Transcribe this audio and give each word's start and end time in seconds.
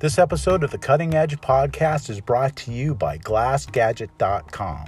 This 0.00 0.18
episode 0.18 0.64
of 0.64 0.70
the 0.70 0.78
Cutting 0.78 1.12
Edge 1.12 1.38
podcast 1.42 2.08
is 2.08 2.22
brought 2.22 2.56
to 2.56 2.72
you 2.72 2.94
by 2.94 3.18
GlassGadget.com. 3.18 4.86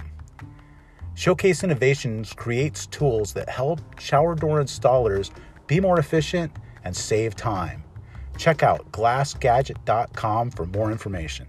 Showcase 1.13 1.63
Innovations 1.63 2.33
creates 2.33 2.87
tools 2.87 3.31
that 3.33 3.47
help 3.47 3.79
shower 3.99 4.33
door 4.33 4.59
installers 4.59 5.29
be 5.67 5.79
more 5.79 5.99
efficient 5.99 6.51
and 6.83 6.97
save 6.97 7.35
time. 7.35 7.83
Check 8.39 8.63
out 8.63 8.91
GlassGadget.com 8.91 10.49
for 10.49 10.65
more 10.65 10.91
information. 10.91 11.45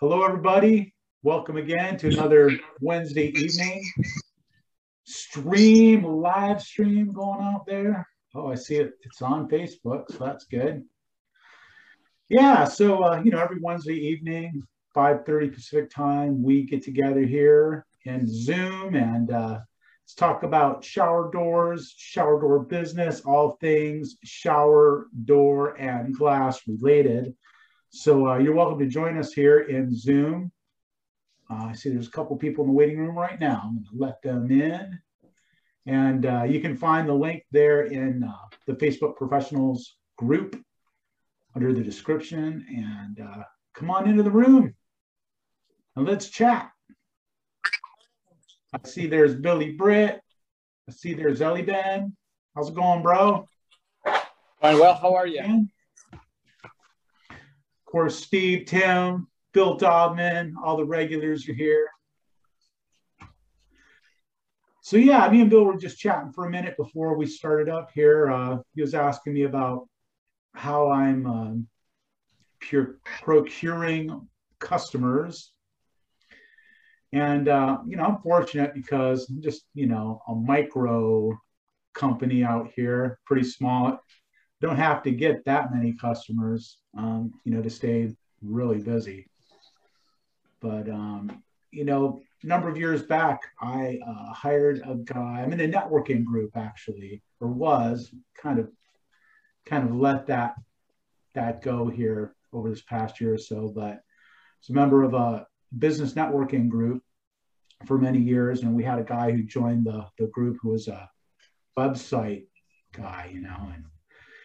Hello, 0.00 0.22
everybody. 0.24 0.94
Welcome 1.22 1.58
again 1.58 1.98
to 1.98 2.08
another 2.08 2.52
Wednesday 2.80 3.38
evening 3.38 3.84
stream, 5.04 6.04
live 6.04 6.62
stream 6.62 7.12
going 7.12 7.42
out 7.42 7.66
there. 7.66 8.08
Oh, 8.34 8.48
I 8.48 8.54
see 8.56 8.76
it. 8.76 8.92
It's 9.02 9.22
on 9.22 9.48
Facebook, 9.48 10.10
so 10.10 10.24
that's 10.24 10.44
good. 10.44 10.84
Yeah, 12.28 12.64
so 12.64 13.04
uh, 13.04 13.22
you 13.24 13.30
know, 13.30 13.40
every 13.40 13.58
Wednesday 13.60 13.94
evening, 13.94 14.62
5:30 14.94 15.54
Pacific 15.54 15.90
time, 15.90 16.42
we 16.42 16.64
get 16.64 16.82
together 16.82 17.22
here 17.22 17.86
in 18.04 18.26
Zoom 18.26 18.94
and 18.94 19.30
uh, 19.30 19.60
let's 20.02 20.14
talk 20.14 20.42
about 20.42 20.84
shower 20.84 21.30
doors, 21.32 21.94
shower 21.96 22.40
door 22.40 22.60
business, 22.60 23.22
all 23.22 23.52
things 23.60 24.16
shower 24.24 25.08
door 25.24 25.80
and 25.80 26.14
glass 26.14 26.60
related. 26.66 27.34
So 27.90 28.28
uh, 28.28 28.38
you're 28.38 28.54
welcome 28.54 28.78
to 28.80 28.86
join 28.86 29.16
us 29.16 29.32
here 29.32 29.60
in 29.60 29.94
Zoom. 29.94 30.52
Uh, 31.50 31.68
I 31.68 31.72
see 31.72 31.88
there's 31.88 32.08
a 32.08 32.10
couple 32.10 32.36
people 32.36 32.64
in 32.64 32.70
the 32.70 32.76
waiting 32.76 32.98
room 32.98 33.16
right 33.16 33.40
now. 33.40 33.62
I'm 33.64 33.74
going 33.76 33.84
to 33.84 33.90
let 33.96 34.20
them 34.20 34.50
in. 34.50 34.98
And 35.88 36.26
uh, 36.26 36.42
you 36.44 36.60
can 36.60 36.76
find 36.76 37.08
the 37.08 37.14
link 37.14 37.44
there 37.50 37.86
in 37.86 38.22
uh, 38.22 38.32
the 38.66 38.74
Facebook 38.74 39.16
Professionals 39.16 39.94
group 40.18 40.62
under 41.56 41.72
the 41.72 41.80
description. 41.80 42.66
And 42.68 43.26
uh, 43.26 43.42
come 43.74 43.90
on 43.90 44.06
into 44.06 44.22
the 44.22 44.30
room 44.30 44.74
and 45.96 46.06
let's 46.06 46.28
chat. 46.28 46.70
I 48.74 48.86
see 48.86 49.06
there's 49.06 49.34
Billy 49.34 49.72
Britt. 49.72 50.20
I 50.88 50.92
see 50.92 51.14
there's 51.14 51.40
Ellie 51.40 51.62
Ben. 51.62 52.14
How's 52.54 52.68
it 52.68 52.74
going, 52.74 53.02
bro? 53.02 53.48
Fine, 54.04 54.78
well. 54.78 54.94
How 54.94 55.14
are 55.14 55.26
you? 55.26 55.40
Of 57.30 57.38
course, 57.86 58.22
Steve, 58.22 58.66
Tim, 58.66 59.26
Bill 59.54 59.78
Dobman, 59.78 60.54
all 60.62 60.76
the 60.76 60.84
regulars 60.84 61.48
are 61.48 61.54
here. 61.54 61.88
So 64.88 64.96
yeah, 64.96 65.28
me 65.28 65.42
and 65.42 65.50
Bill 65.50 65.64
were 65.64 65.76
just 65.76 65.98
chatting 65.98 66.32
for 66.32 66.46
a 66.46 66.50
minute 66.50 66.74
before 66.78 67.14
we 67.14 67.26
started 67.26 67.68
up 67.68 67.90
here. 67.92 68.30
Uh, 68.30 68.60
he 68.74 68.80
was 68.80 68.94
asking 68.94 69.34
me 69.34 69.42
about 69.42 69.86
how 70.54 70.90
I'm 70.90 71.26
um, 71.26 71.68
pure, 72.58 72.98
procuring 73.04 74.26
customers. 74.60 75.52
And, 77.12 77.48
uh, 77.48 77.80
you 77.86 77.96
know, 77.96 78.04
I'm 78.04 78.22
fortunate 78.22 78.72
because 78.72 79.28
I'm 79.28 79.42
just, 79.42 79.66
you 79.74 79.88
know, 79.88 80.22
a 80.26 80.34
micro 80.34 81.38
company 81.92 82.42
out 82.42 82.70
here, 82.74 83.18
pretty 83.26 83.44
small. 83.44 84.00
Don't 84.62 84.76
have 84.76 85.02
to 85.02 85.10
get 85.10 85.44
that 85.44 85.70
many 85.70 85.92
customers, 86.00 86.78
um, 86.96 87.34
you 87.44 87.52
know, 87.52 87.60
to 87.60 87.68
stay 87.68 88.14
really 88.40 88.78
busy. 88.78 89.28
But, 90.62 90.88
um, 90.88 91.42
you 91.72 91.84
know, 91.84 92.22
a 92.42 92.46
number 92.46 92.68
of 92.68 92.76
years 92.76 93.02
back, 93.02 93.40
I 93.60 93.98
uh, 94.06 94.32
hired 94.32 94.82
a 94.86 94.94
guy. 94.94 95.42
I'm 95.42 95.52
in 95.52 95.60
a 95.60 95.68
networking 95.68 96.24
group 96.24 96.56
actually, 96.56 97.22
or 97.40 97.48
was 97.48 98.10
kind 98.40 98.58
of, 98.58 98.70
kind 99.66 99.88
of 99.88 99.94
let 99.94 100.26
that 100.26 100.54
that 101.34 101.62
go 101.62 101.88
here 101.88 102.34
over 102.52 102.70
this 102.70 102.82
past 102.82 103.20
year 103.20 103.34
or 103.34 103.38
so. 103.38 103.72
But 103.74 104.00
it's 104.60 104.70
a 104.70 104.72
member 104.72 105.02
of 105.02 105.14
a 105.14 105.46
business 105.76 106.14
networking 106.14 106.68
group 106.68 107.02
for 107.86 107.98
many 107.98 108.18
years, 108.18 108.62
and 108.62 108.74
we 108.74 108.84
had 108.84 108.98
a 108.98 109.04
guy 109.04 109.32
who 109.32 109.42
joined 109.42 109.86
the 109.86 110.06
the 110.18 110.26
group 110.28 110.58
who 110.62 110.70
was 110.70 110.88
a 110.88 111.08
website 111.78 112.46
guy, 112.92 113.30
you 113.32 113.40
know, 113.40 113.70
and 113.74 113.84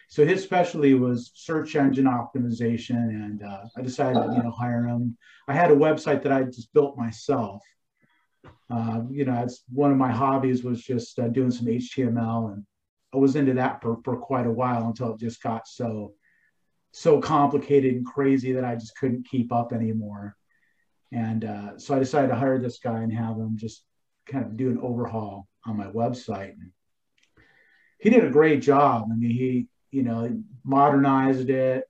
so 0.08 0.24
his 0.24 0.42
specialty 0.42 0.94
was 0.94 1.32
search 1.34 1.74
engine 1.74 2.04
optimization, 2.04 3.08
and 3.08 3.42
uh, 3.42 3.64
I 3.76 3.82
decided 3.82 4.22
to 4.22 4.32
you 4.36 4.42
know 4.42 4.50
hire 4.50 4.84
him. 4.86 5.16
I 5.48 5.54
had 5.54 5.70
a 5.70 5.76
website 5.76 6.22
that 6.22 6.32
I 6.32 6.44
just 6.44 6.72
built 6.72 6.96
myself, 6.96 7.62
uh, 8.70 9.02
you 9.10 9.24
know, 9.24 9.42
it's 9.42 9.62
one 9.72 9.90
of 9.90 9.98
my 9.98 10.10
hobbies 10.10 10.64
was 10.64 10.82
just 10.82 11.18
uh, 11.18 11.28
doing 11.28 11.50
some 11.50 11.66
HTML, 11.66 12.52
and 12.52 12.64
I 13.12 13.18
was 13.18 13.36
into 13.36 13.54
that 13.54 13.82
for, 13.82 13.98
for 14.04 14.16
quite 14.16 14.46
a 14.46 14.50
while 14.50 14.86
until 14.86 15.14
it 15.14 15.20
just 15.20 15.42
got 15.42 15.68
so 15.68 16.14
so 16.92 17.20
complicated 17.20 17.94
and 17.94 18.06
crazy 18.06 18.52
that 18.52 18.64
I 18.64 18.76
just 18.76 18.96
couldn't 18.96 19.28
keep 19.28 19.52
up 19.52 19.72
anymore. 19.72 20.36
And 21.10 21.44
uh, 21.44 21.76
so 21.76 21.96
I 21.96 21.98
decided 21.98 22.28
to 22.28 22.36
hire 22.36 22.60
this 22.60 22.78
guy 22.78 23.00
and 23.00 23.12
have 23.12 23.36
him 23.36 23.56
just 23.56 23.84
kind 24.26 24.44
of 24.44 24.56
do 24.56 24.70
an 24.70 24.78
overhaul 24.80 25.48
on 25.66 25.76
my 25.76 25.86
website. 25.86 26.52
And 26.52 26.70
he 27.98 28.10
did 28.10 28.24
a 28.24 28.30
great 28.30 28.62
job. 28.62 29.08
I 29.10 29.14
mean, 29.16 29.30
he 29.30 29.66
you 29.90 30.02
know 30.02 30.40
modernized 30.64 31.50
it, 31.50 31.84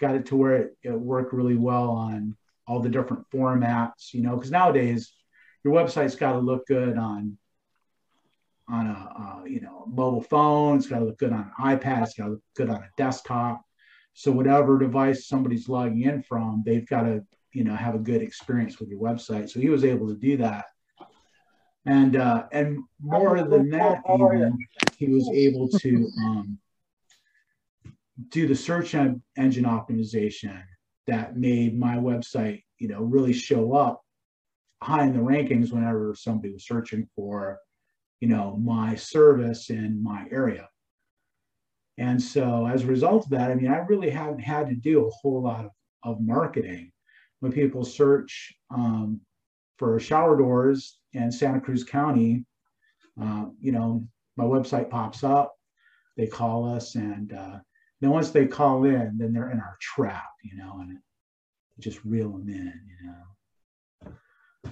got 0.00 0.14
it 0.14 0.26
to 0.26 0.36
where 0.36 0.56
it, 0.56 0.76
it 0.82 0.92
worked 0.92 1.32
really 1.32 1.56
well 1.56 1.90
on 1.90 2.36
all 2.66 2.80
the 2.80 2.88
different 2.88 3.28
formats. 3.30 4.12
You 4.12 4.22
know, 4.22 4.36
because 4.36 4.50
nowadays 4.50 5.12
your 5.64 5.74
website's 5.74 6.14
got 6.14 6.32
to 6.32 6.38
look 6.38 6.66
good 6.66 6.98
on 6.98 7.38
on 8.68 8.86
a 8.86 8.92
uh, 9.42 9.44
you 9.44 9.60
know 9.60 9.84
mobile 9.88 10.22
phone. 10.22 10.76
It's 10.76 10.86
got 10.86 11.00
to 11.00 11.06
look 11.06 11.18
good 11.18 11.32
on 11.32 11.50
an 11.58 11.78
iPad. 11.78 12.04
It's 12.04 12.14
got 12.14 12.24
to 12.26 12.30
look 12.32 12.42
good 12.56 12.70
on 12.70 12.76
a 12.76 12.88
desktop. 12.96 13.62
So 14.12 14.30
whatever 14.30 14.78
device 14.78 15.26
somebody's 15.26 15.68
logging 15.68 16.02
in 16.02 16.22
from, 16.22 16.62
they've 16.64 16.86
got 16.86 17.02
to 17.02 17.24
you 17.52 17.64
know 17.64 17.74
have 17.74 17.94
a 17.94 17.98
good 17.98 18.22
experience 18.22 18.78
with 18.78 18.90
your 18.90 19.00
website. 19.00 19.50
So 19.50 19.60
he 19.60 19.70
was 19.70 19.84
able 19.84 20.08
to 20.08 20.14
do 20.14 20.36
that, 20.38 20.66
and 21.86 22.16
uh, 22.16 22.44
and 22.52 22.78
more 23.00 23.42
than 23.42 23.70
that, 23.70 24.02
even, 24.14 24.58
he 24.98 25.08
was 25.08 25.28
able 25.32 25.68
to 25.68 26.10
um, 26.22 26.58
do 28.28 28.46
the 28.46 28.54
search 28.54 28.94
engine 28.94 29.64
optimization 29.64 30.62
that 31.06 31.36
made 31.36 31.78
my 31.78 31.96
website 31.96 32.62
you 32.78 32.88
know 32.88 33.02
really 33.02 33.32
show 33.32 33.74
up 33.74 34.03
high 34.82 35.04
in 35.04 35.12
the 35.12 35.18
rankings 35.18 35.72
whenever 35.72 36.14
somebody 36.14 36.52
was 36.52 36.66
searching 36.66 37.08
for, 37.16 37.58
you 38.20 38.28
know, 38.28 38.56
my 38.56 38.94
service 38.94 39.70
in 39.70 40.02
my 40.02 40.26
area. 40.30 40.68
And 41.96 42.20
so 42.20 42.66
as 42.66 42.82
a 42.82 42.88
result 42.88 43.24
of 43.24 43.30
that, 43.30 43.50
I 43.50 43.54
mean, 43.54 43.70
I 43.70 43.78
really 43.78 44.10
haven't 44.10 44.40
had 44.40 44.68
to 44.68 44.74
do 44.74 45.06
a 45.06 45.10
whole 45.10 45.42
lot 45.42 45.64
of, 45.64 45.70
of 46.02 46.20
marketing. 46.20 46.90
When 47.40 47.52
people 47.52 47.84
search 47.84 48.54
um, 48.70 49.20
for 49.78 49.98
shower 50.00 50.36
doors 50.36 50.98
in 51.12 51.30
Santa 51.30 51.60
Cruz 51.60 51.84
County, 51.84 52.44
uh, 53.20 53.46
you 53.60 53.72
know, 53.72 54.06
my 54.36 54.44
website 54.44 54.90
pops 54.90 55.22
up, 55.22 55.54
they 56.16 56.26
call 56.26 56.68
us, 56.74 56.94
and 56.94 57.32
uh, 57.32 57.58
then 58.00 58.10
once 58.10 58.30
they 58.30 58.46
call 58.46 58.84
in, 58.84 59.16
then 59.18 59.32
they're 59.32 59.50
in 59.50 59.60
our 59.60 59.76
trap, 59.80 60.30
you 60.42 60.56
know, 60.56 60.78
and 60.80 60.98
just 61.78 62.04
reel 62.04 62.30
them 62.30 62.48
in, 62.48 62.80
you 62.88 63.06
know 63.06 63.33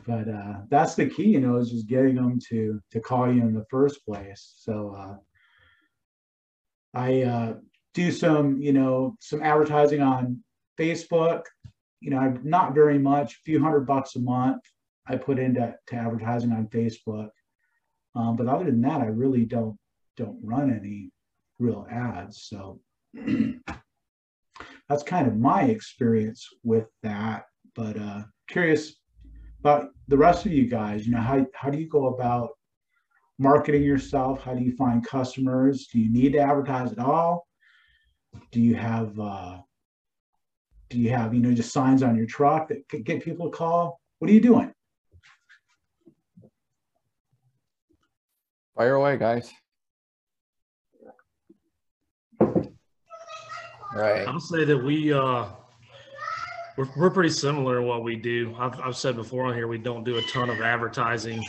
but 0.06 0.28
uh, 0.28 0.60
that's 0.68 0.94
the 0.94 1.06
key, 1.06 1.28
you 1.28 1.40
know, 1.40 1.56
is 1.56 1.70
just 1.70 1.86
getting 1.86 2.16
them 2.16 2.38
to 2.48 2.80
to 2.90 3.00
call 3.00 3.32
you 3.32 3.42
in 3.42 3.54
the 3.54 3.66
first 3.70 4.04
place. 4.04 4.54
So 4.58 4.94
uh, 4.96 5.16
I 6.94 7.22
uh, 7.22 7.54
do 7.94 8.10
some, 8.10 8.60
you 8.60 8.72
know, 8.72 9.16
some 9.20 9.42
advertising 9.42 10.00
on 10.00 10.42
Facebook. 10.78 11.42
You 12.00 12.10
know, 12.10 12.18
I'm 12.18 12.40
not 12.42 12.74
very 12.74 12.98
much, 12.98 13.34
a 13.34 13.42
few 13.44 13.62
hundred 13.62 13.86
bucks 13.86 14.16
a 14.16 14.20
month. 14.20 14.62
I 15.06 15.16
put 15.16 15.38
into 15.38 15.74
to 15.88 15.96
advertising 15.96 16.52
on 16.52 16.66
Facebook, 16.68 17.30
um, 18.14 18.36
but 18.36 18.46
other 18.46 18.64
than 18.64 18.80
that, 18.82 19.00
I 19.00 19.06
really 19.06 19.44
don't 19.44 19.76
don't 20.16 20.38
run 20.42 20.70
any 20.70 21.10
real 21.58 21.86
ads. 21.90 22.42
So 22.44 22.80
that's 24.88 25.02
kind 25.04 25.26
of 25.26 25.38
my 25.38 25.62
experience 25.64 26.46
with 26.62 26.86
that. 27.02 27.44
But 27.74 27.98
uh, 27.98 28.22
curious 28.48 28.94
about 29.62 29.90
the 30.08 30.16
rest 30.16 30.44
of 30.44 30.52
you 30.52 30.66
guys. 30.66 31.06
You 31.06 31.12
know, 31.12 31.20
how, 31.20 31.46
how 31.54 31.70
do 31.70 31.78
you 31.78 31.88
go 31.88 32.06
about 32.08 32.50
marketing 33.38 33.84
yourself? 33.84 34.42
How 34.42 34.54
do 34.54 34.62
you 34.62 34.74
find 34.74 35.06
customers? 35.06 35.86
Do 35.86 36.00
you 36.00 36.12
need 36.12 36.32
to 36.32 36.40
advertise 36.40 36.90
at 36.90 36.98
all? 36.98 37.46
Do 38.50 38.60
you 38.60 38.74
have, 38.74 39.18
uh, 39.20 39.58
do 40.90 40.98
you 40.98 41.10
have, 41.10 41.32
you 41.32 41.40
know, 41.40 41.52
just 41.52 41.72
signs 41.72 42.02
on 42.02 42.16
your 42.16 42.26
truck 42.26 42.68
that 42.68 42.88
could 42.88 43.04
get 43.04 43.22
people 43.22 43.50
to 43.50 43.56
call? 43.56 44.00
What 44.18 44.30
are 44.30 44.34
you 44.34 44.40
doing? 44.40 44.72
Fire 48.76 48.94
away, 48.94 49.16
guys. 49.16 49.52
Right. 53.94 54.26
I'll 54.26 54.40
say 54.40 54.64
that 54.64 54.78
we 54.78 55.12
uh, 55.12 55.44
we're, 56.76 56.88
we're 56.96 57.10
pretty 57.10 57.30
similar 57.30 57.80
in 57.80 57.86
what 57.86 58.04
we 58.04 58.16
do. 58.16 58.54
I've, 58.58 58.78
I've 58.80 58.96
said 58.96 59.16
before 59.16 59.46
on 59.46 59.54
here, 59.54 59.68
we 59.68 59.78
don't 59.78 60.04
do 60.04 60.16
a 60.16 60.22
ton 60.22 60.50
of 60.50 60.60
advertising. 60.60 61.44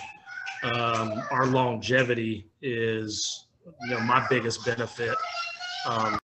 Um, 0.64 1.24
our 1.32 1.46
longevity 1.46 2.50
is, 2.62 3.48
you 3.84 3.92
know, 3.92 4.00
my 4.02 4.26
biggest 4.30 4.66
benefit. 4.66 5.16
Um, 5.88 6.18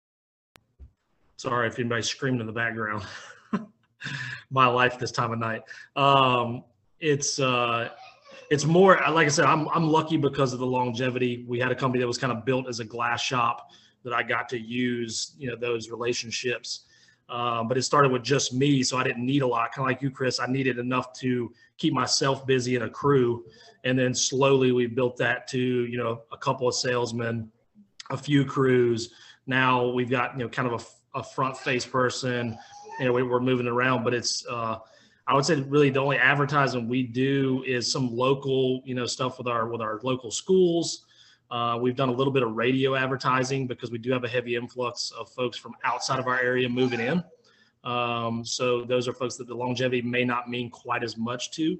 Sorry 1.38 1.68
if 1.68 1.78
anybody's 1.78 2.08
screaming 2.08 2.40
in 2.40 2.46
the 2.46 2.52
background. 2.52 3.04
My 4.50 4.66
life 4.66 4.98
this 4.98 5.12
time 5.12 5.32
of 5.32 5.38
night. 5.38 5.62
Um, 5.94 6.64
it's 6.98 7.38
uh, 7.38 7.90
it's 8.50 8.64
more 8.64 9.00
like 9.10 9.26
I 9.26 9.28
said. 9.28 9.44
I'm 9.44 9.68
I'm 9.68 9.88
lucky 9.88 10.16
because 10.16 10.52
of 10.52 10.58
the 10.58 10.66
longevity. 10.66 11.44
We 11.46 11.60
had 11.60 11.70
a 11.70 11.76
company 11.76 12.00
that 12.00 12.08
was 12.08 12.18
kind 12.18 12.32
of 12.32 12.44
built 12.44 12.68
as 12.68 12.80
a 12.80 12.84
glass 12.84 13.20
shop 13.20 13.70
that 14.02 14.12
I 14.12 14.24
got 14.24 14.48
to 14.48 14.58
use. 14.58 15.34
You 15.38 15.50
know 15.50 15.56
those 15.56 15.90
relationships. 15.90 16.86
Um, 17.28 17.68
but 17.68 17.76
it 17.76 17.82
started 17.82 18.10
with 18.10 18.22
just 18.22 18.54
me, 18.54 18.82
so 18.82 18.96
I 18.96 19.04
didn't 19.04 19.24
need 19.24 19.42
a 19.42 19.46
lot. 19.46 19.72
Kind 19.72 19.86
of 19.86 19.90
like 19.90 20.02
you, 20.02 20.10
Chris. 20.10 20.40
I 20.40 20.46
needed 20.46 20.78
enough 20.78 21.12
to 21.20 21.52
keep 21.76 21.92
myself 21.92 22.46
busy 22.46 22.74
and 22.74 22.84
a 22.84 22.90
crew, 22.90 23.44
and 23.84 23.98
then 23.98 24.14
slowly 24.14 24.72
we 24.72 24.86
built 24.86 25.16
that 25.18 25.46
to 25.48 25.58
you 25.58 25.98
know 25.98 26.22
a 26.32 26.38
couple 26.38 26.66
of 26.66 26.74
salesmen, 26.74 27.50
a 28.10 28.16
few 28.16 28.44
crews. 28.44 29.10
Now 29.46 29.88
we've 29.88 30.08
got 30.08 30.32
you 30.38 30.44
know 30.44 30.48
kind 30.48 30.68
of 30.72 30.80
a, 31.14 31.18
a 31.18 31.22
front 31.22 31.56
face 31.56 31.84
person. 31.84 32.56
You 32.98 33.06
know 33.06 33.12
we, 33.12 33.22
are 33.22 33.40
moving 33.40 33.66
around, 33.66 34.04
but 34.04 34.14
it's 34.14 34.46
uh, 34.48 34.78
I 35.26 35.34
would 35.34 35.44
say 35.44 35.56
really 35.56 35.90
the 35.90 36.00
only 36.00 36.16
advertising 36.16 36.88
we 36.88 37.02
do 37.02 37.62
is 37.66 37.92
some 37.92 38.16
local 38.16 38.80
you 38.86 38.94
know 38.94 39.04
stuff 39.04 39.36
with 39.36 39.48
our 39.48 39.68
with 39.68 39.82
our 39.82 40.00
local 40.02 40.30
schools. 40.30 41.04
Uh, 41.50 41.78
we've 41.80 41.96
done 41.96 42.08
a 42.08 42.12
little 42.12 42.32
bit 42.32 42.42
of 42.42 42.52
radio 42.52 42.94
advertising 42.94 43.66
because 43.66 43.90
we 43.90 43.98
do 43.98 44.12
have 44.12 44.24
a 44.24 44.28
heavy 44.28 44.56
influx 44.56 45.12
of 45.18 45.30
folks 45.30 45.56
from 45.56 45.74
outside 45.84 46.18
of 46.18 46.26
our 46.26 46.38
area 46.38 46.68
moving 46.68 47.00
in. 47.00 47.22
Um, 47.84 48.44
so 48.44 48.84
those 48.84 49.08
are 49.08 49.12
folks 49.12 49.36
that 49.36 49.46
the 49.46 49.54
longevity 49.54 50.02
may 50.02 50.24
not 50.24 50.48
mean 50.48 50.68
quite 50.70 51.02
as 51.02 51.16
much 51.16 51.50
to. 51.52 51.78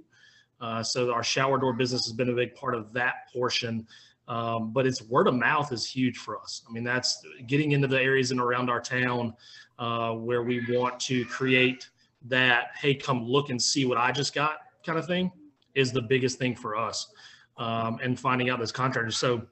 Uh, 0.61 0.83
so 0.83 1.13
our 1.13 1.23
shower 1.23 1.59
door 1.59 1.73
business 1.73 2.05
has 2.07 2.13
been 2.13 2.31
a 2.31 2.35
big 2.35 2.55
part 2.55 2.75
of 2.75 2.93
that 2.93 3.31
portion. 3.33 3.87
Um, 4.27 4.73
but 4.73 4.87
it's 4.87 5.03
word 5.03 5.27
of 5.27 5.35
mouth 5.35 5.73
is 5.73 5.87
huge 5.87 6.19
for 6.19 6.39
us. 6.39 6.63
I 6.69 6.73
mean, 6.73 6.85
that's 6.85 7.23
getting 7.47 7.73
into 7.73 7.89
the 7.89 8.01
areas 8.01 8.31
and 8.31 8.41
around 8.41 8.69
our 8.69 8.81
town 8.81 9.35
uh, 9.79 10.13
where 10.13 10.43
we 10.43 10.65
want 10.69 11.01
to 11.01 11.25
create 11.27 11.89
that, 12.27 12.69
hey, 12.79 12.95
come 12.95 13.25
look 13.25 13.49
and 13.49 13.61
see 13.61 13.87
what 13.87 13.97
I 13.97 14.13
just 14.13 14.35
got 14.35 14.59
kind 14.85 14.99
of 14.99 15.07
thing 15.07 15.31
is 15.75 15.93
the 15.93 16.03
biggest 16.03 16.39
thing 16.39 16.55
for 16.55 16.77
us. 16.77 17.13
Um, 17.57 17.99
and 18.03 18.19
finding 18.19 18.51
out 18.51 18.61
those 18.61 18.71
contractors. 18.71 19.17
So 19.17 19.43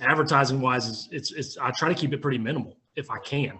advertising 0.00 0.60
wise 0.60 0.86
is 0.86 1.08
it's 1.12 1.32
it's 1.32 1.58
I 1.58 1.70
try 1.70 1.88
to 1.88 1.94
keep 1.94 2.12
it 2.12 2.22
pretty 2.22 2.38
minimal 2.38 2.76
if 2.96 3.10
I 3.10 3.18
can. 3.18 3.58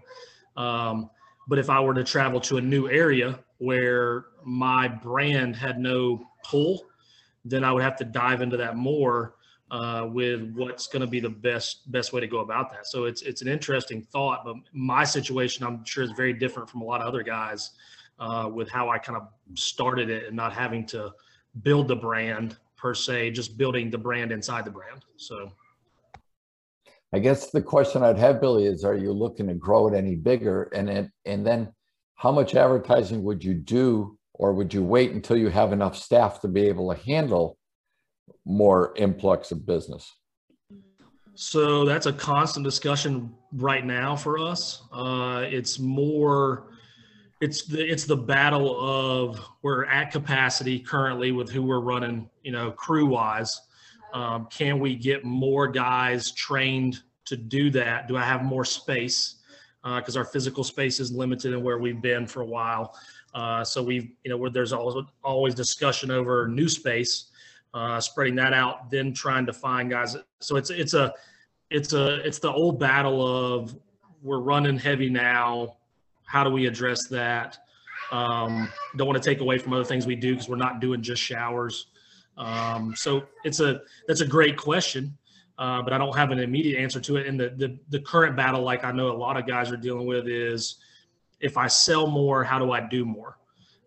Um, 0.57 1.11
but 1.49 1.59
if 1.59 1.69
I 1.69 1.81
were 1.81 1.95
to 1.95 2.05
travel 2.05 2.41
to 2.43 2.57
a 2.57 2.61
new 2.61 2.89
area 2.89 3.39
where 3.59 4.27
my 4.45 4.89
brand 4.89 5.57
had 5.57 5.79
no 5.79 6.27
pull, 6.45 6.83
then 7.45 7.65
I 7.65 7.73
would 7.73 7.83
have 7.83 7.97
to 7.97 8.05
dive 8.05 8.41
into 8.41 8.57
that 8.57 8.77
more 8.77 9.35
uh, 9.71 10.09
with 10.11 10.53
what's 10.55 10.87
going 10.87 11.01
to 11.01 11.07
be 11.07 11.21
the 11.21 11.29
best 11.29 11.91
best 11.91 12.13
way 12.13 12.21
to 12.21 12.27
go 12.27 12.41
about 12.41 12.71
that. 12.73 12.87
So 12.87 13.05
it's 13.05 13.23
it's 13.23 13.43
an 13.43 13.49
interesting 13.49 14.03
thought, 14.03 14.45
but 14.45 14.57
my 14.73 15.05
situation 15.05 15.65
I'm 15.67 15.85
sure 15.85 16.05
is 16.05 16.13
very 16.13 16.33
different 16.33 16.69
from 16.71 16.83
a 16.83 16.85
lot 16.85 17.01
of 17.01 17.07
other 17.07 17.23
guys 17.23 17.71
uh, 18.19 18.49
with 18.53 18.71
how 18.71 18.89
I 18.89 18.99
kind 18.99 19.17
of 19.17 19.29
started 19.59 20.11
it 20.11 20.27
and 20.27 20.37
not 20.37 20.53
having 20.53 20.87
to 20.87 21.13
build 21.63 21.89
the 21.89 21.97
brand 21.97 22.57
per 22.77 22.95
se, 22.95 23.31
just 23.31 23.57
building 23.57 23.91
the 23.91 23.99
brand 23.99 24.33
inside 24.33 24.65
the 24.65 24.71
brand. 24.71 25.05
So. 25.17 25.51
I 27.15 27.21
guess 27.21 27.53
the 27.53 27.63
question 27.63 28.03
I'd 28.03 28.19
have, 28.19 28.41
Billy, 28.41 28.67
is 28.67 28.85
are 28.85 28.97
you 28.97 29.13
looking 29.13 29.47
to 29.47 29.55
grow 29.55 29.87
it 29.87 29.95
any 29.95 30.17
bigger? 30.17 30.65
And 30.75 30.91
it, 30.91 31.11
and 31.25 31.47
then 31.47 31.73
how 32.17 32.33
much 32.33 32.57
advertising 32.57 33.23
would 33.23 33.45
you 33.45 33.55
do, 33.55 34.19
or 34.33 34.53
would 34.53 34.75
you 34.75 34.83
wait 34.83 35.13
until 35.13 35.37
you 35.37 35.49
have 35.49 35.73
enough 35.73 35.97
staff 35.97 36.41
to 36.41 36.49
be 36.49 36.67
able 36.67 36.93
to 36.93 37.01
handle 37.01 37.57
more 38.45 38.95
influx 38.97 39.53
of 39.53 39.65
business? 39.65 40.13
So 41.37 41.85
that's 41.85 42.07
a 42.07 42.13
constant 42.13 42.65
discussion 42.65 43.33
right 43.53 43.87
now 43.87 44.17
for 44.17 44.41
us. 44.41 44.83
Uh, 44.93 45.45
it's 45.47 45.79
more, 45.79 46.73
it's 47.41 47.65
the 47.65 47.81
it's 47.81 48.07
the 48.07 48.17
battle 48.17 48.77
of 48.81 49.41
we're 49.63 49.85
at 49.85 50.11
capacity 50.11 50.81
currently 50.81 51.31
with 51.31 51.49
who 51.49 51.63
we're 51.63 51.79
running, 51.79 52.29
you 52.43 52.51
know, 52.51 52.73
crew 52.73 53.07
wise 53.07 53.61
um, 54.15 54.47
can 54.47 54.79
we 54.79 54.95
get 54.95 55.25
more 55.25 55.67
guys 55.67 56.31
trained 56.31 57.03
to 57.27 57.37
do 57.37 57.69
that? 57.71 58.07
Do 58.07 58.17
I 58.17 58.23
have 58.23 58.45
more 58.45 58.65
space? 58.65 59.37
Because 59.83 60.17
uh, 60.17 60.21
our 60.21 60.25
physical 60.25 60.65
space 60.65 61.01
is 61.01 61.13
limited 61.13 61.53
and 61.53 61.63
where 61.63 61.79
we've 61.79 62.01
been 62.01 62.27
for 62.27 62.41
a 62.41 62.47
while. 62.47 62.97
Uh, 63.35 63.65
so 63.65 63.83
we've, 63.83 64.09
you 64.23 64.31
know, 64.31 64.37
where 64.37 64.49
there's 64.49 64.73
always, 64.73 65.05
always 65.25 65.55
discussion 65.55 66.11
over 66.11 66.47
new 66.47 66.69
space, 66.69 67.27
uh, 67.75 68.01
spreading 68.01 68.37
that 68.37 68.55
out, 68.55 68.89
then 68.89 69.13
trying 69.13 69.45
to 69.45 69.53
find 69.53 69.91
guys. 69.91 70.17
So 70.41 70.57
it's 70.57 70.71
it's 70.71 70.95
a 70.95 71.13
it's 71.71 71.93
a 71.93 72.25
it's 72.27 72.39
the 72.39 72.53
old 72.53 72.79
battle 72.79 73.27
of 73.27 73.77
we're 74.23 74.39
running 74.39 74.79
heavy 74.79 75.11
now. 75.11 75.77
How 76.25 76.45
do 76.45 76.51
we 76.51 76.67
address 76.67 77.09
that? 77.09 77.59
Um, 78.13 78.69
don't 78.97 79.09
want 79.09 79.21
to 79.21 79.29
take 79.29 79.41
away 79.41 79.59
from 79.59 79.73
other 79.73 79.85
things 79.85 80.07
we 80.07 80.15
do 80.15 80.35
because 80.35 80.49
we're 80.49 80.57
not 80.57 80.81
doing 80.81 81.03
just 81.03 81.21
showers. 81.21 81.87
Um, 82.37 82.95
so 82.97 83.25
it's 83.45 83.61
a 83.61 83.83
that's 84.09 84.21
a 84.21 84.27
great 84.27 84.57
question, 84.57 85.17
uh, 85.59 85.83
but 85.83 85.93
I 85.93 85.99
don't 85.99 86.17
have 86.17 86.31
an 86.31 86.41
immediate 86.41 86.81
answer 86.81 87.01
to 87.01 87.17
it. 87.17 87.27
And 87.27 87.39
the, 87.39 87.51
the 87.57 87.79
the 87.91 88.01
current 88.01 88.37
battle, 88.37 88.63
like 88.63 88.85
I 88.85 88.93
know 88.93 89.11
a 89.11 89.17
lot 89.17 89.37
of 89.37 89.47
guys 89.47 89.71
are 89.71 89.77
dealing 89.77 90.07
with, 90.07 90.27
is 90.27 90.77
if 91.41 91.57
I 91.57 91.67
sell 91.69 92.07
more, 92.07 92.43
how 92.43 92.59
do 92.59 92.73
I 92.73 92.81
do 92.81 93.05
more? 93.05 93.39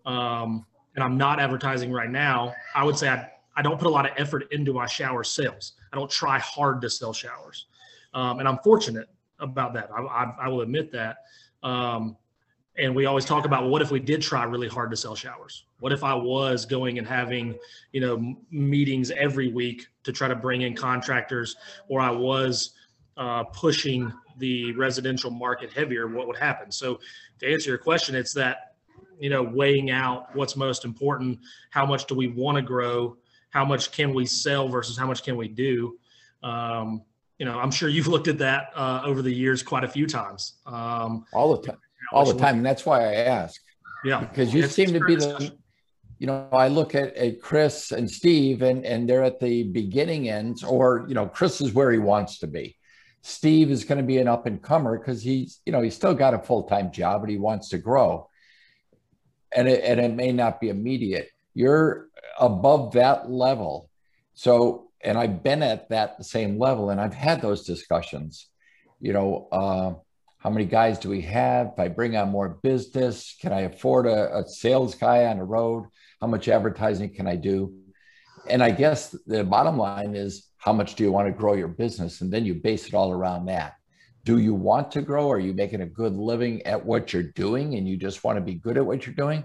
Um, 0.06 0.66
and 0.96 1.04
I'm 1.04 1.18
not 1.18 1.40
advertising 1.40 1.92
right 1.92 2.10
now. 2.10 2.54
I 2.74 2.84
would 2.84 2.98
say 2.98 3.10
I, 3.10 3.30
I 3.56 3.62
don't 3.62 3.78
put 3.78 3.88
a 3.88 3.92
lot 3.92 4.06
of 4.06 4.14
effort 4.18 4.48
into 4.52 4.74
my 4.74 4.86
shower 4.88 5.24
sales. 5.24 5.74
I 5.92 5.98
don't 5.98 6.10
try 6.10 6.40
hard 6.40 6.82
to 6.82 6.90
sell 6.90 7.14
showers, 7.14 7.66
um, 8.14 8.40
and 8.40 8.48
I'm 8.48 8.60
fortunate 8.64 9.10
about 9.40 9.74
that. 9.74 9.90
I, 9.96 10.02
I, 10.02 10.36
I 10.44 10.48
will 10.48 10.62
admit 10.62 10.92
that. 10.94 11.18
Um, 11.64 12.16
and 12.78 12.96
we 12.96 13.08
always 13.08 13.26
talk 13.26 13.46
about 13.46 13.70
what 13.70 13.82
if 13.82 13.92
we 13.92 14.00
did 14.00 14.22
try 14.22 14.44
really 14.44 14.68
hard 14.68 14.92
to 14.92 14.98
sell 14.98 15.16
showers 15.16 15.67
what 15.80 15.92
if 15.92 16.04
i 16.04 16.14
was 16.14 16.66
going 16.66 16.98
and 16.98 17.08
having 17.08 17.58
you 17.92 18.02
know 18.02 18.36
meetings 18.52 19.12
every 19.12 19.52
week 19.52 19.88
to 20.04 20.12
try 20.12 20.28
to 20.28 20.36
bring 20.36 20.62
in 20.62 20.76
contractors 20.76 21.56
or 21.88 22.00
i 22.00 22.10
was 22.10 22.72
uh, 23.18 23.44
pushing 23.46 24.14
the 24.38 24.72
residential 24.74 25.32
market 25.32 25.72
heavier 25.72 26.08
what 26.08 26.28
would 26.28 26.38
happen 26.38 26.72
so 26.72 27.00
to 27.40 27.52
answer 27.52 27.70
your 27.70 27.78
question 27.78 28.16
it's 28.16 28.34
that 28.34 28.76
you 29.20 29.30
know 29.30 29.42
weighing 29.42 29.90
out 29.90 30.36
what's 30.36 30.56
most 30.56 30.86
important 30.86 31.40
how 31.72 31.86
much 31.86 32.06
do 32.06 32.16
we 32.16 32.28
want 32.28 32.56
to 32.56 32.62
grow 32.62 33.18
how 33.50 33.66
much 33.66 33.92
can 33.92 34.14
we 34.14 34.26
sell 34.26 34.68
versus 34.68 34.98
how 34.98 35.08
much 35.08 35.24
can 35.24 35.36
we 35.36 35.48
do 35.48 35.98
um, 36.44 37.02
you 37.40 37.46
know 37.46 37.60
i'm 37.60 37.72
sure 37.72 37.90
you've 37.90 38.08
looked 38.08 38.28
at 38.28 38.38
that 38.38 38.70
uh, 38.76 39.02
over 39.04 39.24
the 39.24 39.34
years 39.34 39.64
quite 39.64 39.84
a 39.84 39.88
few 39.88 40.06
times 40.06 40.54
um, 40.68 41.26
all 41.34 41.56
the 41.56 41.68
time 41.68 41.78
all 42.12 42.26
the 42.26 42.40
time. 42.40 42.58
And 42.58 42.66
that's 42.66 42.86
why 42.86 43.02
I 43.02 43.14
ask. 43.14 43.62
Yeah. 44.04 44.20
Because 44.20 44.54
you 44.54 44.64
seem 44.68 44.94
to 44.94 45.00
be 45.00 45.16
the, 45.16 45.58
you 46.20 46.28
know, 46.28 46.48
I 46.52 46.68
look 46.68 46.96
at, 46.96 47.16
at 47.16 47.42
Chris 47.42 47.92
and 47.92 48.10
Steve 48.10 48.62
and, 48.62 48.86
and 48.86 49.08
they're 49.08 49.24
at 49.24 49.40
the 49.40 49.64
beginning 49.64 50.30
ends 50.30 50.64
or, 50.64 51.06
you 51.08 51.14
know, 51.14 51.28
Chris 51.28 51.62
is 51.62 51.74
where 51.74 51.92
he 51.92 52.00
wants 52.00 52.40
to 52.40 52.48
be. 52.48 52.76
Steve 53.22 53.70
is 53.72 53.84
going 53.84 53.98
to 54.00 54.04
be 54.04 54.18
an 54.18 54.28
up 54.28 54.46
and 54.46 54.62
comer 54.62 54.98
because 54.98 55.22
he's, 55.22 55.60
you 55.66 55.72
know, 55.72 55.82
he's 55.82 55.96
still 55.96 56.14
got 56.14 56.34
a 56.34 56.40
full-time 56.40 56.92
job, 56.92 57.22
but 57.22 57.30
he 57.30 57.38
wants 57.38 57.70
to 57.70 57.78
grow. 57.78 58.30
And 59.56 59.68
it, 59.68 59.84
and 59.84 60.00
it 60.00 60.16
may 60.16 60.32
not 60.32 60.60
be 60.60 60.70
immediate. 60.70 61.30
You're 61.54 62.08
above 62.40 62.94
that 62.94 63.30
level. 63.30 63.90
So, 64.34 64.90
and 65.02 65.18
I've 65.18 65.44
been 65.44 65.62
at 65.62 65.90
that 65.90 66.26
same 66.26 66.58
level 66.58 66.90
and 66.90 67.00
I've 67.00 67.14
had 67.14 67.42
those 67.42 67.66
discussions, 67.66 68.48
you 69.00 69.14
know, 69.14 69.48
uh, 69.52 69.94
how 70.40 70.50
many 70.50 70.66
guys 70.66 71.00
do 71.00 71.10
we 71.10 71.22
have? 71.22 71.72
If 71.74 71.80
I 71.80 71.88
bring 71.88 72.16
on 72.16 72.30
more 72.30 72.60
business, 72.62 73.36
can 73.42 73.52
I 73.52 73.62
afford 73.62 74.06
a, 74.06 74.38
a 74.38 74.48
sales 74.48 74.96
guy 74.96 75.26
on 75.26 75.38
the 75.38 75.44
road? 75.44 75.86
How 76.22 76.28
much 76.28 76.48
advertising 76.48 77.14
can 77.14 77.28
I 77.28 77.36
do? 77.36 77.74
And 78.50 78.64
I 78.64 78.72
guess 78.72 79.16
the 79.26 79.44
bottom 79.44 79.78
line 79.78 80.16
is 80.16 80.48
how 80.58 80.74
much 80.74 80.96
do 80.96 81.04
you 81.04 81.12
want 81.12 81.28
to 81.28 81.32
grow 81.32 81.54
your 81.54 81.68
business? 81.68 82.22
And 82.22 82.32
then 82.32 82.46
you 82.46 82.56
base 82.56 82.88
it 82.88 82.94
all 82.94 83.12
around 83.12 83.46
that. 83.46 83.76
Do 84.24 84.40
you 84.40 84.54
want 84.54 84.92
to 84.92 85.02
grow? 85.02 85.32
Are 85.32 85.40
you 85.40 85.54
making 85.54 85.82
a 85.82 85.86
good 85.86 86.14
living 86.14 86.62
at 86.64 86.86
what 86.86 87.14
you're 87.14 87.24
doing 87.24 87.76
and 87.76 87.88
you 87.88 87.98
just 87.98 88.24
want 88.24 88.38
to 88.38 88.42
be 88.42 88.56
good 88.56 88.78
at 88.78 88.86
what 88.86 89.06
you're 89.06 89.16
doing? 89.16 89.44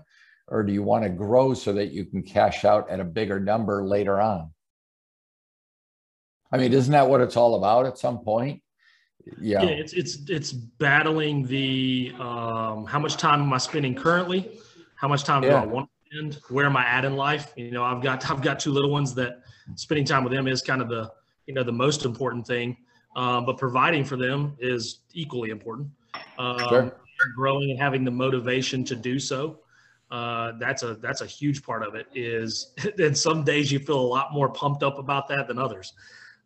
Or 0.49 0.63
do 0.63 0.73
you 0.73 0.83
want 0.83 1.05
to 1.05 1.11
grow 1.11 1.55
so 1.55 1.73
that 1.75 1.93
you 1.93 2.05
can 2.05 2.23
cash 2.23 2.65
out 2.65 2.91
at 2.91 3.01
a 3.01 3.05
bigger 3.05 3.39
number 3.39 3.85
later 3.85 4.21
on? 4.21 4.51
I 6.51 6.59
mean, 6.59 6.73
isn't 6.73 6.93
that 6.93 7.09
what 7.09 7.21
it's 7.21 7.37
all 7.37 7.55
about 7.55 7.87
at 7.87 7.99
some 7.99 8.19
point? 8.21 8.63
yeah. 9.41 9.63
yeah 9.63 9.69
it's 9.71 9.93
it's 9.93 10.19
it's 10.29 10.53
battling 10.53 11.47
the 11.47 12.13
um, 12.19 12.87
how 12.87 12.99
much 12.99 13.17
time 13.17 13.43
am 13.43 13.53
I 13.53 13.59
spending 13.59 13.95
currently? 13.95 14.59
How 14.97 15.09
much 15.09 15.25
time 15.25 15.43
yeah. 15.43 15.51
do 15.51 15.57
I 15.57 15.67
want 15.67 15.89
Where 16.49 16.67
am 16.67 16.77
I 16.77 16.87
at 16.87 17.05
in 17.05 17.17
life? 17.17 17.53
You 17.57 17.71
know, 17.71 17.85
I've 17.85 18.03
got 18.03 18.29
I've 18.31 18.43
got 18.43 18.61
two 18.61 18.73
little 18.73 18.91
ones 18.91 19.15
that 19.15 19.43
spending 19.77 20.05
time 20.05 20.25
with 20.25 20.33
them 20.33 20.47
is 20.47 20.63
kind 20.63 20.83
of 20.83 20.89
the 20.89 21.11
you 21.47 21.55
know 21.55 21.63
the 21.63 21.73
most 21.73 22.05
important 22.05 22.47
thing, 22.47 22.77
um, 23.17 23.47
but 23.47 23.59
providing 23.59 24.05
for 24.05 24.17
them 24.17 24.57
is 24.59 25.01
equally 25.13 25.51
important. 25.51 25.89
Um, 26.39 26.59
sure. 26.69 26.99
Growing 27.37 27.71
and 27.71 27.79
having 27.79 28.05
the 28.05 28.11
motivation 28.11 28.85
to 28.85 28.97
do 28.97 29.19
so. 29.19 29.61
Uh, 30.11 30.53
that's 30.59 30.83
a 30.83 30.95
that's 30.97 31.23
a 31.23 31.27
huge 31.27 31.63
part 31.63 31.83
of 31.83 31.95
it. 31.95 32.07
Is 32.15 32.73
and 32.99 33.17
some 33.17 33.45
days 33.45 33.73
you 33.73 33.79
feel 33.79 34.01
a 34.01 34.01
lot 34.01 34.33
more 34.33 34.49
pumped 34.51 34.83
up 34.83 34.99
about 34.99 35.29
that 35.29 35.49
than 35.49 35.59
others. 35.59 35.95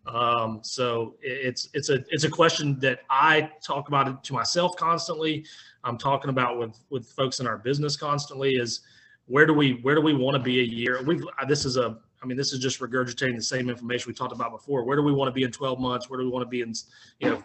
Um, 0.07 0.61
so 0.63 1.17
it's 1.21 1.69
it's 1.75 1.89
a 1.89 2.05
it's 2.11 2.25
a 2.25 2.31
question 2.31 2.79
that 2.81 3.01
I 3.11 3.51
talk 3.63 3.89
about 3.89 4.07
it 4.07 4.23
to 4.25 4.35
myself 4.35 4.77
constantly. 4.77 5.45
I'm 5.83 5.99
talking 5.99 6.31
about 6.31 6.59
with 6.59 6.79
with 6.91 7.09
folks 7.09 7.41
in 7.41 7.47
our 7.47 7.59
business 7.59 7.97
constantly. 7.97 8.55
Is 8.55 8.83
where 9.27 9.47
do 9.47 9.53
we 9.53 9.75
where 9.83 9.95
do 9.95 10.01
we 10.01 10.15
want 10.15 10.37
to 10.37 10.43
be 10.43 10.61
a 10.61 10.65
year? 10.65 11.03
We've 11.03 11.25
this 11.49 11.65
is 11.65 11.77
a 11.77 11.99
I 12.23 12.27
mean 12.27 12.37
this 12.37 12.53
is 12.53 12.59
just 12.59 12.81
regurgitating 12.81 13.37
the 13.37 13.43
same 13.43 13.69
information 13.69 14.09
we 14.09 14.15
talked 14.15 14.33
about 14.33 14.53
before. 14.53 14.85
Where 14.85 14.97
do 14.97 15.03
we 15.03 15.13
want 15.13 15.29
to 15.29 15.33
be 15.33 15.43
in 15.43 15.53
12 15.53 15.79
months? 15.79 16.09
Where 16.09 16.19
do 16.19 16.25
we 16.25 16.31
want 16.31 16.45
to 16.45 16.49
be 16.49 16.61
in 16.63 16.73
you 17.21 17.31
know 17.31 17.45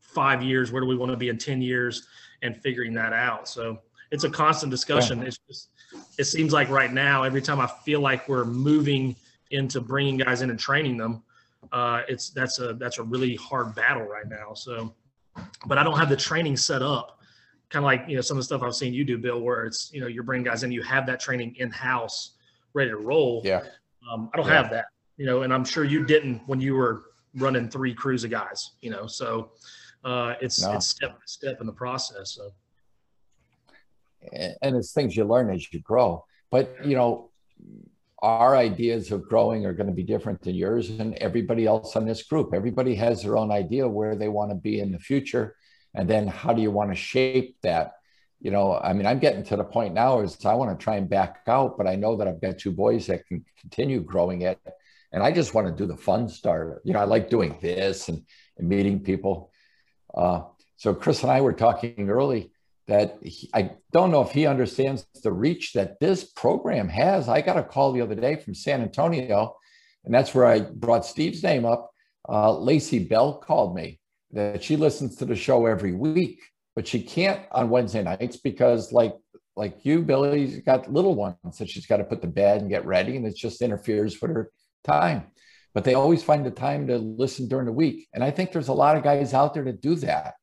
five 0.00 0.42
years? 0.42 0.72
Where 0.72 0.80
do 0.80 0.86
we 0.86 0.96
want 0.96 1.10
to 1.10 1.16
be 1.16 1.28
in 1.28 1.38
10 1.38 1.62
years? 1.62 2.06
And 2.44 2.56
figuring 2.56 2.92
that 2.94 3.12
out. 3.12 3.48
So 3.48 3.78
it's 4.10 4.24
a 4.24 4.30
constant 4.30 4.70
discussion. 4.70 5.22
It's 5.22 5.38
just 5.46 5.68
it 6.18 6.24
seems 6.24 6.52
like 6.52 6.68
right 6.68 6.92
now 6.92 7.22
every 7.22 7.40
time 7.40 7.60
I 7.60 7.68
feel 7.84 8.00
like 8.00 8.28
we're 8.28 8.44
moving 8.44 9.14
into 9.52 9.80
bringing 9.80 10.16
guys 10.16 10.42
in 10.42 10.50
and 10.50 10.58
training 10.58 10.96
them 10.96 11.22
uh, 11.70 12.02
it's 12.08 12.30
that's 12.30 12.58
a 12.58 12.74
that's 12.74 12.98
a 12.98 13.02
really 13.02 13.36
hard 13.36 13.74
battle 13.74 14.02
right 14.02 14.28
now. 14.28 14.54
So, 14.54 14.94
but 15.66 15.78
I 15.78 15.84
don't 15.84 15.98
have 15.98 16.08
the 16.08 16.16
training 16.16 16.56
set 16.56 16.82
up, 16.82 17.20
kind 17.72 17.82
of 17.82 17.86
like 17.86 18.04
you 18.06 18.16
know 18.16 18.20
some 18.20 18.36
of 18.36 18.40
the 18.40 18.44
stuff 18.44 18.62
I've 18.62 18.74
seen 18.74 18.92
you 18.92 19.02
do, 19.02 19.16
Bill, 19.16 19.40
where 19.40 19.64
it's 19.64 19.90
you 19.92 20.00
know 20.00 20.06
you're 20.06 20.22
bringing 20.22 20.44
guys 20.44 20.62
in, 20.62 20.70
you 20.70 20.82
have 20.82 21.06
that 21.06 21.18
training 21.18 21.56
in 21.56 21.70
house, 21.70 22.32
ready 22.74 22.90
to 22.90 22.98
roll. 22.98 23.40
Yeah. 23.44 23.62
Um, 24.10 24.30
I 24.34 24.36
don't 24.36 24.46
yeah. 24.46 24.62
have 24.62 24.70
that, 24.70 24.86
you 25.16 25.24
know, 25.24 25.42
and 25.42 25.52
I'm 25.54 25.64
sure 25.64 25.84
you 25.84 26.04
didn't 26.04 26.42
when 26.46 26.60
you 26.60 26.74
were 26.74 27.04
running 27.36 27.70
three 27.70 27.94
crews 27.94 28.24
of 28.24 28.30
guys, 28.30 28.72
you 28.82 28.90
know. 28.90 29.06
So 29.06 29.52
uh, 30.04 30.34
it's 30.40 30.62
no. 30.62 30.72
it's 30.72 30.88
step 30.88 31.12
by 31.12 31.24
step 31.24 31.60
in 31.60 31.66
the 31.66 31.72
process. 31.72 32.32
So. 32.32 32.50
And 34.62 34.76
it's 34.76 34.92
things 34.92 35.16
you 35.16 35.24
learn 35.24 35.50
as 35.50 35.72
you 35.72 35.80
grow. 35.80 36.24
But 36.50 36.76
you 36.84 36.94
know, 36.94 37.30
our 38.20 38.54
ideas 38.54 39.10
of 39.10 39.28
growing 39.28 39.64
are 39.64 39.72
going 39.72 39.88
to 39.88 39.94
be 39.94 40.04
different 40.04 40.42
than 40.42 40.54
yours 40.54 40.90
and 40.90 41.14
everybody 41.16 41.66
else 41.66 41.96
on 41.96 42.04
this 42.04 42.22
group. 42.22 42.52
Everybody 42.54 42.94
has 42.96 43.22
their 43.22 43.36
own 43.36 43.50
idea 43.50 43.88
where 43.88 44.14
they 44.14 44.28
want 44.28 44.50
to 44.50 44.54
be 44.54 44.80
in 44.80 44.92
the 44.92 44.98
future. 44.98 45.56
And 45.94 46.08
then 46.08 46.26
how 46.26 46.52
do 46.52 46.62
you 46.62 46.70
want 46.70 46.90
to 46.90 46.96
shape 46.96 47.56
that? 47.62 47.94
You 48.40 48.50
know, 48.50 48.76
I 48.76 48.92
mean, 48.92 49.06
I'm 49.06 49.20
getting 49.20 49.44
to 49.44 49.56
the 49.56 49.64
point 49.64 49.94
now 49.94 50.20
is 50.20 50.44
I 50.44 50.54
want 50.54 50.76
to 50.76 50.82
try 50.82 50.96
and 50.96 51.08
back 51.08 51.42
out, 51.46 51.78
but 51.78 51.86
I 51.86 51.94
know 51.94 52.16
that 52.16 52.26
I've 52.26 52.40
got 52.40 52.58
two 52.58 52.72
boys 52.72 53.06
that 53.06 53.26
can 53.26 53.44
continue 53.60 54.00
growing 54.00 54.42
it. 54.42 54.58
And 55.12 55.22
I 55.22 55.30
just 55.30 55.54
want 55.54 55.68
to 55.68 55.72
do 55.72 55.86
the 55.86 55.96
fun 55.96 56.28
stuff. 56.28 56.78
You 56.84 56.94
know, 56.94 57.00
I 57.00 57.04
like 57.04 57.30
doing 57.30 57.58
this 57.60 58.08
and, 58.08 58.22
and 58.58 58.68
meeting 58.68 59.00
people. 59.00 59.52
Uh, 60.14 60.42
so 60.76 60.94
Chris 60.94 61.22
and 61.22 61.30
I 61.30 61.40
were 61.40 61.52
talking 61.52 62.08
early 62.08 62.50
that 62.88 63.18
he, 63.22 63.48
I 63.54 63.72
don't 63.92 64.10
know 64.10 64.22
if 64.22 64.32
he 64.32 64.46
understands 64.46 65.06
the 65.22 65.32
reach 65.32 65.74
that 65.74 66.00
this 66.00 66.24
program 66.24 66.88
has. 66.88 67.28
I 67.28 67.40
got 67.40 67.58
a 67.58 67.62
call 67.62 67.92
the 67.92 68.00
other 68.00 68.14
day 68.14 68.36
from 68.36 68.54
San 68.54 68.82
Antonio, 68.82 69.54
and 70.04 70.12
that's 70.12 70.34
where 70.34 70.46
I 70.46 70.60
brought 70.60 71.06
Steve's 71.06 71.42
name 71.42 71.64
up. 71.64 71.90
Uh, 72.28 72.56
Lacey 72.58 72.98
Bell 72.98 73.34
called 73.38 73.74
me 73.74 74.00
that 74.32 74.62
she 74.62 74.76
listens 74.76 75.16
to 75.16 75.24
the 75.24 75.36
show 75.36 75.66
every 75.66 75.92
week, 75.92 76.40
but 76.74 76.86
she 76.86 77.02
can't 77.02 77.42
on 77.52 77.70
Wednesday 77.70 78.02
nights 78.02 78.36
because, 78.36 78.92
like 78.92 79.14
like 79.54 79.84
you, 79.84 80.02
Billy's 80.02 80.60
got 80.60 80.90
little 80.90 81.14
ones 81.14 81.58
that 81.58 81.68
she's 81.68 81.86
got 81.86 81.98
to 81.98 82.04
put 82.04 82.22
to 82.22 82.28
bed 82.28 82.62
and 82.62 82.70
get 82.70 82.86
ready, 82.86 83.16
and 83.16 83.26
it 83.26 83.36
just 83.36 83.60
interferes 83.60 84.20
with 84.20 84.30
her 84.30 84.50
time. 84.84 85.26
But 85.74 85.84
they 85.84 85.94
always 85.94 86.22
find 86.22 86.44
the 86.44 86.50
time 86.50 86.86
to 86.86 86.96
listen 86.98 87.48
during 87.48 87.66
the 87.66 87.72
week, 87.72 88.08
and 88.14 88.24
I 88.24 88.30
think 88.30 88.52
there's 88.52 88.68
a 88.68 88.72
lot 88.74 88.96
of 88.96 89.02
guys 89.02 89.34
out 89.34 89.54
there 89.54 89.64
to 89.64 89.72
do 89.72 89.94
that. 89.96 90.34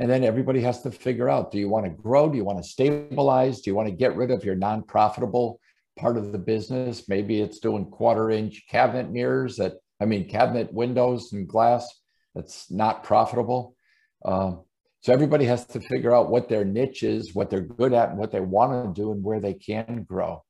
And 0.00 0.08
then 0.08 0.22
everybody 0.22 0.60
has 0.60 0.82
to 0.82 0.92
figure 0.92 1.28
out 1.28 1.50
do 1.50 1.58
you 1.58 1.68
want 1.68 1.86
to 1.86 1.90
grow? 1.90 2.28
Do 2.28 2.36
you 2.36 2.44
want 2.44 2.58
to 2.58 2.68
stabilize? 2.68 3.60
Do 3.60 3.70
you 3.70 3.74
want 3.74 3.88
to 3.88 3.94
get 3.94 4.16
rid 4.16 4.30
of 4.30 4.44
your 4.44 4.54
non 4.54 4.82
profitable 4.82 5.60
part 5.98 6.16
of 6.16 6.30
the 6.32 6.38
business? 6.38 7.08
Maybe 7.08 7.40
it's 7.40 7.58
doing 7.58 7.90
quarter 7.90 8.30
inch 8.30 8.64
cabinet 8.70 9.10
mirrors 9.10 9.56
that, 9.56 9.74
I 10.00 10.04
mean, 10.04 10.28
cabinet 10.28 10.72
windows 10.72 11.32
and 11.32 11.48
glass 11.48 11.97
that's 12.38 12.70
not 12.70 13.04
profitable. 13.04 13.76
Um, 14.24 14.62
so 15.00 15.12
everybody 15.12 15.44
has 15.44 15.66
to 15.66 15.80
figure 15.80 16.14
out 16.14 16.30
what 16.30 16.48
their 16.48 16.64
niche 16.64 17.02
is, 17.02 17.34
what 17.34 17.50
they're 17.50 17.60
good 17.60 17.92
at, 17.92 18.10
and 18.10 18.18
what 18.18 18.32
they 18.32 18.40
want 18.40 18.94
to 18.94 19.00
do, 19.00 19.12
and 19.12 19.22
where 19.22 19.40
they 19.40 19.54
can 19.54 20.04
grow. 20.04 20.42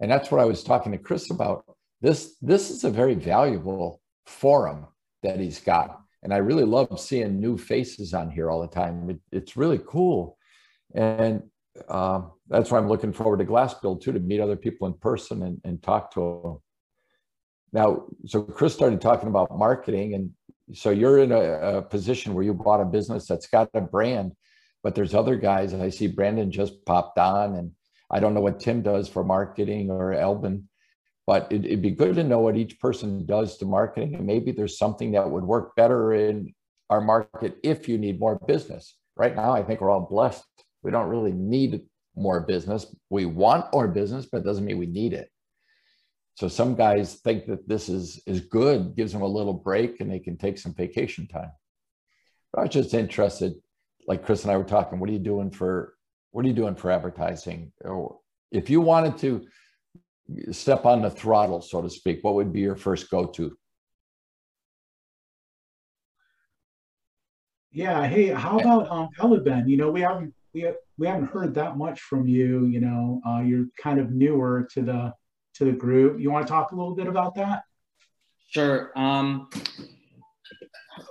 And 0.00 0.10
that's 0.10 0.30
what 0.30 0.40
I 0.40 0.44
was 0.44 0.64
talking 0.64 0.92
to 0.92 0.98
Chris 0.98 1.30
about. 1.30 1.64
This 2.00 2.36
this 2.42 2.70
is 2.70 2.84
a 2.84 2.90
very 2.90 3.14
valuable 3.14 4.00
forum 4.26 4.86
that 5.22 5.40
he's 5.40 5.60
got 5.60 6.04
and 6.24 6.32
I 6.32 6.38
really 6.38 6.64
love 6.64 6.98
seeing 6.98 7.38
new 7.38 7.56
faces 7.56 8.14
on 8.14 8.30
here 8.30 8.50
all 8.50 8.62
the 8.62 8.66
time. 8.66 9.10
It, 9.10 9.20
it's 9.30 9.56
really 9.56 9.78
cool, 9.86 10.38
and 10.94 11.42
uh, 11.86 12.22
that's 12.48 12.70
why 12.70 12.78
I'm 12.78 12.88
looking 12.88 13.12
forward 13.12 13.38
to 13.38 13.44
GlassBuild 13.44 14.00
too 14.00 14.12
to 14.12 14.20
meet 14.20 14.40
other 14.40 14.56
people 14.56 14.86
in 14.86 14.94
person 14.94 15.42
and, 15.42 15.60
and 15.64 15.82
talk 15.82 16.12
to 16.14 16.40
them. 16.42 16.58
Now, 17.72 18.06
so 18.26 18.42
Chris 18.42 18.72
started 18.72 19.00
talking 19.00 19.28
about 19.28 19.56
marketing, 19.56 20.14
and 20.14 20.30
so 20.72 20.90
you're 20.90 21.18
in 21.18 21.32
a, 21.32 21.40
a 21.78 21.82
position 21.82 22.34
where 22.34 22.44
you 22.44 22.54
bought 22.54 22.80
a 22.80 22.86
business 22.86 23.26
that's 23.26 23.46
got 23.46 23.68
a 23.74 23.80
brand, 23.80 24.32
but 24.82 24.94
there's 24.94 25.14
other 25.14 25.36
guys. 25.36 25.74
I 25.74 25.90
see 25.90 26.06
Brandon 26.06 26.50
just 26.50 26.84
popped 26.86 27.18
on, 27.18 27.54
and 27.54 27.72
I 28.10 28.20
don't 28.20 28.34
know 28.34 28.40
what 28.40 28.60
Tim 28.60 28.82
does 28.82 29.08
for 29.08 29.24
marketing 29.24 29.90
or 29.90 30.14
Elvin 30.14 30.68
but 31.26 31.50
it, 31.50 31.62
would 31.62 31.82
be 31.82 31.90
good 31.90 32.14
to 32.16 32.24
know 32.24 32.40
what 32.40 32.56
each 32.56 32.78
person 32.80 33.24
does 33.26 33.56
to 33.58 33.64
marketing 33.64 34.14
and 34.14 34.26
maybe 34.26 34.52
there's 34.52 34.78
something 34.78 35.12
that 35.12 35.28
would 35.28 35.44
work 35.44 35.74
better 35.76 36.12
in 36.12 36.52
our 36.90 37.00
market 37.00 37.56
if 37.62 37.88
you 37.88 37.98
need 37.98 38.20
more 38.20 38.38
business. 38.46 38.96
Right 39.16 39.34
now 39.34 39.52
i 39.52 39.62
think 39.62 39.80
we're 39.80 39.90
all 39.90 40.08
blessed. 40.08 40.44
We 40.82 40.90
don't 40.90 41.08
really 41.08 41.32
need 41.32 41.82
more 42.16 42.40
business. 42.40 42.94
We 43.10 43.26
want 43.26 43.72
more 43.72 43.88
business 43.88 44.26
but 44.30 44.38
it 44.38 44.44
doesn't 44.44 44.64
mean 44.64 44.78
we 44.78 44.86
need 44.86 45.12
it 45.12 45.30
so 46.34 46.48
some 46.48 46.74
guys 46.74 47.14
think 47.16 47.46
that 47.46 47.68
this 47.68 47.88
is 47.88 48.22
is 48.26 48.40
good 48.40 48.94
gives 48.96 49.12
them 49.12 49.22
a 49.22 49.26
little 49.26 49.54
break 49.54 50.00
and 50.00 50.10
they 50.10 50.18
can 50.18 50.36
take 50.36 50.58
some 50.58 50.74
vacation 50.74 51.26
time 51.26 51.52
but 52.52 52.60
i 52.60 52.62
was 52.64 52.72
just 52.72 52.94
interested 52.94 53.54
like 54.06 54.24
chris 54.24 54.42
and 54.42 54.52
i 54.52 54.56
were 54.56 54.64
talking 54.64 54.98
what 54.98 55.08
are 55.08 55.14
you 55.14 55.18
doing 55.18 55.50
for 55.50 55.94
what 56.30 56.44
are 56.44 56.48
you 56.48 56.54
doing 56.54 56.74
for 56.74 56.90
advertising 56.90 57.72
or 57.82 58.18
if 58.50 58.70
you 58.70 58.80
wanted 58.80 59.18
to 59.18 59.44
step 60.50 60.86
on 60.86 61.02
the 61.02 61.10
throttle, 61.10 61.60
so 61.60 61.82
to 61.82 61.90
speak, 61.90 62.20
what 62.22 62.34
would 62.34 62.52
be 62.52 62.60
your 62.60 62.76
first 62.76 63.10
go-to? 63.10 63.56
Yeah. 67.72 68.06
Hey, 68.06 68.28
how 68.28 68.58
about 68.58 68.88
um, 68.88 69.08
Elaben? 69.18 69.68
You 69.68 69.76
know, 69.76 69.90
we 69.90 70.00
haven't 70.00 70.32
we 70.52 70.60
have, 70.60 70.76
we 70.96 71.08
haven't 71.08 71.26
heard 71.26 71.54
that 71.54 71.76
much 71.76 72.00
from 72.00 72.28
you. 72.28 72.66
You 72.66 72.80
know, 72.80 73.20
uh, 73.26 73.40
you're 73.40 73.66
kind 73.82 73.98
of 73.98 74.12
newer 74.12 74.68
to 74.74 74.82
the 74.82 75.12
to 75.54 75.64
the 75.64 75.72
group. 75.72 76.20
You 76.20 76.30
want 76.30 76.46
to 76.46 76.52
talk 76.52 76.72
a 76.72 76.74
little 76.74 76.94
bit 76.94 77.06
about 77.06 77.34
that? 77.36 77.64
Sure. 78.48 78.92
Um, 78.96 79.48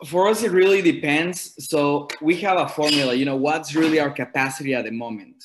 for 0.08 0.28
us, 0.28 0.44
it 0.44 0.52
really 0.52 0.82
depends. 0.82 1.56
So 1.70 2.08
we 2.22 2.38
have 2.42 2.58
a 2.58 2.68
formula. 2.68 3.14
You 3.14 3.26
know, 3.26 3.36
what's 3.36 3.76
really 3.76 4.00
our 4.00 4.12
capacity 4.12 4.74
at 4.74 4.86
the 4.86 4.92
moment? 4.92 5.44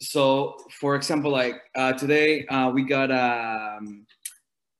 so 0.00 0.56
for 0.70 0.94
example 0.94 1.30
like 1.30 1.56
uh, 1.74 1.92
today 1.92 2.46
uh, 2.46 2.70
we 2.70 2.82
got 2.82 3.10
a, 3.10 3.76
um, 3.78 4.06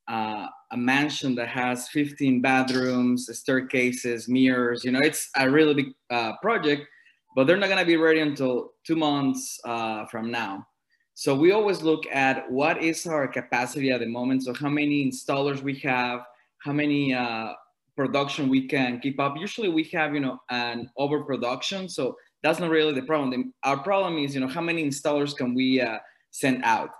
uh, 0.07 0.47
a 0.71 0.77
mansion 0.77 1.35
that 1.35 1.47
has 1.47 1.89
15 1.89 2.41
bedrooms 2.41 3.29
staircases 3.37 4.27
mirrors 4.27 4.83
you 4.83 4.91
know 4.91 4.99
it's 4.99 5.29
a 5.37 5.49
really 5.49 5.73
big 5.73 5.87
uh, 6.09 6.33
project 6.41 6.83
but 7.35 7.45
they're 7.45 7.57
not 7.57 7.67
going 7.67 7.79
to 7.79 7.85
be 7.85 7.97
ready 7.97 8.19
until 8.19 8.71
two 8.85 8.95
months 8.95 9.59
uh, 9.65 10.05
from 10.05 10.31
now 10.31 10.65
so 11.19 11.29
we 11.33 11.51
always 11.51 11.81
look 11.81 12.03
at 12.11 12.35
what 12.51 12.75
is 12.89 13.07
our 13.07 13.27
capacity 13.27 13.89
at 13.91 13.99
the 14.01 14.11
moment 14.17 14.43
so 14.43 14.53
how 14.53 14.69
many 14.69 14.97
installers 15.09 15.61
we 15.61 15.75
have 15.75 16.19
how 16.59 16.73
many 16.73 17.13
uh, 17.13 17.53
production 17.95 18.49
we 18.49 18.67
can 18.67 18.99
keep 18.99 19.19
up 19.19 19.33
usually 19.37 19.69
we 19.69 19.83
have 19.83 20.13
you 20.13 20.19
know 20.19 20.37
an 20.49 20.89
overproduction 20.97 21.89
so 21.89 22.15
that's 22.43 22.59
not 22.59 22.69
really 22.69 22.93
the 22.93 23.01
problem. 23.01 23.53
Our 23.63 23.77
problem 23.77 24.17
is, 24.17 24.35
you 24.35 24.41
know, 24.41 24.47
how 24.47 24.61
many 24.61 24.87
installers 24.87 25.35
can 25.35 25.53
we 25.53 25.81
uh, 25.81 25.99
send 26.31 26.63
out? 26.63 26.91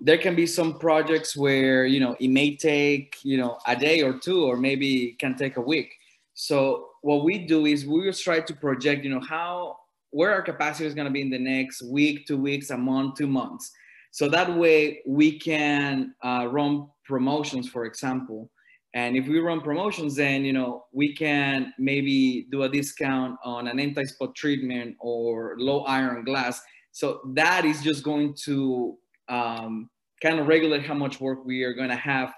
There 0.00 0.18
can 0.18 0.34
be 0.34 0.46
some 0.46 0.78
projects 0.78 1.36
where, 1.36 1.86
you 1.86 2.00
know, 2.00 2.16
it 2.18 2.28
may 2.28 2.56
take, 2.56 3.16
you 3.22 3.38
know, 3.38 3.58
a 3.66 3.76
day 3.76 4.02
or 4.02 4.18
two, 4.18 4.44
or 4.44 4.56
maybe 4.56 5.16
can 5.18 5.36
take 5.36 5.56
a 5.56 5.60
week. 5.60 5.92
So 6.34 6.88
what 7.02 7.24
we 7.24 7.46
do 7.46 7.66
is 7.66 7.86
we 7.86 8.04
just 8.04 8.24
try 8.24 8.40
to 8.40 8.54
project, 8.54 9.04
you 9.04 9.10
know, 9.10 9.20
how, 9.20 9.78
where 10.12 10.32
our 10.32 10.42
capacity 10.42 10.86
is 10.86 10.94
going 10.94 11.06
to 11.06 11.12
be 11.12 11.22
in 11.22 11.30
the 11.30 11.38
next 11.38 11.82
week, 11.82 12.26
two 12.26 12.38
weeks, 12.38 12.70
a 12.70 12.78
month, 12.78 13.16
two 13.16 13.26
months. 13.26 13.72
So 14.12 14.28
that 14.28 14.56
way 14.56 15.00
we 15.06 15.38
can 15.38 16.14
uh, 16.22 16.46
run 16.50 16.88
promotions, 17.04 17.68
for 17.68 17.84
example, 17.84 18.50
and 18.94 19.16
if 19.16 19.26
we 19.26 19.38
run 19.40 19.60
promotions, 19.60 20.16
then 20.16 20.44
you 20.44 20.52
know 20.52 20.84
we 20.92 21.14
can 21.14 21.72
maybe 21.78 22.46
do 22.50 22.64
a 22.64 22.68
discount 22.68 23.38
on 23.44 23.68
an 23.68 23.80
anti-spot 23.80 24.34
treatment 24.34 24.96
or 25.00 25.54
low 25.58 25.84
iron 25.84 26.24
glass. 26.24 26.60
So 26.92 27.20
that 27.34 27.64
is 27.64 27.82
just 27.82 28.02
going 28.02 28.34
to 28.44 28.98
um, 29.28 29.88
kind 30.22 30.38
of 30.38 30.46
regulate 30.46 30.84
how 30.84 30.94
much 30.94 31.20
work 31.20 31.44
we 31.44 31.62
are 31.62 31.72
going 31.72 31.88
to 31.88 31.96
have. 31.96 32.34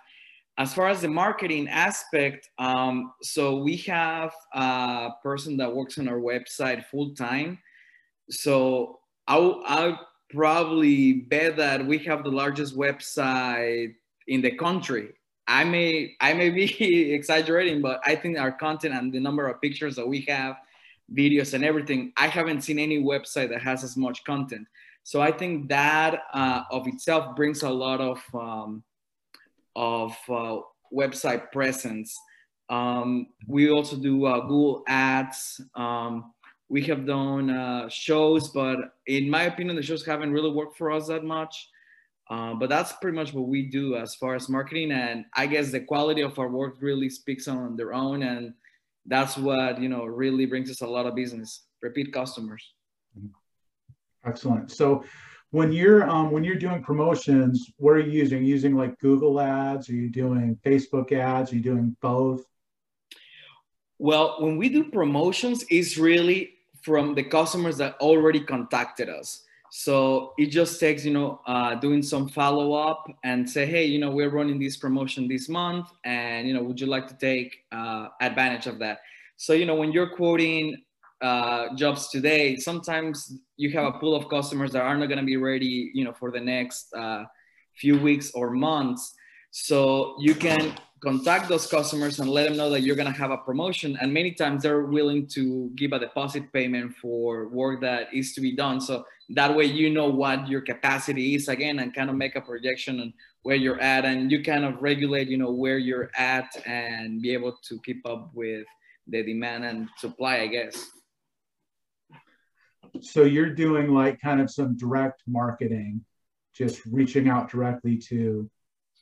As 0.57 0.73
far 0.73 0.89
as 0.89 1.01
the 1.01 1.09
marketing 1.09 1.69
aspect, 1.69 2.49
um, 2.59 3.13
so 3.23 3.57
we 3.57 3.77
have 3.79 4.33
a 4.53 5.11
person 5.23 5.57
that 5.57 5.75
works 5.75 5.99
on 5.99 6.09
our 6.09 6.21
website 6.21 6.85
full 6.87 7.15
time. 7.15 7.59
So 8.31 9.01
I'll, 9.27 9.99
probably 10.31 11.13
bet 11.13 11.57
that 11.57 11.87
we 11.87 11.97
have 11.97 12.25
the 12.25 12.31
largest 12.31 12.77
website 12.77 13.95
in 14.27 14.41
the 14.41 14.51
country 14.51 15.15
I 15.47 15.65
may 15.65 16.17
I 16.21 16.33
may 16.33 16.51
be 16.51 17.13
exaggerating, 17.13 17.83
but 17.83 18.01
I 18.05 18.15
think 18.15 18.39
our 18.39 18.53
content 18.53 18.95
and 18.95 19.13
the 19.13 19.21
number 19.21 19.47
of 19.49 19.61
pictures 19.61 19.97
that 19.97 20.07
we 20.07 20.23
have, 20.23 20.57
videos 21.13 21.55
and 21.55 21.65
everything, 21.65 22.13
I 22.17 22.29
haven't 22.29 22.63
seen 22.63 22.79
any 22.79 23.03
website 23.03 23.51
that 23.51 23.63
has 23.63 23.85
as 23.85 23.97
much 23.97 24.25
content. 24.25 24.67
So 25.03 25.21
I 25.21 25.33
think 25.33 25.69
that 25.69 26.23
uh, 26.33 26.63
of 26.71 26.87
itself 26.87 27.37
brings 27.37 27.63
a 27.63 27.69
lot 27.69 28.01
of 28.01 28.23
um, 28.33 28.83
of 29.77 30.17
uh, 30.29 30.59
website 30.93 31.51
presence. 31.53 32.17
Um, 32.71 33.29
we 33.47 33.71
also 33.71 33.97
do 33.97 34.25
uh, 34.27 34.41
Google 34.41 34.83
Ads. 34.89 35.61
Um, 35.75 36.33
we 36.69 36.83
have 36.83 37.07
done 37.07 37.51
uh, 37.51 37.89
shows, 37.89 38.49
but 38.49 38.79
in 39.07 39.29
my 39.29 39.45
opinion, 39.45 39.77
the 39.77 39.83
shows 39.83 40.05
haven't 40.05 40.33
really 40.33 40.51
worked 40.51 40.77
for 40.77 40.91
us 40.91 41.09
that 41.09 41.25
much. 41.25 41.69
Uh, 42.31 42.55
but 42.55 42.71
that's 42.71 42.93
pretty 42.95 43.15
much 43.15 43.35
what 43.35 43.49
we 43.49 43.63
do 43.63 43.97
as 43.97 44.15
far 44.15 44.35
as 44.35 44.49
marketing, 44.49 44.93
and 44.93 45.27
I 45.35 45.47
guess 45.47 45.71
the 45.71 45.81
quality 45.81 46.23
of 46.23 46.39
our 46.39 46.49
work 46.49 46.77
really 46.81 47.11
speaks 47.11 47.49
on 47.49 47.77
their 47.77 47.93
own, 47.93 48.23
and 48.23 48.55
that's 49.05 49.37
what 49.37 49.79
you 49.79 49.91
know 49.91 50.07
really 50.07 50.47
brings 50.47 50.71
us 50.71 50.81
a 50.81 50.87
lot 50.87 51.05
of 51.05 51.15
business, 51.15 51.67
repeat 51.83 52.15
customers. 52.15 52.73
Excellent. 54.25 54.71
So 54.71 55.05
when 55.55 55.71
you're 55.71 56.11
um, 56.11 56.33
when 56.33 56.43
you're 56.43 56.57
doing 56.57 56.83
promotions, 56.83 57.71
what 57.77 57.93
are 57.93 58.01
you 58.01 58.11
using? 58.11 58.39
Are 58.39 58.43
you 58.43 58.49
using 58.49 58.75
like 58.75 58.99
Google 58.99 59.41
ads? 59.41 59.89
Are 59.89 59.95
you 59.95 60.11
doing 60.11 60.59
Facebook 60.67 61.13
ads? 61.13 61.53
Are 61.53 61.55
you 61.55 61.63
doing 61.63 61.97
both? 62.03 62.43
Well, 64.01 64.39
when 64.41 64.57
we 64.57 64.69
do 64.69 64.91
promotions, 64.91 65.65
it's 65.71 65.97
really 65.97 66.55
from 66.83 67.15
the 67.15 67.23
customers 67.23 67.77
that 67.77 67.95
already 68.01 68.41
contacted 68.41 69.09
us. 69.09 69.45
So 69.71 70.33
it 70.39 70.47
just 70.47 70.81
takes, 70.81 71.05
you 71.05 71.13
know, 71.13 71.41
uh, 71.47 71.77
doing 71.77 72.03
some 72.03 72.29
follow 72.29 72.73
up 72.75 73.07
and 73.23 73.49
say, 73.49 73.65
hey, 73.65 73.85
you 73.85 74.01
know, 74.01 74.11
we're 74.11 74.31
running 74.31 74.59
this 74.59 74.77
promotion 74.77 75.29
this 75.29 75.49
month, 75.49 75.87
and 76.05 76.49
you 76.49 76.55
know, 76.55 76.65
would 76.65 76.81
you 76.81 76.89
like 76.89 77.07
to 77.07 77.15
take 77.15 77.59
uh, 77.71 78.09
advantage 78.21 78.67
of 78.67 78.81
that? 78.81 78.99
So 79.37 79.53
you 79.53 79.67
know, 79.67 79.77
when 79.77 79.93
you're 79.93 80.11
quoting 80.17 80.83
uh, 81.21 81.77
jobs 81.77 82.09
today, 82.09 82.57
sometimes 82.57 83.39
you 83.57 83.71
have 83.71 83.87
a 83.87 83.99
pool 83.99 84.15
of 84.15 84.29
customers 84.29 84.73
that 84.73 84.83
are 84.83 84.97
not 84.97 85.07
going 85.07 85.19
to 85.19 85.25
be 85.25 85.37
ready, 85.37 85.91
you 85.95 86.05
know, 86.05 86.13
for 86.13 86.31
the 86.31 86.41
next 86.41 86.93
uh, 86.95 87.25
few 87.77 87.99
weeks 87.99 88.31
or 88.35 88.51
months. 88.51 89.15
So 89.51 90.17
you 90.19 90.35
can 90.35 90.75
contact 91.01 91.49
those 91.49 91.67
customers 91.67 92.19
and 92.19 92.29
let 92.29 92.45
them 92.49 92.57
know 92.57 92.71
that 92.71 92.81
you're 92.81 92.97
going 92.97 93.13
to 93.13 93.19
have 93.19 93.31
a 93.31 93.37
promotion. 93.37 93.97
And 94.01 94.13
many 94.13 94.33
times 94.33 94.63
they're 94.63 94.87
willing 94.87 95.27
to 95.29 95.71
give 95.77 95.93
a 95.93 95.99
deposit 95.99 96.53
payment 96.53 96.97
for 96.97 97.49
work 97.49 97.81
that 97.83 98.13
is 98.13 98.33
to 98.35 98.41
be 98.41 98.57
done. 98.57 98.81
So 98.81 99.05
that 99.31 99.55
way 99.55 99.65
you 99.65 99.91
know 99.91 100.09
what 100.09 100.49
your 100.49 100.63
capacity 100.63 101.35
is 101.35 101.49
again 101.49 101.79
and 101.79 101.95
kind 101.95 102.11
of 102.11 102.17
make 102.17 102.37
a 102.37 102.41
projection 102.41 103.01
on 103.01 103.13
where 103.43 103.57
you're 103.57 103.81
at 103.81 104.05
and 104.05 104.33
you 104.33 104.43
kind 104.43 104.65
of 104.65 104.81
regulate, 104.81 105.29
you 105.29 105.37
know, 105.37 105.53
where 105.53 105.79
you're 105.79 106.11
at 106.17 106.51
and 106.67 107.21
be 107.21 107.33
able 107.33 107.57
to 107.69 107.79
keep 107.85 108.05
up 108.07 108.31
with 108.35 108.67
the 109.07 109.23
demand 109.23 109.65
and 109.65 109.89
supply, 109.99 110.39
I 110.39 110.47
guess 110.47 110.91
so 113.01 113.23
you're 113.23 113.51
doing 113.51 113.89
like 113.89 114.21
kind 114.21 114.41
of 114.41 114.51
some 114.51 114.77
direct 114.77 115.23
marketing, 115.27 116.05
just 116.55 116.85
reaching 116.87 117.29
out 117.29 117.51
directly 117.51 117.97
to 117.99 118.49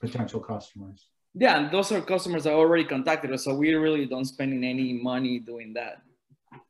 potential 0.00 0.40
customers. 0.40 1.08
Yeah, 1.34 1.58
and 1.58 1.70
those 1.70 1.90
are 1.92 2.00
customers 2.00 2.44
that 2.44 2.52
already 2.52 2.84
contacted 2.84 3.32
us, 3.32 3.44
so 3.44 3.54
we 3.54 3.72
really 3.74 4.06
don't 4.06 4.24
spend 4.24 4.52
any 4.52 4.92
money 4.92 5.38
doing 5.38 5.72
that. 5.74 6.02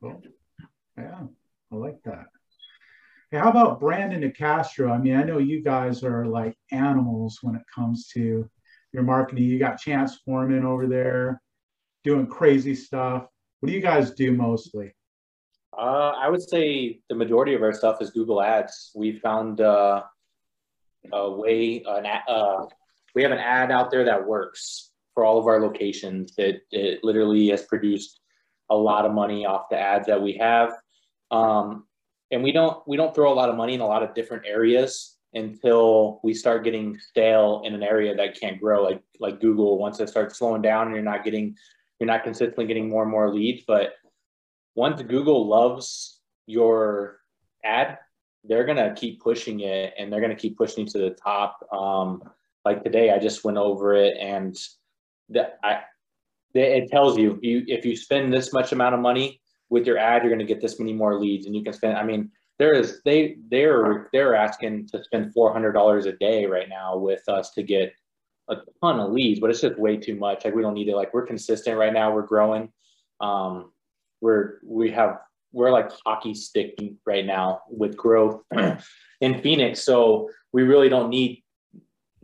Cool. 0.01 0.23
Yeah, 0.97 1.23
I 1.73 1.75
like 1.75 2.01
that. 2.05 2.27
Hey, 3.31 3.39
how 3.39 3.51
about 3.51 3.81
Brandon 3.81 4.23
DeCastro? 4.23 4.91
I 4.93 4.99
mean, 4.99 5.17
I 5.17 5.23
know 5.23 5.39
you 5.39 5.63
guys 5.63 6.05
are 6.05 6.27
like 6.27 6.57
animals 6.71 7.39
when 7.43 7.57
it 7.57 7.63
comes 7.75 8.09
to 8.09 8.49
your 8.93 9.03
marketing. 9.03 9.45
You 9.45 9.59
got 9.59 9.81
Chance 9.81 10.19
Foreman 10.25 10.65
over 10.65 10.87
there 10.87 11.41
doing 12.05 12.27
crazy 12.27 12.75
stuff. 12.75 13.27
What 13.61 13.69
do 13.69 13.73
you 13.73 13.81
guys 13.81 14.11
do 14.13 14.33
mostly? 14.33 14.93
Uh, 15.77 16.13
I 16.21 16.29
would 16.29 16.43
say 16.43 17.01
the 17.09 17.15
majority 17.15 17.55
of 17.55 17.63
our 17.63 17.73
stuff 17.73 18.03
is 18.03 18.11
Google 18.11 18.43
Ads. 18.43 18.93
We 18.95 19.19
found 19.19 19.61
uh, 19.61 20.03
a 21.13 21.31
way, 21.31 21.83
an 21.87 22.07
uh, 22.29 22.67
we 23.15 23.23
have 23.23 23.33
an 23.33 23.39
ad 23.39 23.71
out 23.71 23.91
there 23.91 24.05
that 24.05 24.27
works 24.27 24.91
for 25.15 25.25
all 25.25 25.39
of 25.39 25.47
our 25.47 25.61
locations. 25.61 26.35
It, 26.39 26.63
it 26.71 27.03
literally 27.03 27.49
has 27.49 27.63
produced 27.63 28.21
a 28.71 28.77
lot 28.77 29.05
of 29.05 29.13
money 29.13 29.45
off 29.45 29.69
the 29.71 29.79
ads 29.79 30.07
that 30.07 30.21
we 30.21 30.35
have. 30.35 30.73
Um, 31.31 31.87
and 32.31 32.43
we 32.43 32.53
don't 32.53 32.83
we 32.87 32.97
don't 32.97 33.15
throw 33.15 33.33
a 33.33 33.35
lot 33.35 33.51
of 33.51 33.57
money 33.57 33.75
in 33.75 33.81
a 33.81 33.87
lot 33.87 34.03
of 34.03 34.15
different 34.15 34.45
areas 34.47 35.19
until 35.35 36.21
we 36.23 36.35
start 36.35 36.65
getting 36.65 36.99
stale 36.99 37.63
in 37.65 37.75
an 37.75 37.83
area 37.83 38.15
that 38.15 38.39
can't 38.39 38.61
grow 38.61 38.83
like 38.83 39.03
like 39.21 39.41
Google 39.41 39.79
once 39.79 40.01
it 40.01 40.09
starts 40.09 40.39
slowing 40.39 40.63
down 40.63 40.87
and 40.87 40.95
you're 40.95 41.05
not 41.05 41.25
getting 41.25 41.55
you're 42.01 42.07
not 42.07 42.25
consistently 42.25 42.67
getting 42.67 42.89
more 42.89 43.03
and 43.03 43.11
more 43.11 43.33
leads 43.33 43.65
but 43.67 43.93
once 44.75 45.03
Google 45.03 45.47
loves 45.47 46.21
your 46.47 47.21
ad, 47.65 47.99
they're 48.45 48.65
gonna 48.65 48.95
keep 48.95 49.21
pushing 49.21 49.61
it 49.61 49.95
and 49.99 50.13
they're 50.13 50.21
gonna 50.21 50.35
keep 50.35 50.57
pushing 50.57 50.87
to 50.87 50.99
the 50.99 51.11
top. 51.11 51.59
Um, 51.73 52.23
like 52.65 52.83
today, 52.83 53.11
I 53.11 53.19
just 53.19 53.45
went 53.45 53.59
over 53.59 53.95
it 53.95 54.17
and 54.19 54.57
that 55.31 55.59
I 55.63 55.81
it 56.55 56.91
tells 56.91 57.17
you 57.17 57.39
you 57.43 57.65
if 57.67 57.85
you 57.85 57.97
spend 57.97 58.33
this 58.33 58.53
much 58.53 58.73
amount 58.73 58.95
of 58.95 59.01
money 59.01 59.41
with 59.71 59.87
your 59.87 59.99
ad, 59.99 60.23
you're 60.23 60.31
gonna 60.31 60.45
get 60.45 60.61
this 60.61 60.79
many 60.79 60.93
more 60.93 61.19
leads, 61.19 61.47
and 61.47 61.57
you 61.57 61.63
can 61.63 61.73
spend. 61.73 61.97
I 61.97 62.05
mean, 62.05 62.31
there 62.59 62.75
is 62.75 63.01
they 63.05 63.37
they're 63.51 64.09
they're 64.13 64.35
asking 64.35 64.89
to 64.89 65.03
spend 65.03 65.33
four 65.33 65.53
hundred 65.53 65.73
dollars 65.73 66.07
a 66.07 66.13
day 66.13 66.47
right 66.47 66.69
now 66.69 66.97
with 66.97 67.27
us 67.29 67.53
to 67.53 67.63
get 67.63 67.93
a 68.49 68.57
ton 68.81 69.01
of 69.01 69.13
leads, 69.13 69.41
but 69.41 69.51
it's 69.51 69.61
just 69.61 69.79
way 69.79 69.97
too 69.97 70.17
much. 70.17 70.45
Like 70.45 70.55
we 70.55 70.63
don't 70.63 70.75
need 70.75 70.89
it. 70.89 70.97
Like 70.97 71.15
we're 71.15 71.27
consistent 71.27 71.79
right 71.79 71.93
now. 71.93 72.13
We're 72.13 72.27
growing. 72.27 72.71
Um, 73.21 73.73
we're 74.23 74.61
we 74.65 74.91
have 74.93 75.19
we're 75.53 75.71
like 75.71 75.91
hockey 76.07 76.33
stick 76.33 76.79
right 77.05 77.27
now 77.27 77.61
with 77.69 77.95
growth 77.95 78.41
in 79.21 79.43
Phoenix. 79.43 79.83
So 79.83 80.31
we 80.53 80.63
really 80.63 80.89
don't 80.89 81.11
need 81.11 81.43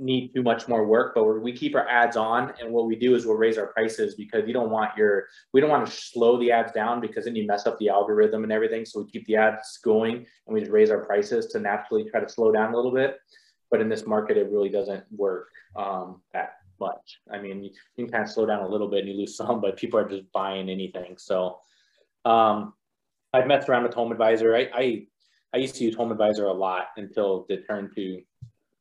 need 0.01 0.33
too 0.33 0.45
much 0.45 0.69
more 0.69 0.87
work, 0.87 1.13
but 1.13 1.25
we 1.25 1.53
keep 1.53 1.75
our 1.75 1.87
ads 1.89 2.17
on. 2.17 2.55
And 2.61 2.73
what 2.73 2.87
we 2.87 2.95
do 2.95 3.17
is 3.17 3.27
we'll 3.27 3.37
raise 3.37 3.59
our 3.59 3.67
prices 3.67 4.15
because 4.15 4.47
you 4.47 4.53
don't 4.53 4.71
want 4.71 4.97
your 4.97 5.27
we 5.53 5.61
don't 5.61 5.71
want 5.71 5.87
to 5.87 5.93
slow 5.93 6.39
the 6.39 6.53
ads 6.53 6.73
down 6.73 7.01
because 7.01 7.25
then 7.25 7.35
you 7.35 7.47
mess 7.47 7.67
up 7.67 7.79
the 7.79 7.89
algorithm 7.89 8.45
and 8.45 8.53
everything. 8.53 8.85
So 8.87 9.03
we 9.03 9.11
keep 9.11 9.27
the 9.27 9.37
ads 9.37 9.79
going 9.85 10.17
and 10.17 10.55
we 10.55 10.61
just 10.61 10.73
raise 10.73 10.91
our 10.91 11.05
prices 11.05 11.47
to 11.47 11.59
naturally 11.59 12.09
try 12.09 12.21
to 12.21 12.29
slow 12.29 12.53
down 12.53 12.73
a 12.73 12.77
little 12.77 12.93
bit. 12.93 13.19
But 13.71 13.81
in 13.83 13.89
this 13.91 14.07
market, 14.07 14.39
it 14.39 14.51
really 14.51 14.71
doesn't 14.71 15.05
work 15.11 15.49
um, 15.77 16.23
that 16.33 16.53
much. 16.81 17.21
I 17.31 17.39
mean, 17.39 17.65
you, 17.65 17.71
you 17.97 18.05
can 18.05 18.13
kind 18.13 18.25
of 18.25 18.31
slow 18.31 18.47
down 18.47 18.63
a 18.63 18.69
little 18.69 18.89
bit 18.89 19.01
and 19.01 19.09
you 19.09 19.15
lose 19.17 19.37
some, 19.43 19.61
but 19.61 19.77
people 19.77 19.99
are 19.99 20.09
just 20.09 20.31
buying 20.33 20.71
anything. 20.71 21.17
So 21.19 21.59
um, 22.29 22.75
I've 23.33 23.47
messed 23.47 23.69
around 23.69 23.85
with 23.85 23.93
HomeAdvisor. 23.93 24.55
I, 24.55 24.79
I, 24.79 25.07
I 25.55 25.59
used 25.59 25.77
to 25.77 25.85
use 25.85 25.97
HomeAdvisor 25.97 26.49
a 26.49 26.53
lot 26.53 26.89
until 26.97 27.47
it 27.49 27.67
turned 27.67 27.95
to 27.97 28.21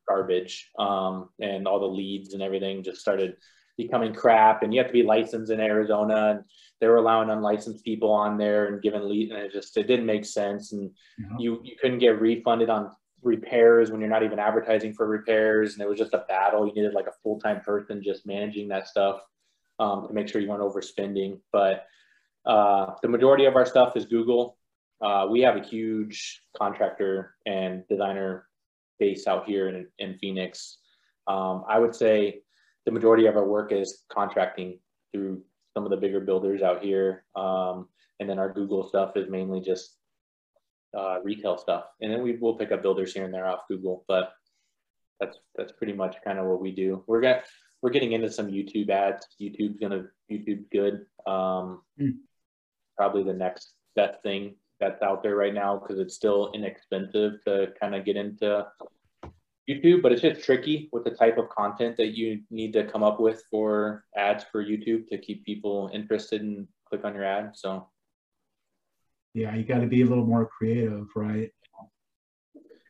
garbage 0.08 0.70
um, 0.78 1.28
and 1.40 1.66
all 1.66 1.80
the 1.80 1.86
leads 1.86 2.34
and 2.34 2.42
everything 2.42 2.82
just 2.82 3.00
started 3.00 3.36
becoming 3.76 4.12
crap. 4.12 4.62
And 4.62 4.72
you 4.72 4.80
have 4.80 4.88
to 4.88 4.92
be 4.92 5.02
licensed 5.02 5.50
in 5.50 5.60
Arizona, 5.60 6.30
and 6.30 6.44
they 6.80 6.88
were 6.88 6.96
allowing 6.96 7.30
unlicensed 7.30 7.84
people 7.84 8.10
on 8.10 8.36
there 8.36 8.66
and 8.66 8.82
giving 8.82 9.08
lead, 9.08 9.30
and 9.30 9.38
it 9.38 9.52
just 9.52 9.76
it 9.76 9.86
didn't 9.86 10.06
make 10.06 10.24
sense. 10.24 10.72
And 10.72 10.90
yeah. 11.18 11.36
you 11.38 11.60
you 11.62 11.76
couldn't 11.80 11.98
get 12.00 12.20
refunded 12.20 12.68
on 12.68 12.90
repairs 13.22 13.90
when 13.90 14.00
you're 14.00 14.10
not 14.10 14.22
even 14.22 14.38
advertising 14.38 14.92
for 14.94 15.06
repairs, 15.06 15.74
and 15.74 15.82
it 15.82 15.88
was 15.88 15.98
just 15.98 16.14
a 16.14 16.24
battle. 16.28 16.66
You 16.66 16.74
needed 16.74 16.94
like 16.94 17.06
a 17.06 17.18
full 17.22 17.40
time 17.40 17.60
person 17.60 18.02
just 18.02 18.26
managing 18.26 18.68
that 18.68 18.88
stuff 18.88 19.20
um, 19.78 20.06
to 20.06 20.12
make 20.12 20.28
sure 20.28 20.40
you 20.40 20.48
weren't 20.48 20.62
overspending. 20.62 21.38
But 21.52 21.86
uh, 22.48 22.94
the 23.02 23.08
majority 23.08 23.44
of 23.44 23.54
our 23.56 23.66
stuff 23.66 23.96
is 23.96 24.06
Google. 24.06 24.56
Uh, 25.00 25.26
we 25.30 25.40
have 25.42 25.56
a 25.56 25.62
huge 25.62 26.42
contractor 26.56 27.34
and 27.46 27.84
designer 27.88 28.46
base 28.98 29.26
out 29.26 29.46
here 29.46 29.68
in, 29.68 29.86
in 29.98 30.18
Phoenix. 30.18 30.78
Um, 31.26 31.64
I 31.68 31.78
would 31.78 31.94
say 31.94 32.40
the 32.86 32.90
majority 32.90 33.26
of 33.26 33.36
our 33.36 33.46
work 33.46 33.70
is 33.70 34.04
contracting 34.10 34.80
through 35.12 35.42
some 35.74 35.84
of 35.84 35.90
the 35.90 35.96
bigger 35.96 36.20
builders 36.20 36.62
out 36.62 36.82
here. 36.82 37.24
Um, 37.36 37.88
and 38.18 38.28
then 38.28 38.38
our 38.38 38.52
Google 38.52 38.88
stuff 38.88 39.12
is 39.16 39.28
mainly 39.28 39.60
just 39.60 39.96
uh, 40.96 41.18
retail 41.22 41.58
stuff. 41.58 41.84
And 42.00 42.10
then 42.10 42.22
we 42.22 42.36
will 42.36 42.56
pick 42.56 42.72
up 42.72 42.82
builders 42.82 43.12
here 43.12 43.24
and 43.24 43.32
there 43.32 43.46
off 43.46 43.68
Google, 43.68 44.04
but 44.08 44.32
that's 45.20 45.38
that's 45.54 45.72
pretty 45.72 45.92
much 45.92 46.16
kind 46.24 46.38
of 46.38 46.46
what 46.46 46.60
we 46.60 46.72
do. 46.72 47.04
We're 47.06 47.20
got 47.20 47.42
we're 47.82 47.90
getting 47.90 48.12
into 48.12 48.30
some 48.30 48.46
YouTube 48.46 48.88
ads. 48.88 49.26
YouTube's 49.40 49.78
gonna 49.78 50.06
YouTube's 50.30 50.66
good. 50.72 51.06
Um, 51.26 51.82
mm 52.00 52.14
probably 52.98 53.22
the 53.22 53.32
next 53.32 53.72
best 53.96 54.22
thing 54.22 54.54
that's 54.80 55.02
out 55.02 55.22
there 55.22 55.36
right 55.36 55.54
now 55.54 55.78
because 55.78 55.98
it's 55.98 56.14
still 56.14 56.50
inexpensive 56.54 57.42
to 57.46 57.68
kind 57.80 57.94
of 57.94 58.04
get 58.04 58.16
into 58.16 58.66
YouTube, 59.68 60.02
but 60.02 60.12
it's 60.12 60.22
just 60.22 60.44
tricky 60.44 60.88
with 60.92 61.04
the 61.04 61.10
type 61.10 61.38
of 61.38 61.48
content 61.50 61.96
that 61.96 62.16
you 62.16 62.40
need 62.50 62.72
to 62.72 62.84
come 62.84 63.02
up 63.02 63.20
with 63.20 63.42
for 63.50 64.04
ads 64.16 64.44
for 64.50 64.64
YouTube 64.64 65.06
to 65.08 65.18
keep 65.18 65.44
people 65.44 65.90
interested 65.92 66.42
and 66.42 66.66
click 66.88 67.04
on 67.04 67.14
your 67.14 67.24
ad. 67.24 67.52
So, 67.54 67.88
yeah, 69.34 69.54
you 69.54 69.64
got 69.64 69.80
to 69.80 69.86
be 69.86 70.02
a 70.02 70.06
little 70.06 70.26
more 70.26 70.46
creative, 70.46 71.08
right? 71.14 71.50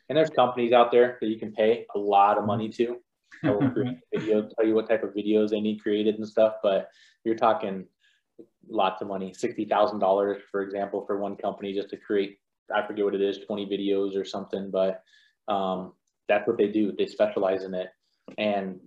And 0.08 0.16
there's 0.16 0.30
companies 0.30 0.72
out 0.72 0.90
there 0.90 1.18
that 1.20 1.26
you 1.26 1.38
can 1.38 1.52
pay 1.52 1.84
a 1.94 1.98
lot 1.98 2.38
of 2.38 2.44
money 2.44 2.68
to 2.70 2.96
will 3.42 3.70
create 3.72 3.98
video, 4.14 4.48
tell 4.56 4.66
you 4.66 4.74
what 4.74 4.88
type 4.88 5.02
of 5.02 5.10
videos 5.10 5.50
they 5.50 5.60
need 5.60 5.82
created 5.82 6.14
and 6.16 6.26
stuff. 6.26 6.54
But 6.62 6.88
you're 7.24 7.34
talking 7.34 7.86
lots 8.68 9.02
of 9.02 9.08
money, 9.08 9.32
sixty 9.34 9.64
thousand 9.64 9.98
dollars, 9.98 10.42
for 10.50 10.62
example, 10.62 11.04
for 11.06 11.18
one 11.18 11.36
company 11.36 11.72
just 11.72 11.90
to 11.90 11.96
create. 11.96 12.38
I 12.74 12.86
forget 12.86 13.04
what 13.04 13.14
it 13.14 13.22
is, 13.22 13.38
twenty 13.46 13.66
videos 13.66 14.16
or 14.16 14.24
something, 14.24 14.70
but 14.70 15.02
um, 15.48 15.92
that's 16.28 16.46
what 16.46 16.58
they 16.58 16.68
do. 16.68 16.92
They 16.92 17.06
specialize 17.06 17.64
in 17.64 17.74
it, 17.74 17.88
and 18.36 18.80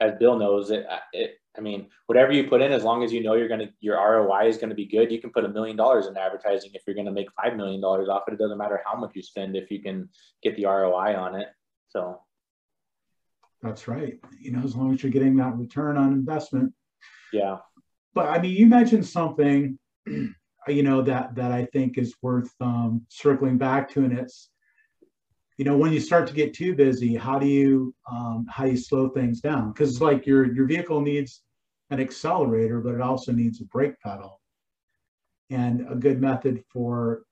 as 0.00 0.12
Bill 0.18 0.38
knows, 0.38 0.70
it, 0.70 0.86
it 1.12 1.36
I 1.56 1.60
mean, 1.60 1.88
whatever 2.06 2.32
you 2.32 2.48
put 2.48 2.62
in, 2.62 2.72
as 2.72 2.82
long 2.82 3.04
as 3.04 3.12
you 3.12 3.22
know 3.22 3.34
you're 3.34 3.48
gonna 3.48 3.70
your 3.80 3.96
ROI 3.96 4.48
is 4.48 4.58
gonna 4.58 4.74
be 4.74 4.86
good, 4.86 5.12
you 5.12 5.20
can 5.20 5.30
put 5.30 5.44
a 5.44 5.48
million 5.48 5.76
dollars 5.76 6.06
in 6.06 6.16
advertising 6.16 6.70
if 6.74 6.82
you're 6.86 6.96
gonna 6.96 7.12
make 7.12 7.28
five 7.40 7.56
million 7.56 7.80
dollars 7.80 8.08
off 8.08 8.24
it. 8.28 8.34
It 8.34 8.38
doesn't 8.38 8.58
matter 8.58 8.80
how 8.84 8.98
much 8.98 9.12
you 9.14 9.22
spend 9.22 9.56
if 9.56 9.70
you 9.70 9.82
can 9.82 10.08
get 10.42 10.56
the 10.56 10.66
ROI 10.66 11.16
on 11.16 11.34
it. 11.34 11.48
So 11.88 12.20
that's 13.62 13.88
right. 13.88 14.18
You 14.40 14.52
know, 14.52 14.62
as 14.62 14.76
long 14.76 14.92
as 14.92 15.02
you're 15.02 15.12
getting 15.12 15.36
that 15.36 15.56
return 15.56 15.96
on 15.96 16.12
investment. 16.12 16.72
Yeah. 17.32 17.58
But 18.14 18.28
I 18.28 18.40
mean, 18.40 18.56
you 18.56 18.66
mentioned 18.66 19.06
something, 19.06 19.78
you 20.06 20.82
know, 20.82 21.02
that 21.02 21.34
that 21.34 21.52
I 21.52 21.66
think 21.66 21.98
is 21.98 22.14
worth 22.22 22.52
um, 22.60 23.04
circling 23.08 23.58
back 23.58 23.90
to, 23.90 24.04
and 24.04 24.16
it's 24.16 24.50
you 25.58 25.64
know 25.64 25.76
when 25.76 25.92
you 25.92 26.00
start 26.00 26.26
to 26.28 26.34
get 26.34 26.54
too 26.54 26.74
busy 26.74 27.14
how 27.14 27.38
do 27.38 27.46
you 27.46 27.94
um, 28.10 28.46
how 28.48 28.64
do 28.64 28.70
you 28.70 28.76
slow 28.76 29.08
things 29.08 29.40
down? 29.40 29.72
Because 29.72 29.90
it's 29.90 30.00
like 30.00 30.26
your 30.26 30.52
your 30.54 30.66
vehicle 30.66 31.00
needs 31.00 31.42
an 31.90 32.00
accelerator 32.00 32.80
but 32.80 32.94
it 32.94 33.00
also 33.00 33.30
needs 33.30 33.60
a 33.60 33.64
brake 33.64 34.00
pedal. 34.00 34.40
And 35.50 35.86
a 35.90 35.94
good 35.94 36.20
method 36.20 36.62
for 36.72 37.24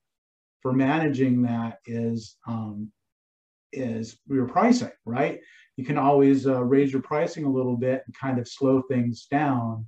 for 0.60 0.72
managing 0.72 1.42
that 1.42 1.78
is 1.86 2.36
um, 2.46 2.90
is 3.72 4.18
your 4.26 4.46
pricing 4.46 4.90
right? 5.06 5.40
You 5.76 5.84
can 5.84 5.96
always 5.96 6.46
uh, 6.46 6.62
raise 6.62 6.92
your 6.92 7.02
pricing 7.02 7.44
a 7.44 7.50
little 7.50 7.76
bit 7.76 8.02
and 8.04 8.14
kind 8.14 8.38
of 8.38 8.46
slow 8.46 8.82
things 8.82 9.26
down 9.30 9.86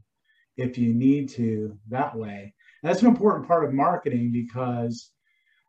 if 0.56 0.78
you 0.78 0.94
need 0.94 1.28
to 1.28 1.76
that 1.88 2.16
way 2.16 2.54
and 2.84 2.90
that's 2.90 3.00
an 3.00 3.08
important 3.08 3.48
part 3.48 3.64
of 3.64 3.72
marketing 3.72 4.30
because 4.30 5.10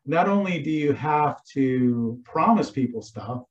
not 0.06 0.28
only 0.28 0.62
do 0.62 0.70
you 0.70 0.92
have 0.92 1.42
to 1.54 2.20
promise 2.26 2.70
people 2.70 3.02
stuff, 3.02 3.44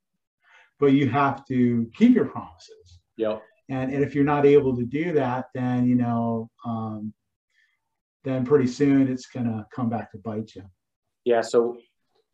but 0.78 0.88
you 0.88 1.08
have 1.08 1.46
to 1.46 1.90
keep 1.96 2.14
your 2.14 2.26
promises. 2.26 3.00
Yep. 3.16 3.42
And, 3.70 3.90
and 3.90 4.04
if 4.04 4.14
you're 4.14 4.22
not 4.22 4.44
able 4.44 4.76
to 4.76 4.84
do 4.84 5.12
that, 5.12 5.46
then 5.54 5.86
you 5.86 5.94
know, 5.94 6.50
um, 6.66 7.14
then 8.22 8.44
pretty 8.44 8.66
soon 8.66 9.08
it's 9.08 9.26
gonna 9.26 9.66
come 9.74 9.88
back 9.88 10.12
to 10.12 10.18
bite 10.18 10.54
you. 10.54 10.64
Yeah. 11.24 11.40
So, 11.40 11.78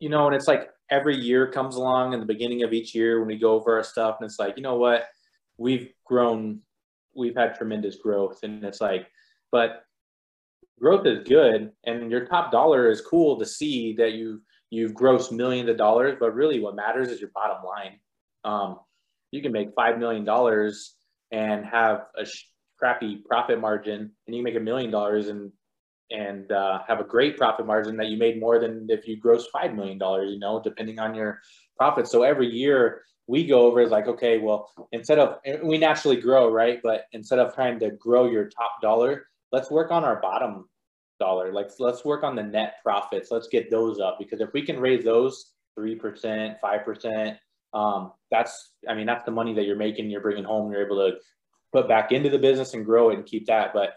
you 0.01 0.09
know, 0.09 0.27
and 0.27 0.35
it's 0.35 0.49
like 0.49 0.69
every 0.91 1.17
year 1.17 1.47
comes 1.47 1.77
along 1.77 2.13
in 2.13 2.19
the 2.19 2.27
beginning 2.27 2.65
of 2.65 2.73
each 2.73 2.93
year 2.93 3.21
when 3.21 3.29
we 3.29 3.39
go 3.39 3.53
over 3.53 3.77
our 3.77 3.85
stuff, 3.85 4.17
and 4.19 4.27
it's 4.29 4.41
like, 4.41 4.57
you 4.57 4.65
know 4.65 4.75
what, 4.75 5.05
we've 5.59 5.93
grown, 6.05 6.63
we've 7.21 7.37
had 7.37 7.55
tremendous 7.55 7.97
growth, 7.97 8.41
and 8.43 8.65
it's 8.65 8.81
like, 8.81 9.07
but 9.53 9.85
growth 10.81 11.07
is 11.07 11.29
good 11.29 11.71
and 11.85 12.11
your 12.11 12.25
top 12.25 12.51
dollar 12.51 12.91
is 12.91 13.03
cool 13.03 13.39
to 13.39 13.45
see 13.45 13.95
that 13.99 14.13
you 14.13 14.41
you've 14.71 14.93
grossed 14.93 15.31
millions 15.31 15.69
of 15.69 15.77
dollars 15.77 16.17
but 16.19 16.35
really 16.35 16.59
what 16.59 16.75
matters 16.75 17.09
is 17.09 17.21
your 17.21 17.31
bottom 17.35 17.63
line. 17.65 17.99
Um, 18.45 18.81
you 19.31 19.43
can 19.43 19.53
make 19.53 19.75
five 19.77 19.99
million 19.99 20.25
dollars 20.25 20.97
and 21.31 21.65
have 21.67 22.07
a 22.19 22.25
sh- 22.25 22.47
crappy 22.79 23.23
profit 23.29 23.61
margin 23.61 24.11
and 24.27 24.37
you 24.37 24.43
make 24.43 24.57
a 24.57 24.61
million 24.61 24.91
dollars 24.91 25.29
and 25.29 25.53
and 26.13 26.51
uh, 26.51 26.81
have 26.89 26.99
a 26.99 27.05
great 27.05 27.37
profit 27.37 27.67
margin 27.67 27.97
that 27.97 28.09
you 28.09 28.17
made 28.17 28.41
more 28.41 28.59
than 28.59 28.87
if 28.89 29.07
you 29.07 29.21
gross 29.21 29.47
five 29.53 29.75
million 29.75 29.99
dollars 29.99 30.31
you 30.33 30.39
know 30.39 30.61
depending 30.63 30.99
on 30.99 31.15
your 31.15 31.41
profit 31.77 32.09
so 32.09 32.23
every 32.23 32.49
year 32.49 33.03
we 33.31 33.47
go 33.47 33.61
over 33.67 33.81
is 33.81 33.91
like 33.91 34.09
okay 34.09 34.39
well 34.39 34.71
instead 34.93 35.19
of 35.19 35.39
we 35.63 35.79
naturally 35.79 36.21
grow 36.21 36.51
right 36.51 36.81
but 36.83 37.05
instead 37.13 37.39
of 37.39 37.55
trying 37.55 37.79
to 37.79 37.91
grow 37.93 38.29
your 38.29 38.49
top 38.49 38.73
dollar 38.83 39.27
let's 39.53 39.71
work 39.71 39.91
on 39.91 40.05
our 40.05 40.21
bottom 40.21 40.65
dollar. 41.21 41.53
Like 41.53 41.71
let's 41.79 42.05
work 42.05 42.25
on 42.25 42.35
the 42.35 42.43
net 42.43 42.77
profits. 42.83 43.31
Let's 43.31 43.47
get 43.47 43.71
those 43.71 44.01
up 44.01 44.19
because 44.19 44.41
if 44.41 44.53
we 44.53 44.63
can 44.63 44.81
raise 44.81 45.05
those 45.05 45.53
three 45.77 45.95
percent, 45.95 46.57
five 46.61 46.85
percent, 46.85 47.39
um, 47.73 48.13
that's 48.33 48.73
I 48.89 48.95
mean 48.95 49.07
that's 49.07 49.25
the 49.25 49.31
money 49.31 49.55
that 49.55 49.67
you're 49.67 49.77
making. 49.77 50.11
You're 50.11 50.23
bringing 50.23 50.43
home. 50.43 50.73
You're 50.73 50.85
able 50.85 51.09
to 51.09 51.19
put 51.73 51.87
back 51.87 52.11
into 52.11 52.31
the 52.31 52.39
business 52.39 52.75
and 52.75 52.85
grow 52.85 53.11
it 53.11 53.15
and 53.15 53.27
keep 53.27 53.47
that. 53.47 53.73
But 53.73 53.95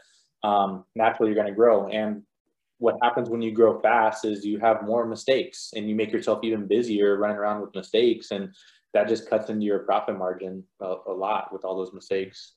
um, 0.47 0.83
naturally, 0.95 1.31
you're 1.31 1.41
going 1.41 1.51
to 1.51 1.55
grow. 1.55 1.87
And 1.87 2.21
what 2.77 2.97
happens 3.01 3.29
when 3.29 3.41
you 3.41 3.51
grow 3.51 3.79
fast 3.79 4.25
is 4.25 4.45
you 4.45 4.59
have 4.59 4.83
more 4.83 5.07
mistakes 5.07 5.71
and 5.73 5.89
you 5.89 5.95
make 5.95 6.11
yourself 6.11 6.39
even 6.43 6.67
busier 6.67 7.17
running 7.17 7.37
around 7.37 7.61
with 7.61 7.73
mistakes 7.73 8.31
and 8.31 8.49
that 8.93 9.07
just 9.07 9.29
cuts 9.29 9.49
into 9.49 9.65
your 9.65 9.79
profit 9.79 10.17
margin 10.17 10.63
a, 10.79 10.95
a 11.07 11.11
lot 11.11 11.51
with 11.51 11.65
all 11.65 11.75
those 11.75 11.93
mistakes. 11.93 12.53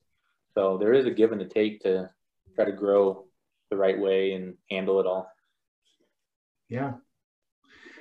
So 0.53 0.77
there 0.77 0.93
is 0.93 1.05
a 1.05 1.11
give 1.11 1.31
and 1.31 1.41
a 1.41 1.45
take 1.45 1.81
to 1.81 2.09
try 2.55 2.65
to 2.65 2.71
grow 2.71 3.25
the 3.69 3.77
right 3.77 3.99
way 3.99 4.33
and 4.33 4.55
handle 4.69 4.99
it 4.99 5.05
all. 5.05 5.29
Yeah. 6.69 6.93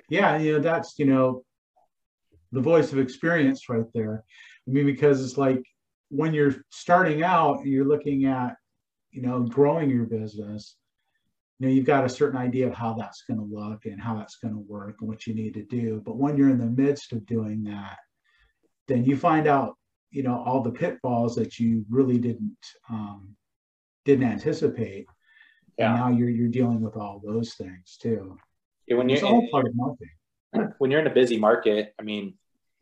Yeah, 0.08 0.38
you 0.38 0.52
know, 0.52 0.60
that's, 0.60 0.98
you 0.98 1.06
know, 1.06 1.44
the 2.52 2.60
voice 2.60 2.92
of 2.92 2.98
experience 2.98 3.68
right 3.68 3.86
there. 3.92 4.22
I 4.66 4.70
mean, 4.70 4.86
because 4.86 5.24
it's 5.24 5.36
like 5.36 5.62
when 6.08 6.32
you're 6.32 6.54
starting 6.70 7.22
out, 7.22 7.64
you're 7.64 7.84
looking 7.84 8.26
at, 8.26 8.56
you 9.10 9.22
know, 9.22 9.40
growing 9.40 9.90
your 9.90 10.04
business, 10.04 10.76
you 11.58 11.66
know, 11.66 11.72
you've 11.72 11.86
got 11.86 12.04
a 12.04 12.08
certain 12.08 12.38
idea 12.38 12.68
of 12.68 12.74
how 12.74 12.94
that's 12.94 13.22
going 13.22 13.38
to 13.38 13.54
look 13.54 13.86
and 13.86 14.00
how 14.00 14.14
that's 14.14 14.36
going 14.36 14.54
to 14.54 14.60
work 14.60 14.96
and 15.00 15.08
what 15.08 15.26
you 15.26 15.34
need 15.34 15.54
to 15.54 15.64
do. 15.64 16.02
But 16.04 16.16
when 16.16 16.36
you're 16.36 16.50
in 16.50 16.58
the 16.58 16.66
midst 16.66 17.12
of 17.12 17.26
doing 17.26 17.64
that, 17.64 17.96
then 18.88 19.04
you 19.04 19.16
find 19.16 19.46
out, 19.46 19.76
you 20.10 20.22
know, 20.22 20.42
all 20.44 20.62
the 20.62 20.70
pitfalls 20.70 21.34
that 21.36 21.58
you 21.58 21.84
really 21.90 22.18
didn't 22.18 22.56
um, 22.88 23.36
didn't 24.04 24.30
anticipate 24.30 25.06
yeah. 25.78 25.90
And 25.90 26.00
now 26.00 26.18
you're 26.18 26.30
you're 26.30 26.48
dealing 26.48 26.80
with 26.80 26.96
all 26.96 27.20
those 27.24 27.54
things 27.54 27.98
too. 28.00 28.36
Yeah, 28.86 28.96
when 28.96 29.08
you're 29.08 29.24
all 29.24 29.40
in, 29.40 29.48
part 29.50 29.66
of 29.66 29.74
marketing. 29.74 30.10
When 30.78 30.90
you're 30.90 31.00
in 31.00 31.06
a 31.06 31.14
busy 31.14 31.38
market, 31.38 31.94
I 31.98 32.02
mean, 32.02 32.34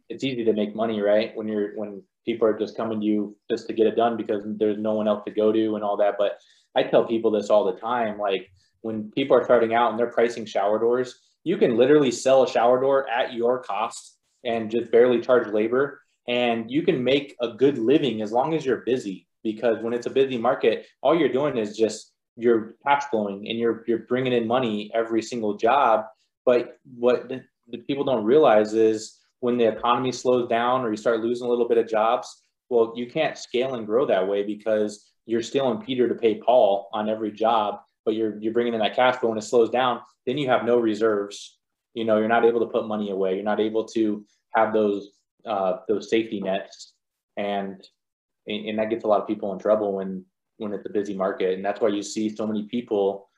it's 0.08 0.22
easy 0.22 0.44
to 0.44 0.52
make 0.52 0.76
money, 0.76 1.00
right? 1.00 1.34
When 1.34 1.48
you're 1.48 1.76
when 1.76 2.02
people 2.24 2.46
are 2.46 2.58
just 2.58 2.76
coming 2.76 3.00
to 3.00 3.06
you 3.06 3.36
just 3.50 3.66
to 3.66 3.72
get 3.72 3.86
it 3.86 3.96
done 3.96 4.16
because 4.16 4.44
there's 4.46 4.78
no 4.78 4.94
one 4.94 5.08
else 5.08 5.24
to 5.24 5.32
go 5.32 5.50
to 5.50 5.74
and 5.74 5.82
all 5.82 5.96
that. 5.96 6.14
But 6.18 6.38
I 6.76 6.84
tell 6.84 7.04
people 7.04 7.30
this 7.30 7.50
all 7.50 7.64
the 7.64 7.80
time, 7.80 8.18
like 8.18 8.50
when 8.82 9.10
people 9.10 9.36
are 9.36 9.44
starting 9.44 9.74
out 9.74 9.90
and 9.90 9.98
they're 9.98 10.12
pricing 10.12 10.46
shower 10.46 10.78
doors, 10.78 11.18
you 11.42 11.56
can 11.56 11.76
literally 11.76 12.10
sell 12.10 12.44
a 12.44 12.48
shower 12.48 12.80
door 12.80 13.08
at 13.10 13.32
your 13.32 13.62
cost 13.62 14.13
and 14.44 14.70
just 14.70 14.90
barely 14.90 15.20
charge 15.20 15.48
labor 15.48 16.00
and 16.28 16.70
you 16.70 16.82
can 16.82 17.02
make 17.02 17.36
a 17.40 17.48
good 17.48 17.78
living 17.78 18.22
as 18.22 18.32
long 18.32 18.54
as 18.54 18.64
you're 18.64 18.82
busy 18.86 19.26
because 19.42 19.82
when 19.82 19.92
it's 19.92 20.06
a 20.06 20.10
busy 20.10 20.38
market 20.38 20.86
all 21.02 21.14
you're 21.14 21.28
doing 21.28 21.56
is 21.58 21.76
just 21.76 22.14
you're 22.36 22.74
cash 22.86 23.04
flowing 23.10 23.48
and 23.48 23.58
you're 23.58 23.84
you're 23.86 24.00
bringing 24.00 24.32
in 24.32 24.46
money 24.46 24.90
every 24.94 25.22
single 25.22 25.56
job. 25.56 26.04
But 26.44 26.78
what 26.96 27.28
the, 27.28 27.42
the 27.68 27.78
people 27.78 28.04
don't 28.04 28.24
realize 28.24 28.74
is 28.74 29.18
when 29.40 29.56
the 29.56 29.68
economy 29.68 30.12
slows 30.12 30.48
down 30.48 30.82
or 30.82 30.90
you 30.90 30.96
start 30.96 31.20
losing 31.20 31.46
a 31.46 31.50
little 31.50 31.68
bit 31.68 31.78
of 31.78 31.88
jobs, 31.88 32.42
well, 32.68 32.92
you 32.96 33.06
can't 33.06 33.38
scale 33.38 33.74
and 33.74 33.86
grow 33.86 34.06
that 34.06 34.26
way 34.26 34.42
because 34.42 35.10
you're 35.26 35.42
stealing 35.42 35.80
Peter 35.80 36.08
to 36.08 36.14
pay 36.14 36.40
Paul 36.40 36.88
on 36.92 37.08
every 37.08 37.30
job, 37.30 37.80
but 38.04 38.14
you're 38.14 38.38
you're 38.38 38.52
bringing 38.52 38.74
in 38.74 38.80
that 38.80 38.96
cash 38.96 39.16
flow 39.16 39.30
when 39.30 39.38
it 39.38 39.42
slows 39.42 39.70
down. 39.70 40.00
Then 40.26 40.38
you 40.38 40.48
have 40.48 40.64
no 40.64 40.78
reserves. 40.78 41.58
You 41.94 42.04
know, 42.04 42.18
you're 42.18 42.28
not 42.28 42.44
able 42.44 42.60
to 42.60 42.66
put 42.66 42.86
money 42.86 43.10
away. 43.10 43.34
You're 43.34 43.44
not 43.44 43.60
able 43.60 43.84
to 43.88 44.24
have 44.54 44.72
those 44.72 45.10
uh, 45.46 45.78
those 45.88 46.10
safety 46.10 46.40
nets, 46.40 46.94
and 47.36 47.82
and 48.46 48.78
that 48.78 48.90
gets 48.90 49.04
a 49.04 49.08
lot 49.08 49.20
of 49.20 49.26
people 49.26 49.52
in 49.52 49.58
trouble 49.58 49.94
when 49.94 50.24
when 50.58 50.72
it's 50.72 50.86
a 50.86 50.92
busy 50.92 51.14
market. 51.14 51.54
And 51.54 51.64
that's 51.64 51.80
why 51.80 51.88
you 51.88 52.02
see 52.02 52.34
so 52.34 52.46
many 52.46 52.64
people 52.64 53.28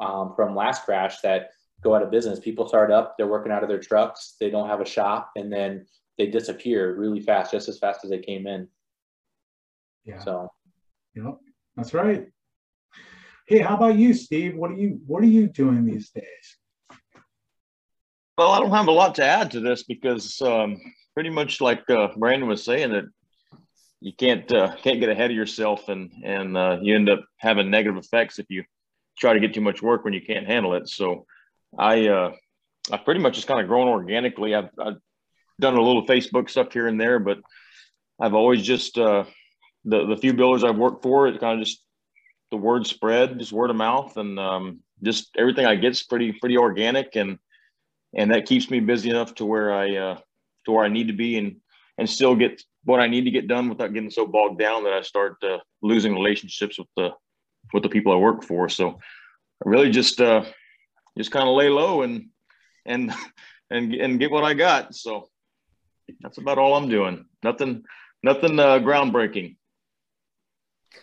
um, 0.00 0.32
from 0.34 0.56
last 0.56 0.84
crash 0.84 1.20
that 1.20 1.50
go 1.82 1.94
out 1.94 2.02
of 2.02 2.10
business. 2.10 2.40
People 2.40 2.66
start 2.68 2.90
up, 2.90 3.14
they're 3.16 3.26
working 3.26 3.52
out 3.52 3.62
of 3.62 3.68
their 3.68 3.78
trucks, 3.78 4.36
they 4.40 4.50
don't 4.50 4.68
have 4.68 4.80
a 4.80 4.86
shop, 4.86 5.30
and 5.36 5.52
then 5.52 5.86
they 6.18 6.26
disappear 6.26 6.96
really 6.96 7.20
fast, 7.20 7.52
just 7.52 7.68
as 7.68 7.78
fast 7.78 8.04
as 8.04 8.10
they 8.10 8.18
came 8.18 8.46
in. 8.46 8.68
Yeah. 10.04 10.18
So. 10.20 10.50
Yep, 11.14 11.38
that's 11.76 11.94
right. 11.94 12.26
Hey, 13.46 13.58
how 13.58 13.76
about 13.76 13.96
you, 13.96 14.14
Steve? 14.14 14.56
What 14.56 14.70
are 14.70 14.76
you 14.76 15.00
What 15.06 15.22
are 15.22 15.28
you 15.28 15.46
doing 15.46 15.84
these 15.84 16.10
days? 16.10 16.56
Well, 18.36 18.50
I 18.50 18.58
don't 18.58 18.70
have 18.70 18.88
a 18.88 18.92
lot 18.92 19.14
to 19.16 19.24
add 19.24 19.52
to 19.52 19.60
this 19.60 19.84
because 19.84 20.40
um, 20.42 20.80
pretty 21.14 21.30
much 21.30 21.60
like 21.60 21.88
uh, 21.88 22.08
Brandon 22.16 22.48
was 22.48 22.64
saying, 22.64 22.90
that 22.90 23.04
you 24.00 24.12
can't 24.12 24.50
uh, 24.52 24.74
can't 24.82 25.00
get 25.00 25.08
ahead 25.08 25.30
of 25.30 25.36
yourself, 25.36 25.88
and 25.88 26.10
and 26.24 26.56
uh, 26.56 26.78
you 26.82 26.96
end 26.96 27.08
up 27.08 27.24
having 27.38 27.70
negative 27.70 27.96
effects 27.96 28.38
if 28.38 28.46
you 28.48 28.64
try 29.18 29.32
to 29.32 29.40
get 29.40 29.54
too 29.54 29.60
much 29.60 29.82
work 29.82 30.04
when 30.04 30.12
you 30.12 30.20
can't 30.20 30.46
handle 30.46 30.74
it. 30.74 30.88
So, 30.88 31.26
I 31.78 32.08
uh, 32.08 32.32
I 32.90 32.96
pretty 32.96 33.20
much 33.20 33.36
just 33.36 33.46
kind 33.46 33.60
of 33.60 33.68
grown 33.68 33.86
organically. 33.86 34.54
I've, 34.54 34.70
I've 34.78 34.96
done 35.60 35.76
a 35.76 35.82
little 35.82 36.04
Facebook 36.04 36.50
stuff 36.50 36.72
here 36.72 36.88
and 36.88 37.00
there, 37.00 37.20
but 37.20 37.38
I've 38.20 38.34
always 38.34 38.62
just 38.62 38.98
uh, 38.98 39.24
the 39.84 40.06
the 40.06 40.16
few 40.16 40.34
builders 40.34 40.64
I've 40.64 40.76
worked 40.76 41.04
for, 41.04 41.28
it 41.28 41.38
kind 41.38 41.60
of 41.60 41.64
just 41.64 41.84
the 42.50 42.56
word 42.56 42.86
spread, 42.86 43.38
just 43.38 43.52
word 43.52 43.70
of 43.70 43.76
mouth, 43.76 44.16
and 44.16 44.40
um, 44.40 44.80
just 45.04 45.30
everything 45.38 45.66
I 45.66 45.76
get's 45.76 46.02
pretty 46.02 46.32
pretty 46.32 46.58
organic, 46.58 47.14
and 47.14 47.38
and 48.16 48.30
that 48.30 48.46
keeps 48.46 48.70
me 48.70 48.80
busy 48.80 49.10
enough 49.10 49.34
to 49.36 49.44
where 49.44 49.72
I 49.72 49.96
uh, 49.96 50.18
to 50.66 50.72
where 50.72 50.84
I 50.84 50.88
need 50.88 51.08
to 51.08 51.14
be, 51.14 51.38
and 51.38 51.56
and 51.98 52.08
still 52.08 52.34
get 52.34 52.62
what 52.84 53.00
I 53.00 53.06
need 53.06 53.24
to 53.24 53.30
get 53.30 53.48
done 53.48 53.68
without 53.68 53.92
getting 53.92 54.10
so 54.10 54.26
bogged 54.26 54.58
down 54.58 54.84
that 54.84 54.92
I 54.92 55.02
start 55.02 55.36
uh, 55.42 55.58
losing 55.82 56.12
relationships 56.14 56.78
with 56.78 56.88
the 56.96 57.10
with 57.72 57.82
the 57.82 57.88
people 57.88 58.12
I 58.12 58.16
work 58.16 58.44
for. 58.44 58.68
So 58.68 58.90
I 58.90 59.68
really 59.68 59.90
just 59.90 60.20
uh, 60.20 60.44
just 61.16 61.30
kind 61.30 61.48
of 61.48 61.56
lay 61.56 61.68
low 61.68 62.02
and 62.02 62.28
and 62.86 63.12
and 63.70 63.94
and 63.94 64.20
get 64.20 64.30
what 64.30 64.44
I 64.44 64.54
got. 64.54 64.94
So 64.94 65.28
that's 66.20 66.38
about 66.38 66.58
all 66.58 66.74
I'm 66.74 66.88
doing. 66.88 67.24
Nothing 67.42 67.84
nothing 68.22 68.58
uh, 68.58 68.78
groundbreaking. 68.78 69.56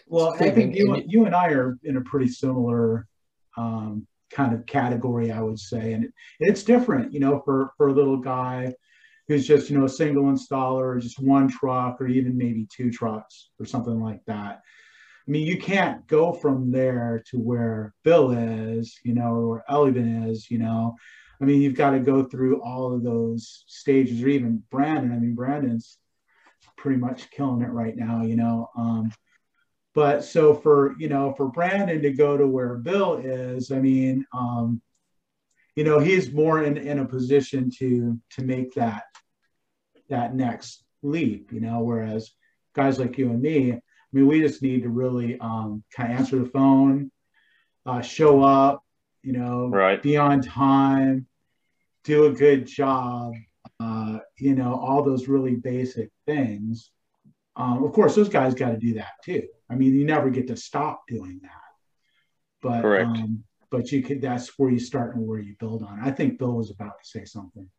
Well, 0.08 0.34
I 0.40 0.52
think 0.52 0.76
you, 0.76 1.04
you 1.06 1.26
and 1.26 1.36
I 1.36 1.48
are 1.50 1.78
in 1.84 1.98
a 1.98 2.02
pretty 2.02 2.28
similar 2.30 3.08
um, 3.58 4.08
kind 4.32 4.54
of 4.54 4.66
category, 4.66 5.32
I 5.32 5.42
would 5.42 5.60
say, 5.60 5.94
and 5.94 6.12
it's 6.40 6.64
different, 6.64 7.14
you 7.14 7.20
know, 7.20 7.42
for 7.46 7.72
for 7.78 7.90
a 7.90 7.94
little 7.94 8.18
guy 8.18 8.74
who's 9.28 9.48
just 9.48 9.70
you 9.70 9.78
know 9.78 9.86
a 9.86 9.90
single 9.90 10.24
installer, 10.24 10.96
or 10.96 11.00
just 11.00 11.20
one 11.20 11.48
truck, 11.48 12.02
or 12.02 12.08
even 12.08 12.38
maybe 12.38 12.68
two 12.72 12.92
trucks 12.92 13.50
or 13.60 13.66
something 13.66 14.02
like 14.02 14.24
that. 14.26 14.62
I 15.28 15.32
mean, 15.32 15.46
you 15.46 15.58
can't 15.58 16.06
go 16.08 16.34
from 16.34 16.72
there 16.72 17.24
to 17.30 17.38
where 17.38 17.94
Bill 18.04 18.32
is, 18.32 19.00
you 19.04 19.14
know, 19.14 19.36
or 19.36 19.64
Ellivan 19.70 20.30
is, 20.30 20.50
you 20.50 20.58
know. 20.58 20.96
I 21.42 21.46
mean, 21.46 21.62
you've 21.62 21.76
got 21.76 21.92
to 21.92 22.00
go 22.00 22.24
through 22.24 22.62
all 22.62 22.94
of 22.94 23.04
those 23.04 23.64
stages, 23.68 24.22
or 24.24 24.28
even 24.28 24.64
Brandon. 24.72 25.12
I 25.12 25.18
mean, 25.20 25.36
Brandon's 25.36 25.98
pretty 26.78 27.00
much 27.00 27.32
killing 27.32 27.62
it 27.62 27.70
right 27.70 27.96
now, 27.96 28.24
you 28.24 28.36
know. 28.36 28.70
Um, 28.76 29.12
but 29.94 30.24
so 30.24 30.54
for 30.54 30.96
you 30.98 31.10
know 31.10 31.34
for 31.34 31.48
Brandon 31.48 32.02
to 32.02 32.12
go 32.12 32.38
to 32.38 32.48
where 32.48 32.76
Bill 32.76 33.16
is, 33.16 33.72
I 33.72 33.80
mean, 33.80 34.26
um, 34.34 34.82
you 35.76 35.84
know, 35.84 36.00
he's 36.00 36.32
more 36.32 36.64
in, 36.64 36.78
in 36.78 37.00
a 37.00 37.06
position 37.06 37.70
to 37.80 38.20
to 38.32 38.44
make 38.44 38.74
that 38.76 39.04
that 40.10 40.36
next 40.36 40.84
leap, 41.02 41.52
you 41.52 41.62
know, 41.62 41.80
whereas 41.80 42.32
guys 42.76 43.00
like 43.00 43.18
you 43.18 43.30
and 43.30 43.42
me, 43.42 43.74
I 43.74 43.82
mean, 44.12 44.28
we 44.28 44.42
just 44.42 44.62
need 44.62 44.84
to 44.84 44.90
really 44.90 45.40
um, 45.40 45.84
kind 45.96 46.12
of 46.12 46.20
answer 46.20 46.40
the 46.40 46.50
phone, 46.50 47.12
uh, 47.86 48.02
show 48.02 48.44
up, 48.44 48.84
you 49.24 49.34
know, 49.34 49.68
right. 49.68 50.02
be 50.02 50.18
on 50.18 50.42
time, 50.42 51.28
do 52.04 52.26
a 52.26 52.32
good 52.32 52.66
job, 52.66 53.34
uh, 53.80 54.20
you 54.38 54.54
know, 54.54 54.76
all 54.76 55.04
those 55.04 55.28
really 55.28 55.56
basic 55.56 56.10
things. 56.26 56.92
Um, 57.56 57.84
of 57.84 57.94
course, 57.94 58.16
those 58.16 58.30
guys 58.30 58.54
got 58.54 58.72
to 58.72 58.78
do 58.78 58.96
that 58.96 59.12
too. 59.24 59.48
I 59.72 59.76
mean, 59.76 59.96
you 59.96 60.06
never 60.06 60.30
get 60.30 60.48
to 60.48 60.58
stop 60.58 61.04
doing 61.08 61.40
that. 61.44 61.52
But 62.62 62.82
Correct. 62.82 63.08
Um, 63.08 63.44
but 63.72 63.92
you 63.92 64.04
could 64.04 64.22
that's 64.22 64.60
where 64.60 64.70
you 64.70 64.80
start 64.80 65.16
and 65.16 65.26
where 65.26 65.40
you 65.40 65.56
build 65.58 65.82
on. 65.82 66.00
I 66.04 66.12
think 66.12 66.38
Bill 66.38 66.52
was 66.52 66.70
about 66.70 67.02
to 67.02 67.10
say 67.10 67.24
something. 67.24 67.70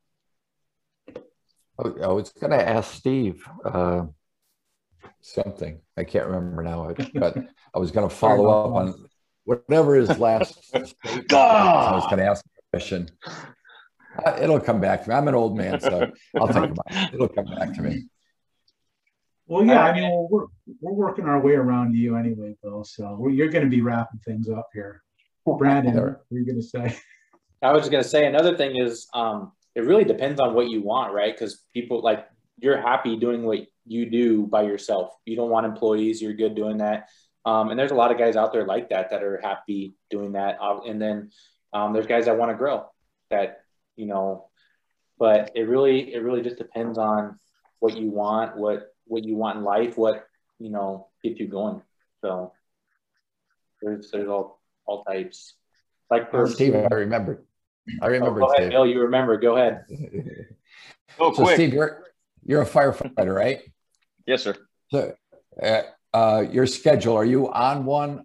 Oh, 1.79 1.95
I 2.03 2.09
was 2.09 2.31
going 2.33 2.51
to 2.51 2.69
ask 2.69 2.95
Steve 2.95 3.47
uh, 3.65 4.07
something. 5.21 5.81
I 5.97 6.05
can't 6.05 6.27
remember 6.27 6.63
now, 6.63 6.95
but 7.15 7.37
I 7.75 7.79
was 7.79 7.91
going 7.91 8.09
to 8.09 8.15
follow 8.15 8.49
up 8.49 8.75
on 8.75 9.09
whatever 9.45 9.95
his 9.95 10.19
last 10.19 10.65
statement. 10.65 11.33
I 11.33 11.93
was 11.93 12.05
going 12.07 12.19
to 12.19 12.27
ask 12.27 12.45
a 12.45 12.77
question. 12.77 13.11
Uh, 13.27 14.39
it'll 14.41 14.61
come 14.61 14.81
back 14.81 15.05
to 15.05 15.11
me. 15.11 15.15
I'm 15.15 15.29
an 15.29 15.35
old 15.35 15.57
man, 15.57 15.81
so 15.81 16.11
I'll 16.39 16.47
think 16.47 16.73
about 16.73 16.87
it. 16.91 17.15
It'll 17.15 17.29
come 17.29 17.47
back 17.47 17.75
to 17.75 17.83
me. 17.83 18.05
Well, 19.47 19.65
yeah, 19.65 19.83
I 19.83 19.93
mean, 19.93 20.05
well, 20.05 20.29
we're 20.31 20.47
we're 20.81 20.93
working 20.93 21.27
our 21.27 21.41
way 21.41 21.55
around 21.55 21.95
you 21.95 22.17
anyway, 22.17 22.57
Bill. 22.63 22.85
So 22.85 23.29
you're 23.29 23.49
going 23.49 23.65
to 23.65 23.71
be 23.71 23.81
wrapping 23.81 24.21
things 24.25 24.49
up 24.49 24.69
here. 24.73 25.03
Brandon, 25.45 25.95
what 25.95 26.05
are 26.05 26.19
you 26.31 26.47
going 26.47 26.61
to 26.61 26.63
say? 26.63 26.97
I 27.63 27.73
was 27.73 27.89
going 27.89 28.03
to 28.03 28.09
say 28.09 28.27
another 28.27 28.57
thing 28.57 28.77
is 28.77 29.09
um, 29.15 29.53
it 29.75 29.83
really 29.83 30.05
depends 30.05 30.41
on 30.41 30.55
what 30.55 30.69
you 30.69 30.83
want, 30.83 31.13
right? 31.13 31.35
Because 31.35 31.65
people 31.73 32.01
like 32.03 32.27
you're 32.59 32.81
happy 32.81 33.17
doing 33.17 33.43
what 33.43 33.61
you 33.87 34.09
do 34.09 34.47
by 34.47 34.63
yourself. 34.63 35.13
You 35.25 35.37
don't 35.37 35.51
want 35.51 35.67
employees. 35.67 36.23
You're 36.23 36.35
good 36.35 36.55
doing 36.55 36.79
that. 36.79 37.09
Um, 37.45 37.71
and 37.71 37.79
there's 37.79 37.91
a 37.91 37.97
lot 37.97 38.13
of 38.13 38.19
guys 38.19 38.37
out 38.37 38.53
there 38.53 38.65
like 38.65 38.91
that 38.91 39.11
that 39.11 39.23
are 39.23 39.41
happy 39.43 39.95
doing 40.11 40.33
that. 40.33 40.59
Uh, 40.61 40.81
and 40.87 41.03
then 41.03 41.31
um, 41.73 41.93
there's 41.93 42.07
guys 42.07 42.27
that 42.27 42.39
want 42.39 42.51
to 42.51 42.57
grow 42.57 42.87
that 43.31 43.63
you 43.97 44.07
know. 44.07 44.49
But 45.19 45.53
it 45.55 45.69
really 45.69 46.15
it 46.15 46.23
really 46.23 46.43
just 46.43 46.59
depends 46.59 46.99
on 46.99 47.39
what 47.81 47.97
you 47.97 48.11
want, 48.11 48.57
what 48.57 48.92
what 49.07 49.25
you 49.25 49.37
want 49.37 49.59
in 49.59 49.65
life, 49.65 49.97
what 49.97 50.27
you 50.59 50.71
know 50.71 51.09
gets 51.23 51.41
you 51.41 51.49
going. 51.49 51.83
So 52.23 52.53
there's 53.81 54.11
there's 54.11 54.29
all 54.29 54.61
all 54.87 55.05
types. 55.05 55.55
Like 56.11 56.31
for 56.31 56.47
Steve, 56.49 56.75
I 56.75 56.95
remember. 56.95 57.45
I 58.01 58.07
remember. 58.07 58.43
Oh, 58.43 58.47
go 58.47 58.53
ahead, 58.53 58.71
Bill. 58.71 58.87
You 58.87 59.01
remember? 59.01 59.39
Go 59.39 59.57
ahead. 59.57 59.85
oh, 61.19 61.33
so 61.33 61.45
quick. 61.45 61.55
Steve, 61.55 61.75
you're 61.75 62.05
you're 62.45 62.63
a 62.63 62.67
firefighter, 62.67 63.35
right? 63.35 63.61
Yes, 64.27 64.43
sir. 64.43 64.55
So, 64.91 65.15
uh, 65.63 65.83
uh, 66.13 66.45
your 66.51 66.67
schedule 66.67 67.17
are 67.17 67.25
you 67.25 67.51
on 67.51 67.85
one 67.85 68.25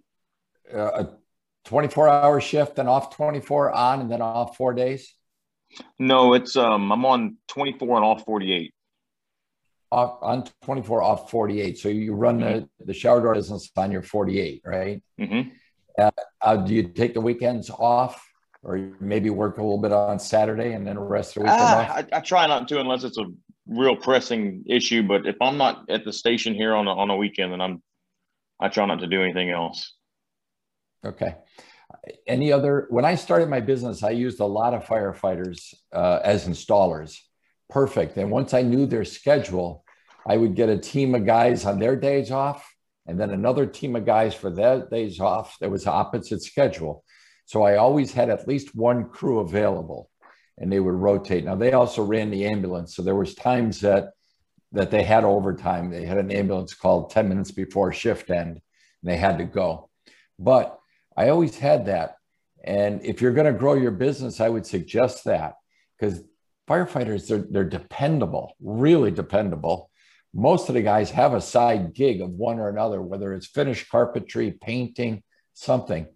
uh, 0.72 1.04
a 1.04 1.08
24 1.64 2.08
hour 2.08 2.40
shift 2.40 2.78
and 2.78 2.88
off 2.88 3.14
24 3.16 3.72
on 3.72 4.00
and 4.00 4.10
then 4.10 4.22
off 4.22 4.56
four 4.56 4.74
days? 4.74 5.14
No, 5.98 6.34
it's 6.34 6.56
um 6.56 6.90
I'm 6.92 7.04
on 7.04 7.36
24 7.48 7.96
and 7.96 8.04
off 8.04 8.24
48 8.24 8.72
off 9.90 10.18
on 10.22 10.44
24 10.62 11.02
off 11.02 11.30
48 11.30 11.78
so 11.78 11.88
you 11.88 12.14
run 12.14 12.40
the, 12.40 12.68
the 12.84 12.92
shower 12.92 13.20
door 13.20 13.34
business 13.34 13.70
on 13.76 13.90
your 13.90 14.02
48 14.02 14.62
right? 14.64 15.02
Mm-hmm. 15.20 15.50
uh, 15.98 16.10
uh, 16.42 16.56
do 16.56 16.74
you 16.74 16.82
take 16.84 17.14
the 17.14 17.20
weekends 17.20 17.70
off 17.70 18.24
or 18.62 18.90
maybe 19.00 19.30
work 19.30 19.58
a 19.58 19.62
little 19.62 19.78
bit 19.78 19.92
on 19.92 20.18
saturday 20.18 20.72
and 20.72 20.86
then 20.86 20.96
the 20.96 21.00
rest 21.00 21.36
of 21.36 21.42
the 21.42 21.50
weekend 21.50 21.60
uh, 21.60 21.76
I, 21.76 22.06
I, 22.12 22.20
try 22.20 22.46
not 22.46 22.68
to 22.68 22.80
unless 22.80 23.04
it's 23.04 23.18
a 23.18 23.24
real 23.66 23.96
pressing 23.96 24.64
issue 24.66 25.02
but 25.02 25.26
if 25.26 25.36
i'm 25.40 25.56
not 25.56 25.88
at 25.88 26.04
the 26.04 26.12
station 26.12 26.54
here 26.54 26.74
on 26.74 26.86
a, 26.86 26.92
on 26.92 27.10
a 27.10 27.16
weekend 27.16 27.52
then 27.52 27.60
i'm 27.60 27.82
i 28.60 28.68
try 28.68 28.86
not 28.86 29.00
to 29.00 29.06
do 29.06 29.22
anything 29.22 29.50
else. 29.50 29.94
Okay. 31.04 31.36
Any 32.26 32.52
other 32.52 32.86
when 32.90 33.04
i 33.04 33.14
started 33.14 33.48
my 33.48 33.60
business 33.60 34.02
i 34.02 34.10
used 34.10 34.40
a 34.40 34.44
lot 34.44 34.74
of 34.74 34.84
firefighters 34.84 35.74
uh, 35.92 36.20
as 36.22 36.46
installers 36.46 37.18
perfect. 37.68 38.16
And 38.16 38.30
once 38.30 38.54
I 38.54 38.62
knew 38.62 38.86
their 38.86 39.04
schedule, 39.04 39.84
I 40.26 40.36
would 40.36 40.54
get 40.54 40.68
a 40.68 40.78
team 40.78 41.14
of 41.14 41.26
guys 41.26 41.64
on 41.64 41.78
their 41.78 41.96
days 41.96 42.30
off 42.30 42.74
and 43.06 43.18
then 43.18 43.30
another 43.30 43.66
team 43.66 43.96
of 43.96 44.04
guys 44.04 44.34
for 44.34 44.50
their 44.50 44.86
days 44.86 45.18
off 45.18 45.58
that 45.60 45.70
was 45.70 45.86
opposite 45.86 46.42
schedule. 46.42 47.04
So 47.46 47.62
I 47.62 47.76
always 47.76 48.12
had 48.12 48.28
at 48.28 48.46
least 48.46 48.74
one 48.74 49.08
crew 49.08 49.38
available 49.40 50.10
and 50.58 50.70
they 50.70 50.80
would 50.80 50.94
rotate. 50.94 51.44
Now 51.44 51.54
they 51.54 51.72
also 51.72 52.02
ran 52.02 52.30
the 52.30 52.44
ambulance. 52.44 52.94
So 52.94 53.02
there 53.02 53.14
was 53.14 53.34
times 53.34 53.80
that 53.80 54.10
that 54.72 54.90
they 54.90 55.02
had 55.02 55.24
overtime. 55.24 55.90
They 55.90 56.04
had 56.04 56.18
an 56.18 56.30
ambulance 56.30 56.74
called 56.74 57.10
10 57.10 57.26
minutes 57.26 57.50
before 57.50 57.90
shift 57.90 58.28
end 58.28 58.50
and 58.50 58.60
they 59.02 59.16
had 59.16 59.38
to 59.38 59.44
go. 59.44 59.88
But 60.38 60.78
I 61.16 61.30
always 61.30 61.56
had 61.56 61.86
that. 61.86 62.16
And 62.62 63.02
if 63.02 63.22
you're 63.22 63.32
going 63.32 63.50
to 63.50 63.58
grow 63.58 63.74
your 63.74 63.92
business, 63.92 64.40
I 64.40 64.50
would 64.50 64.66
suggest 64.66 65.24
that 65.24 65.54
because 65.98 66.22
firefighters, 66.68 67.26
they're, 67.26 67.44
they're 67.50 67.64
dependable, 67.64 68.54
really 68.60 69.10
dependable. 69.10 69.90
Most 70.34 70.68
of 70.68 70.74
the 70.74 70.82
guys 70.82 71.10
have 71.10 71.34
a 71.34 71.40
side 71.40 71.94
gig 71.94 72.20
of 72.20 72.30
one 72.30 72.58
or 72.58 72.68
another, 72.68 73.00
whether 73.00 73.32
it's 73.32 73.46
finished 73.46 73.90
carpentry, 73.90 74.52
painting, 74.52 75.22
something. 75.54 76.06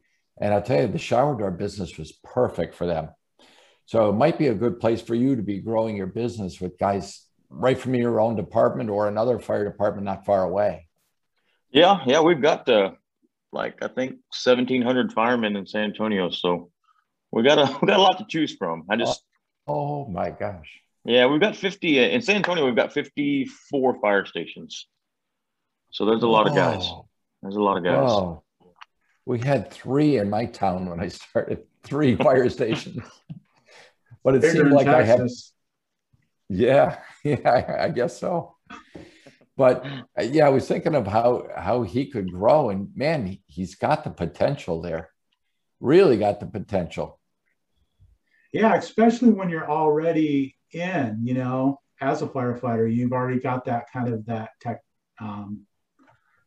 And 0.41 0.53
I'll 0.53 0.62
tell 0.62 0.83
you, 0.83 0.88
the 0.88 0.99
shower 0.99 1.37
door 1.37 1.51
business 1.51 1.97
was 1.97 2.12
perfect 2.23 2.75
for 2.75 2.87
them. 2.87 3.09
So 3.87 4.09
it 4.09 4.15
might 4.15 4.38
be 4.38 4.49
a 4.49 4.55
good 4.55 4.81
place 4.81 5.01
for 5.01 5.15
you 5.15 5.37
to 5.37 5.43
be 5.43 5.61
growing 5.61 5.97
your 5.97 6.07
business 6.07 6.61
with 6.61 6.79
guys 6.79 7.27
right 7.49 7.79
from 7.79 7.95
your 7.95 8.21
own 8.21 8.37
department 8.37 8.91
or 8.91 9.09
another 9.09 9.38
fire 9.38 9.65
department 9.65 10.05
not 10.05 10.25
far 10.25 10.45
away. 10.45 10.88
Yeah, 11.71 12.01
yeah, 12.07 12.21
we've 12.21 12.41
got 12.41 12.69
uh, 12.69 12.93
like 13.53 13.83
I 13.83 13.88
think 13.88 14.17
seventeen 14.33 14.83
hundred 14.83 15.12
firemen 15.12 15.57
in 15.57 15.67
San 15.67 15.85
Antonio, 15.85 16.31
so 16.31 16.71
we 17.31 17.43
got 17.43 17.59
a 17.59 17.79
we 17.83 17.87
got 17.87 17.99
a 17.99 18.03
lot 18.03 18.19
to 18.19 18.27
choose 18.29 18.55
from. 18.55 18.85
I 18.91 18.97
just 18.97 19.23
Oh 19.66 20.07
my 20.07 20.31
gosh. 20.31 20.81
Yeah, 21.05 21.27
we've 21.27 21.40
got 21.40 21.57
50 21.57 21.98
uh, 21.98 22.03
in 22.09 22.22
San 22.22 22.37
Antonio. 22.37 22.64
We've 22.64 22.77
got 22.77 22.92
54 22.92 24.01
fire 24.01 24.25
stations. 24.25 24.87
So 25.90 26.07
there's 26.07 26.22
a 26.22 26.29
lot 26.29 26.46
of 26.46 26.55
guys. 26.55 26.88
There's 27.42 27.57
a 27.57 27.61
lot 27.61 27.77
of 27.77 27.85
guys. 27.85 28.09
Oh, 28.09 28.42
we 29.27 29.40
had 29.40 29.70
three 29.70 30.18
in 30.18 30.31
my 30.31 30.46
town 30.46 30.87
when 30.88 31.01
I 31.01 31.09
started, 31.09 31.64
three 31.83 32.14
fire 32.16 32.48
stations. 32.48 33.03
But 34.25 34.37
it 34.37 34.53
seemed 34.53 34.72
like 34.72 34.87
I 34.87 35.03
had. 35.03 35.29
Yeah, 36.48 36.98
yeah, 37.25 37.79
I 37.81 37.88
guess 37.88 38.18
so. 38.18 38.57
But 39.57 39.85
uh, 40.18 40.22
yeah, 40.22 40.46
I 40.46 40.51
was 40.51 40.66
thinking 40.66 40.94
of 40.94 41.07
how 41.07 41.48
how 41.57 41.83
he 41.83 42.07
could 42.07 42.33
grow, 42.33 42.70
and 42.70 42.88
man, 42.94 43.38
he's 43.46 43.75
got 43.75 44.05
the 44.05 44.11
potential 44.11 44.81
there. 44.81 45.11
Really 45.81 46.16
got 46.16 46.40
the 46.40 46.46
potential 46.46 47.20
yeah 48.53 48.75
especially 48.75 49.31
when 49.31 49.49
you're 49.49 49.71
already 49.71 50.57
in 50.73 51.19
you 51.23 51.35
know 51.35 51.79
as 52.01 52.23
a 52.23 52.27
firefighter 52.27 52.93
you've 52.93 53.12
already 53.12 53.41
got 53.41 53.65
that 53.65 53.85
kind 53.93 54.12
of 54.12 54.25
that 54.27 54.51
tech 54.61 54.81
um, 55.21 55.62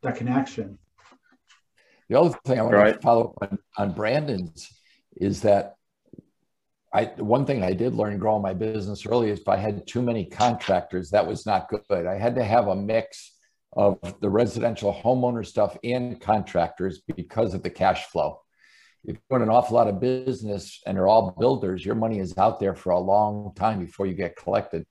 that 0.02 0.16
connection 0.16 0.78
the 2.10 2.20
other 2.20 2.38
thing 2.46 2.60
i 2.60 2.62
want 2.62 2.74
right. 2.74 2.94
to 2.96 3.00
follow 3.02 3.36
up 3.42 3.52
on, 3.52 3.60
on 3.78 3.94
brandon's 3.94 4.70
is 5.18 5.42
that 5.42 5.76
I 6.94 7.12
one 7.18 7.46
thing 7.46 7.62
I 7.62 7.74
did 7.74 7.94
learn 7.94 8.18
growing 8.18 8.42
my 8.42 8.54
business 8.54 9.06
early 9.06 9.30
is 9.30 9.42
if 9.42 9.50
I 9.50 9.58
had 9.58 9.86
too 9.86 10.02
many 10.02 10.24
contractors, 10.24 11.10
that 11.10 11.28
was 11.28 11.46
not 11.46 11.68
good. 11.68 12.06
I 12.06 12.18
had 12.18 12.36
to 12.36 12.44
have 12.44 12.70
a 12.70 12.76
mix 12.76 13.34
of 13.76 14.00
the 14.22 14.30
residential 14.30 14.94
homeowner 14.94 15.46
stuff 15.46 15.78
and 15.84 16.22
contractors 16.22 17.02
because 17.16 17.54
of 17.54 17.64
the 17.64 17.70
cash 17.70 18.06
flow. 18.06 18.40
If 19.08 19.18
you're 19.30 19.40
doing 19.40 19.50
an 19.50 19.54
awful 19.54 19.76
lot 19.76 19.88
of 19.88 20.00
business 20.00 20.82
and 20.86 20.98
they're 20.98 21.08
all 21.08 21.32
builders, 21.38 21.86
your 21.86 21.96
money 21.96 22.20
is 22.20 22.38
out 22.38 22.60
there 22.60 22.74
for 22.74 22.92
a 22.92 23.00
long 23.00 23.54
time 23.56 23.80
before 23.80 24.08
you 24.08 24.14
get 24.14 24.36
collected. 24.36 24.86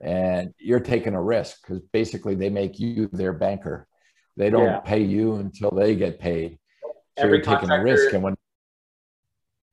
And 0.00 0.54
you're 0.58 0.80
taking 0.80 1.14
a 1.14 1.22
risk 1.22 1.58
because 1.62 1.80
basically 1.92 2.34
they 2.34 2.50
make 2.50 2.78
you 2.78 3.08
their 3.12 3.32
banker. 3.32 3.86
They 4.36 4.50
don't 4.50 4.64
yeah. 4.64 4.80
pay 4.80 5.02
you 5.02 5.36
until 5.36 5.70
they 5.70 5.96
get 5.96 6.18
paid. 6.18 6.58
So 7.18 7.24
Every 7.24 7.38
you're 7.38 7.44
taking 7.44 7.70
a 7.70 7.82
risk. 7.82 8.12
And 8.12 8.22
when 8.22 8.36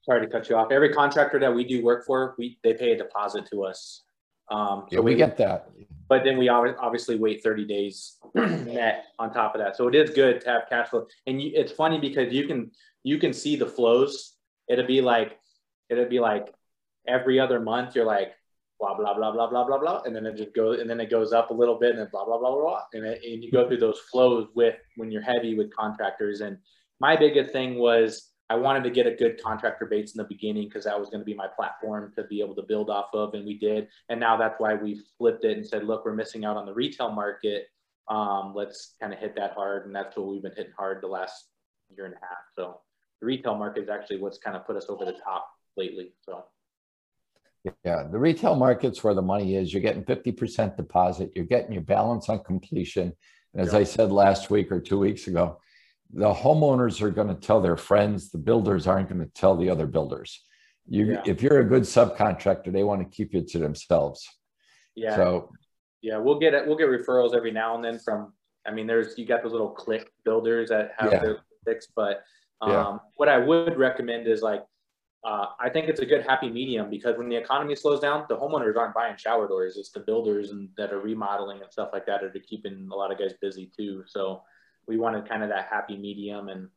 sorry 0.03 0.25
to 0.25 0.31
cut 0.31 0.49
you 0.49 0.55
off. 0.55 0.71
Every 0.71 0.93
contractor 0.93 1.39
that 1.39 1.53
we 1.53 1.63
do 1.63 1.83
work 1.83 2.05
for, 2.05 2.35
we 2.37 2.57
they 2.63 2.73
pay 2.73 2.91
a 2.91 2.97
deposit 2.97 3.45
to 3.51 3.65
us. 3.65 4.03
Um, 4.51 4.85
yeah, 4.91 4.99
we, 4.99 5.13
we 5.13 5.15
get 5.15 5.37
that. 5.37 5.69
But 6.09 6.23
then 6.23 6.37
we 6.37 6.49
obviously 6.49 7.17
wait 7.17 7.43
30 7.43 7.65
days 7.65 8.17
net 8.35 9.05
on 9.19 9.33
top 9.33 9.55
of 9.55 9.61
that. 9.61 9.75
So 9.75 9.87
it 9.87 9.95
is 9.95 10.09
good 10.11 10.41
to 10.41 10.49
have 10.49 10.61
cash 10.69 10.89
flow. 10.89 11.07
And 11.27 11.41
you, 11.41 11.51
it's 11.53 11.71
funny 11.71 11.99
because 11.99 12.31
you 12.33 12.47
can 12.47 12.71
you 13.03 13.17
can 13.17 13.33
see 13.33 13.55
the 13.55 13.65
flows. 13.65 14.35
It'll 14.67 14.85
be 14.85 15.01
like 15.01 15.39
it'll 15.89 16.09
be 16.09 16.19
like 16.19 16.53
every 17.07 17.39
other 17.39 17.59
month 17.59 17.95
you're 17.95 18.05
like 18.05 18.33
blah 18.79 18.95
blah 18.95 19.13
blah 19.13 19.31
blah 19.31 19.49
blah 19.49 19.65
blah 19.65 19.77
blah, 19.77 20.01
and 20.03 20.15
then 20.15 20.25
it 20.25 20.35
just 20.35 20.53
goes 20.53 20.79
and 20.79 20.89
then 20.89 20.99
it 20.99 21.09
goes 21.09 21.31
up 21.31 21.51
a 21.51 21.53
little 21.53 21.79
bit 21.79 21.91
and 21.91 21.99
then 21.99 22.09
blah 22.11 22.25
blah 22.25 22.37
blah 22.37 22.51
blah, 22.51 22.61
blah 22.61 22.81
and, 22.93 23.05
it, 23.05 23.21
and 23.23 23.43
you 23.43 23.51
go 23.51 23.67
through 23.67 23.77
those 23.77 23.99
flows 24.11 24.47
with 24.55 24.75
when 24.97 25.11
you're 25.11 25.21
heavy 25.21 25.55
with 25.55 25.73
contractors. 25.73 26.41
And 26.41 26.57
my 26.99 27.15
biggest 27.15 27.51
thing 27.51 27.77
was 27.77 28.32
I 28.49 28.55
wanted 28.55 28.83
to 28.83 28.89
get 28.89 29.07
a 29.07 29.11
good 29.11 29.41
contractor 29.41 29.85
base 29.85 30.13
in 30.13 30.17
the 30.17 30.27
beginning 30.27 30.67
because 30.67 30.83
that 30.83 30.99
was 30.99 31.09
going 31.09 31.21
to 31.21 31.25
be 31.25 31.33
my 31.33 31.47
platform 31.47 32.11
to 32.15 32.23
be 32.23 32.41
able 32.41 32.55
to 32.55 32.61
build 32.61 32.89
off 32.89 33.07
of, 33.13 33.33
and 33.33 33.45
we 33.45 33.57
did. 33.57 33.87
And 34.09 34.19
now 34.19 34.37
that's 34.37 34.59
why 34.59 34.75
we 34.75 35.01
flipped 35.17 35.45
it 35.45 35.57
and 35.57 35.65
said, 35.65 35.85
look, 35.85 36.05
we're 36.05 36.13
missing 36.13 36.45
out 36.45 36.57
on 36.57 36.65
the 36.65 36.73
retail 36.73 37.11
market. 37.11 37.67
Um, 38.09 38.53
let's 38.53 38.95
kind 38.99 39.13
of 39.13 39.19
hit 39.19 39.35
that 39.37 39.53
hard, 39.53 39.85
and 39.85 39.95
that's 39.95 40.17
what 40.17 40.27
we've 40.27 40.41
been 40.41 40.51
hitting 40.55 40.73
hard 40.77 41.01
the 41.01 41.07
last 41.07 41.47
year 41.95 42.05
and 42.05 42.15
a 42.15 42.19
half. 42.19 42.43
So 42.55 42.81
the 43.21 43.27
retail 43.27 43.55
market 43.55 43.83
is 43.83 43.89
actually 43.89 44.19
what's 44.19 44.37
kind 44.37 44.57
of 44.57 44.67
put 44.67 44.75
us 44.75 44.87
over 44.89 45.05
the 45.05 45.13
top 45.13 45.47
lately. 45.77 46.13
So. 46.25 46.43
Yeah, 47.85 48.03
the 48.11 48.19
retail 48.19 48.55
market's 48.55 49.03
where 49.05 49.13
the 49.13 49.21
money 49.21 49.55
is. 49.55 49.71
You're 49.71 49.81
getting 49.81 50.03
50% 50.03 50.75
deposit. 50.75 51.31
You're 51.33 51.45
getting 51.45 51.71
your 51.71 51.81
balance 51.81 52.27
on 52.27 52.43
completion. 52.43 53.13
And 53.53 53.61
as 53.61 53.73
I 53.73 53.85
said 53.85 54.11
last 54.11 54.49
week 54.49 54.69
or 54.69 54.81
two 54.81 54.99
weeks 54.99 55.27
ago, 55.27 55.61
the 56.13 56.33
homeowners 56.33 57.01
are 57.01 57.09
going 57.09 57.27
to 57.27 57.35
tell 57.35 57.61
their 57.61 57.77
friends 57.77 58.29
the 58.29 58.37
builders 58.37 58.87
aren't 58.87 59.09
going 59.09 59.19
to 59.19 59.31
tell 59.33 59.55
the 59.55 59.69
other 59.69 59.87
builders 59.87 60.41
you 60.87 61.13
yeah. 61.13 61.21
if 61.25 61.41
you're 61.41 61.59
a 61.59 61.63
good 61.63 61.83
subcontractor 61.83 62.71
they 62.71 62.83
want 62.83 63.01
to 63.01 63.15
keep 63.15 63.33
you 63.33 63.41
to 63.41 63.57
themselves 63.57 64.27
yeah 64.95 65.15
so 65.15 65.49
yeah 66.01 66.17
we'll 66.17 66.39
get 66.39 66.53
it 66.53 66.65
we'll 66.67 66.77
get 66.77 66.87
referrals 66.87 67.35
every 67.35 67.51
now 67.51 67.75
and 67.75 67.83
then 67.83 67.97
from 67.99 68.33
i 68.67 68.71
mean 68.71 68.85
there's 68.85 69.17
you 69.17 69.25
got 69.25 69.41
those 69.41 69.51
little 69.51 69.69
click 69.69 70.11
builders 70.23 70.69
that 70.69 70.91
have 70.97 71.11
yeah. 71.11 71.19
their 71.19 71.37
clicks 71.63 71.87
but 71.95 72.23
um, 72.61 72.71
yeah. 72.71 72.97
what 73.15 73.29
i 73.29 73.37
would 73.37 73.77
recommend 73.77 74.27
is 74.27 74.41
like 74.41 74.63
uh, 75.25 75.47
I 75.57 75.69
think 75.69 75.87
it's 75.87 76.01
a 76.01 76.05
good 76.05 76.25
happy 76.27 76.49
medium 76.49 76.89
because 76.89 77.17
when 77.17 77.29
the 77.29 77.35
economy 77.37 77.75
slows 77.75 78.01
down, 78.01 78.25
the 78.27 78.35
homeowners 78.35 78.75
aren't 78.75 78.93
buying 78.93 79.15
shower 79.15 79.47
doors. 79.47 79.77
It's 79.77 79.91
the 79.91 80.01
builders 80.01 80.49
and 80.49 80.67
that 80.75 80.91
are 80.91 80.99
remodeling 80.99 81.61
and 81.61 81.71
stuff 81.71 81.91
like 81.93 82.05
that 82.07 82.21
that 82.21 82.35
are 82.35 82.43
keeping 82.45 82.89
a 82.91 82.95
lot 82.95 83.09
of 83.09 83.17
guys 83.17 83.31
busy 83.39 83.71
too. 83.73 84.03
So 84.05 84.43
we 84.87 84.97
wanted 84.97 85.27
kind 85.27 85.43
of 85.43 85.49
that 85.49 85.67
happy 85.69 85.97
medium 85.97 86.49
and 86.49 86.69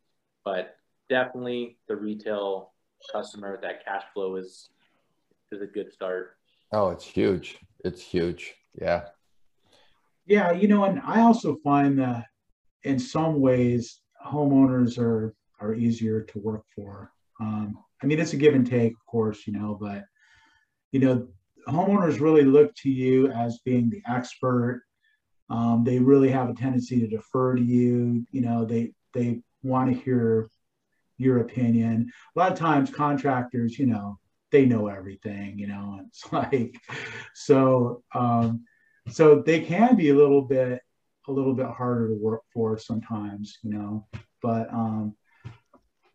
but 0.45 0.77
definitely 1.09 1.77
the 1.89 1.97
retail 1.97 2.73
customer 3.13 3.59
that 3.63 3.85
cash 3.85 4.05
flow 4.15 4.37
is 4.37 4.71
is 5.53 5.63
a 5.63 5.67
good 5.67 5.93
start. 5.93 6.37
Oh, 6.73 6.91
it's 6.91 7.05
huge. 7.05 7.59
It's 7.85 8.03
huge. 8.03 8.55
Yeah. 8.81 9.05
Yeah, 10.27 10.51
you 10.53 10.67
know, 10.67 10.85
and 10.85 11.01
I 11.05 11.21
also 11.21 11.57
find 11.63 11.99
that 12.01 12.27
in 12.83 12.99
some 12.99 13.41
ways 13.41 14.01
homeowners 14.25 14.99
are 14.99 15.35
are 15.61 15.75
easier 15.75 16.23
to 16.23 16.39
work 16.39 16.65
for. 16.75 17.13
Um, 17.41 17.79
I 18.03 18.07
mean, 18.07 18.19
it's 18.21 18.33
a 18.33 18.37
give 18.37 18.55
and 18.55 18.67
take, 18.67 18.93
of 18.93 19.07
course, 19.07 19.47
you 19.47 19.53
know, 19.53 19.79
but 19.81 20.05
you 20.93 21.01
know, 21.01 21.29
homeowners 21.69 22.21
really 22.21 22.45
look 22.45 22.75
to 22.77 22.91
you 22.91 23.29
as 23.29 23.61
being 23.65 23.91
the 23.91 24.03
expert 24.09 24.83
um, 25.49 25.85
they 25.85 25.99
really 25.99 26.31
have 26.31 26.51
a 26.51 26.55
tendency 26.55 27.01
to 27.01 27.07
defer 27.07 27.55
to 27.57 27.63
you. 27.63 28.27
You 28.31 28.41
know, 28.41 28.65
they 28.65 28.93
they 29.15 29.41
want 29.63 29.93
to 29.93 30.01
hear 30.01 30.49
your 31.19 31.39
opinion. 31.39 32.11
A 32.35 32.39
lot 32.39 32.53
of 32.53 32.59
times, 32.59 32.91
contractors, 32.91 33.79
you 33.79 33.87
know, 33.87 34.19
they 34.51 34.67
know 34.67 34.89
everything. 34.89 35.59
You 35.59 35.69
know, 35.69 36.01
it's 36.07 36.31
like 36.33 36.75
so. 37.35 38.03
Um, 38.15 38.65
so 39.09 39.41
they 39.41 39.61
can 39.61 39.95
be 39.95 40.09
a 40.09 40.15
little 40.15 40.43
bit 40.43 40.81
a 41.29 41.33
little 41.33 41.55
bit 41.55 41.67
harder 41.67 42.09
to 42.09 42.15
work 42.15 42.43
for 42.53 42.77
sometimes. 42.79 43.59
You 43.63 43.71
know, 43.71 44.07
but 44.43 44.73
um, 44.73 45.15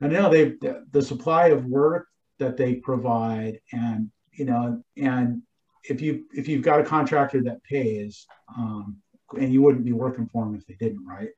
I 0.01 0.07
know 0.07 0.29
they 0.29 0.55
the, 0.91 1.01
supply 1.01 1.47
of 1.47 1.65
work 1.65 2.07
that 2.39 2.57
they 2.57 2.75
provide 2.75 3.59
and 3.71 4.09
you 4.31 4.45
know 4.45 4.81
and 4.97 5.43
if 5.83 6.01
you 6.01 6.25
if 6.33 6.47
you've 6.47 6.63
got 6.63 6.79
a 6.79 6.83
contractor 6.83 7.43
that 7.43 7.63
pays 7.63 8.25
um, 8.57 8.97
and 9.39 9.53
you 9.53 9.61
wouldn't 9.61 9.85
be 9.85 9.93
working 9.93 10.27
for 10.27 10.45
them 10.45 10.55
if 10.55 10.65
they 10.65 10.75
didn't, 10.75 11.05
right? 11.05 11.29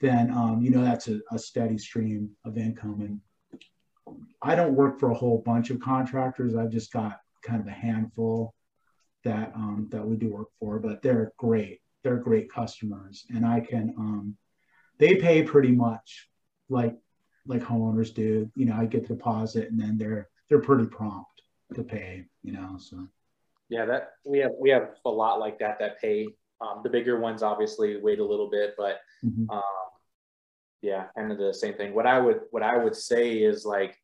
Then 0.00 0.30
um, 0.30 0.62
you 0.62 0.70
know 0.70 0.82
that's 0.82 1.08
a, 1.08 1.20
a 1.30 1.38
steady 1.38 1.78
stream 1.78 2.30
of 2.44 2.56
income. 2.58 3.00
And 3.00 4.18
I 4.42 4.54
don't 4.54 4.74
work 4.74 4.98
for 4.98 5.10
a 5.10 5.14
whole 5.14 5.42
bunch 5.44 5.70
of 5.70 5.80
contractors. 5.80 6.54
I've 6.54 6.70
just 6.70 6.92
got 6.92 7.20
kind 7.42 7.60
of 7.60 7.66
a 7.66 7.72
handful 7.72 8.54
that 9.24 9.52
um, 9.54 9.88
that 9.90 10.06
we 10.06 10.16
do 10.16 10.30
work 10.30 10.48
for, 10.58 10.78
but 10.78 11.02
they're 11.02 11.32
great. 11.38 11.80
They're 12.02 12.16
great 12.16 12.52
customers, 12.52 13.24
and 13.34 13.44
I 13.44 13.60
can. 13.60 13.94
Um, 13.98 14.36
they 14.98 15.16
pay 15.16 15.42
pretty 15.42 15.72
much 15.72 16.28
like 16.68 16.96
like 17.46 17.62
homeowners 17.62 18.14
do. 18.14 18.50
You 18.54 18.66
know, 18.66 18.74
I 18.74 18.86
get 18.86 19.08
the 19.08 19.14
deposit, 19.14 19.70
and 19.70 19.80
then 19.80 19.98
they're 19.98 20.28
they're 20.48 20.60
pretty 20.60 20.86
prompt 20.86 21.42
to 21.74 21.82
pay. 21.82 22.24
You 22.42 22.52
know, 22.52 22.76
so. 22.78 23.08
Yeah, 23.70 23.86
that 23.86 24.12
we 24.24 24.38
have 24.40 24.52
we 24.60 24.70
have 24.70 24.90
a 25.06 25.10
lot 25.10 25.40
like 25.40 25.58
that 25.60 25.78
that 25.78 25.98
pay 26.00 26.28
um, 26.60 26.80
the 26.82 26.90
bigger 26.90 27.18
ones 27.18 27.42
obviously 27.42 28.00
wait 28.00 28.18
a 28.18 28.24
little 28.24 28.50
bit, 28.50 28.74
but 28.76 29.00
mm-hmm. 29.24 29.50
um, 29.50 29.62
yeah, 30.82 31.06
kind 31.16 31.32
of 31.32 31.38
the 31.38 31.52
same 31.52 31.74
thing. 31.74 31.94
What 31.94 32.06
I 32.06 32.18
would 32.20 32.40
what 32.50 32.62
I 32.62 32.76
would 32.76 32.94
say 32.94 33.38
is 33.38 33.64
like 33.64 33.98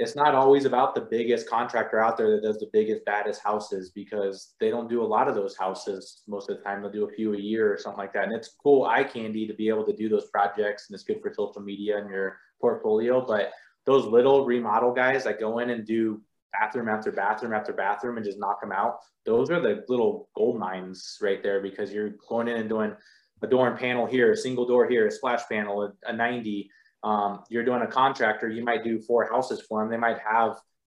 it's 0.00 0.16
not 0.16 0.34
always 0.34 0.64
about 0.64 0.94
the 0.94 1.02
biggest 1.02 1.46
contractor 1.46 2.00
out 2.00 2.16
there 2.16 2.30
that 2.30 2.42
does 2.42 2.58
the 2.58 2.70
biggest 2.72 3.04
baddest 3.04 3.42
houses 3.44 3.90
because 3.90 4.54
they 4.58 4.70
don't 4.70 4.88
do 4.88 5.02
a 5.02 5.06
lot 5.06 5.28
of 5.28 5.34
those 5.34 5.56
houses 5.56 6.22
most 6.26 6.48
of 6.48 6.56
the 6.56 6.62
time 6.62 6.80
they'll 6.80 6.90
do 6.90 7.06
a 7.06 7.12
few 7.12 7.34
a 7.34 7.38
year 7.38 7.70
or 7.70 7.76
something 7.76 7.98
like 7.98 8.12
that 8.14 8.24
and 8.24 8.32
it's 8.32 8.56
cool 8.62 8.84
eye 8.84 9.04
candy 9.04 9.46
to 9.46 9.52
be 9.52 9.68
able 9.68 9.84
to 9.84 9.94
do 9.94 10.08
those 10.08 10.30
projects 10.30 10.88
and 10.88 10.94
it's 10.94 11.04
good 11.04 11.20
for 11.20 11.30
social 11.34 11.60
media 11.60 11.98
and 11.98 12.08
your 12.08 12.38
portfolio 12.62 13.24
but 13.24 13.50
those 13.84 14.06
little 14.06 14.46
remodel 14.46 14.92
guys 14.92 15.24
that 15.24 15.38
go 15.38 15.58
in 15.58 15.68
and 15.68 15.86
do 15.86 16.22
bathroom 16.52 16.88
after 16.88 17.12
bathroom 17.12 17.52
after 17.52 17.72
bathroom 17.72 18.16
and 18.16 18.26
just 18.26 18.38
knock 18.38 18.60
them 18.60 18.72
out. 18.72 18.98
Those 19.24 19.50
are 19.50 19.60
the 19.60 19.84
little 19.88 20.28
gold 20.34 20.58
mines 20.58 21.18
right 21.20 21.42
there 21.42 21.60
because 21.60 21.92
you're 21.92 22.14
going 22.28 22.48
in 22.48 22.56
and 22.56 22.68
doing 22.68 22.94
a 23.42 23.46
door 23.46 23.68
and 23.68 23.78
panel 23.78 24.06
here, 24.06 24.32
a 24.32 24.36
single 24.36 24.66
door 24.66 24.88
here, 24.88 25.06
a 25.06 25.10
splash 25.10 25.42
panel, 25.50 25.82
a, 25.82 26.10
a 26.10 26.12
90. 26.12 26.70
Um, 27.02 27.42
you're 27.48 27.64
doing 27.64 27.82
a 27.82 27.86
contractor, 27.86 28.48
you 28.48 28.64
might 28.64 28.84
do 28.84 29.00
four 29.00 29.28
houses 29.30 29.62
for 29.66 29.80
them. 29.80 29.90
They 29.90 29.96
might 29.96 30.18
have, 30.18 30.56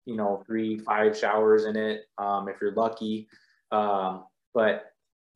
you 0.06 0.16
know, 0.16 0.42
three, 0.46 0.78
five 0.78 1.16
showers 1.16 1.66
in 1.66 1.76
it 1.76 2.02
um, 2.18 2.48
if 2.48 2.56
you're 2.60 2.74
lucky. 2.74 3.28
Um, 3.70 4.24
but 4.54 4.86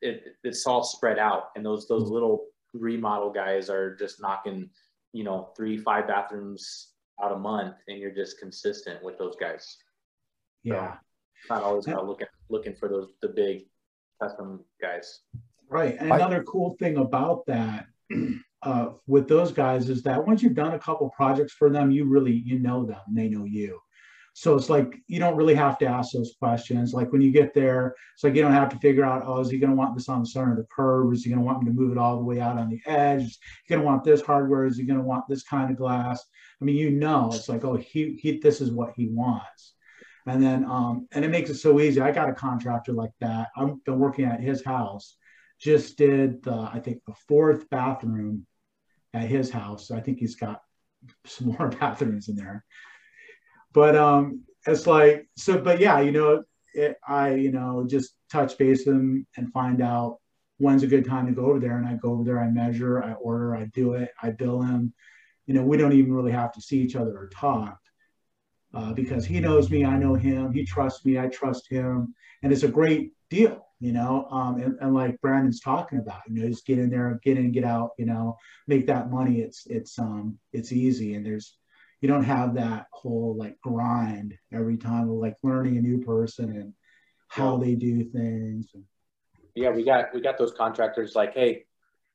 it, 0.01 0.23
it's 0.43 0.67
all 0.67 0.83
spread 0.83 1.19
out. 1.19 1.51
And 1.57 1.65
those, 1.65 1.87
those 1.87 2.09
little 2.09 2.47
remodel 2.73 3.31
guys 3.31 3.69
are 3.69 3.95
just 3.97 4.21
knocking, 4.21 4.71
you 5.13 5.25
know, 5.25 5.51
three, 5.57 5.77
five 5.77 6.09
bathrooms 6.09 6.95
out 7.23 7.33
a 7.33 7.39
month 7.39 7.77
and 7.89 7.99
you're 7.99 8.11
just 8.11 8.39
consistent 8.39 9.03
with 9.03 9.19
those 9.19 9.37
guys. 9.37 9.77
Yeah. 10.65 10.97
So 11.47 11.55
not 11.55 11.63
always 11.63 11.87
about 11.87 12.07
looking 12.07 12.27
looking 12.49 12.75
for 12.75 12.89
those 12.89 13.11
the 13.23 13.29
big 13.29 13.67
custom 14.21 14.65
guys. 14.81 15.21
Right. 15.69 15.97
And 15.99 16.11
another 16.11 16.43
cool 16.43 16.77
thing 16.79 16.97
about 16.97 17.47
that 17.47 17.87
uh, 18.63 18.91
with 19.07 19.29
those 19.29 19.53
guys 19.53 19.89
is 19.89 20.03
that 20.03 20.27
once 20.27 20.43
you've 20.43 20.55
done 20.55 20.75
a 20.75 20.79
couple 20.79 21.09
projects 21.11 21.53
for 21.53 21.71
them, 21.71 21.91
you 21.91 22.05
really 22.05 22.43
you 22.45 22.59
know 22.59 22.85
them, 22.85 23.01
they 23.13 23.29
know 23.29 23.45
you. 23.45 23.81
So 24.37 24.57
it's 24.57 24.69
like 24.69 24.97
you 25.07 25.21
don't 25.21 25.37
really 25.37 25.55
have 25.55 25.79
to 25.79 25.87
ask 25.87 26.13
those 26.13 26.35
questions. 26.41 26.93
Like 26.93 27.13
when 27.13 27.21
you 27.21 27.31
get 27.31 27.55
there, 27.55 27.95
it's 28.15 28.25
like 28.25 28.35
you 28.35 28.43
don't 28.43 28.53
have 28.53 28.69
to 28.71 28.79
figure 28.79 29.05
out, 29.05 29.23
oh, 29.25 29.39
is 29.39 29.49
he 29.49 29.59
going 29.59 29.71
to 29.71 29.77
want 29.77 29.95
this 29.95 30.09
on 30.09 30.21
the 30.21 30.27
center 30.27 30.51
of 30.51 30.57
the 30.57 30.67
curve? 30.75 31.13
Is 31.13 31.23
he 31.23 31.31
going 31.31 31.39
to 31.39 31.47
want 31.47 31.61
me 31.61 31.67
to 31.67 31.73
move 31.73 31.93
it 31.93 31.99
all 31.99 32.17
the 32.17 32.25
way 32.25 32.41
out 32.41 32.59
on 32.59 32.69
the 32.69 32.81
edge? 32.85 33.23
Is 33.23 33.39
he 33.65 33.75
going 33.75 33.83
to 33.83 33.87
want 33.87 34.03
this 34.03 34.23
hardware? 34.23 34.67
Is 34.67 34.77
he 34.77 34.83
going 34.83 34.99
to 34.99 35.05
want 35.05 35.29
this 35.29 35.45
kind 35.45 35.71
of 35.71 35.77
glass? 35.77 36.25
I 36.61 36.65
mean, 36.65 36.75
you 36.75 36.91
know, 36.91 37.31
it's 37.33 37.49
like, 37.49 37.65
oh, 37.65 37.77
he, 37.77 38.19
he 38.21 38.41
this 38.41 38.61
is 38.61 38.73
what 38.73 38.93
he 38.97 39.07
wants. 39.07 39.74
And 40.27 40.43
then, 40.43 40.65
um, 40.65 41.07
and 41.13 41.25
it 41.25 41.29
makes 41.31 41.51
it 41.51 41.57
so 41.57 41.81
easy. 41.81 42.01
I 42.01 42.11
got 42.11 42.31
a 42.31 42.35
contractor 42.35 42.93
like 42.93 43.13
that. 43.21 43.49
I've 43.57 43.83
been 43.85 43.99
working 43.99 44.25
at 44.25 44.41
his 44.41 44.65
house. 44.65 45.17
Just 45.61 45.99
did 45.99 46.43
the, 46.43 46.55
I 46.73 46.81
think 46.81 47.03
the 47.07 47.15
fourth 47.29 47.69
bathroom 47.69 48.47
at 49.13 49.29
his 49.29 49.51
house. 49.51 49.91
I 49.91 50.01
think 50.01 50.19
he's 50.19 50.37
got 50.37 50.61
some 51.27 51.49
more 51.49 51.69
bathrooms 51.69 52.29
in 52.29 52.37
there. 52.37 52.65
But 53.73 53.97
um, 53.97 54.45
it's 54.67 54.87
like 54.87 55.27
so, 55.37 55.59
but 55.59 55.81
yeah, 55.81 56.01
you 56.01 56.13
know, 56.13 56.45
it, 56.75 56.97
I 57.07 57.35
you 57.35 57.53
know 57.53 57.85
just 57.89 58.15
touch 58.31 58.57
base 58.57 58.87
with 58.87 58.97
him 58.97 59.27
and 59.37 59.53
find 59.53 59.83
out 59.83 60.19
when's 60.59 60.85
a 60.85 60.89
good 60.89 61.05
time 61.05 61.27
to 61.27 61.33
go 61.33 61.47
over 61.47 61.59
there, 61.59 61.77
and 61.77 61.87
I 61.87 61.95
go 61.95 62.13
over 62.13 62.25
there, 62.25 62.41
I 62.41 62.49
measure, 62.49 63.03
I 63.03 63.15
order, 63.15 63.57
I 63.57 63.65
do 63.75 63.95
it, 63.95 64.11
I 64.23 64.31
bill 64.31 64.63
him. 64.63 64.95
You 65.47 65.55
know, 65.55 65.63
we 65.63 65.77
don't 65.77 65.93
even 65.93 66.13
really 66.13 66.33
have 66.33 66.53
to 66.53 66.61
see 66.61 66.81
each 66.81 66.97
other 66.97 67.17
or 67.19 67.29
talk 67.29 67.79
uh, 68.75 68.93
because 68.93 69.25
he 69.25 69.41
knows 69.41 69.71
me, 69.71 69.85
I 69.85 69.97
know 69.97 70.15
him, 70.15 70.53
he 70.53 70.65
trusts 70.65 71.05
me, 71.05 71.19
I 71.19 71.29
trust 71.29 71.69
him, 71.71 72.15
and 72.43 72.53
it's 72.53 72.65
a 72.65 72.69
great 72.69 73.13
deal, 73.31 73.67
you 73.81 73.93
know. 73.93 74.27
Um, 74.31 74.61
and, 74.61 74.77
and 74.81 74.95
like 74.95 75.21
Brandon's 75.21 75.61
talking 75.61 75.99
about, 75.99 76.23
you 76.29 76.35
know, 76.35 76.49
just 76.49 76.67
get 76.67 76.79
in 76.79 76.91
there, 76.91 77.19
get 77.23 77.39
in, 77.39 77.53
get 77.53 77.65
out, 77.65 77.91
you 77.99 78.07
know, 78.07 78.37
make 78.67 78.87
that 78.87 79.11
money. 79.11 79.41
It's 79.41 79.67
it's 79.67 79.99
um 79.99 80.39
it's 80.53 80.73
easy, 80.73 81.15
and 81.15 81.25
there's 81.25 81.57
you 82.01 82.09
don't 82.09 82.25
have 82.25 82.55
that 82.55 82.87
whole 82.93 83.37
like 83.39 83.61
grind 83.61 84.35
every 84.53 84.77
time 84.77 85.09
of 85.09 85.17
like 85.17 85.37
learning 85.43 85.77
a 85.77 85.81
new 85.81 86.05
person 86.05 86.51
and 86.57 86.75
how 87.29 87.57
they 87.57 87.75
do 87.75 88.05
things. 88.05 88.75
Yeah, 89.55 89.71
we 89.71 89.85
got 89.85 90.13
we 90.13 90.21
got 90.21 90.37
those 90.37 90.53
contractors 90.53 91.15
like, 91.15 91.35
hey, 91.35 91.65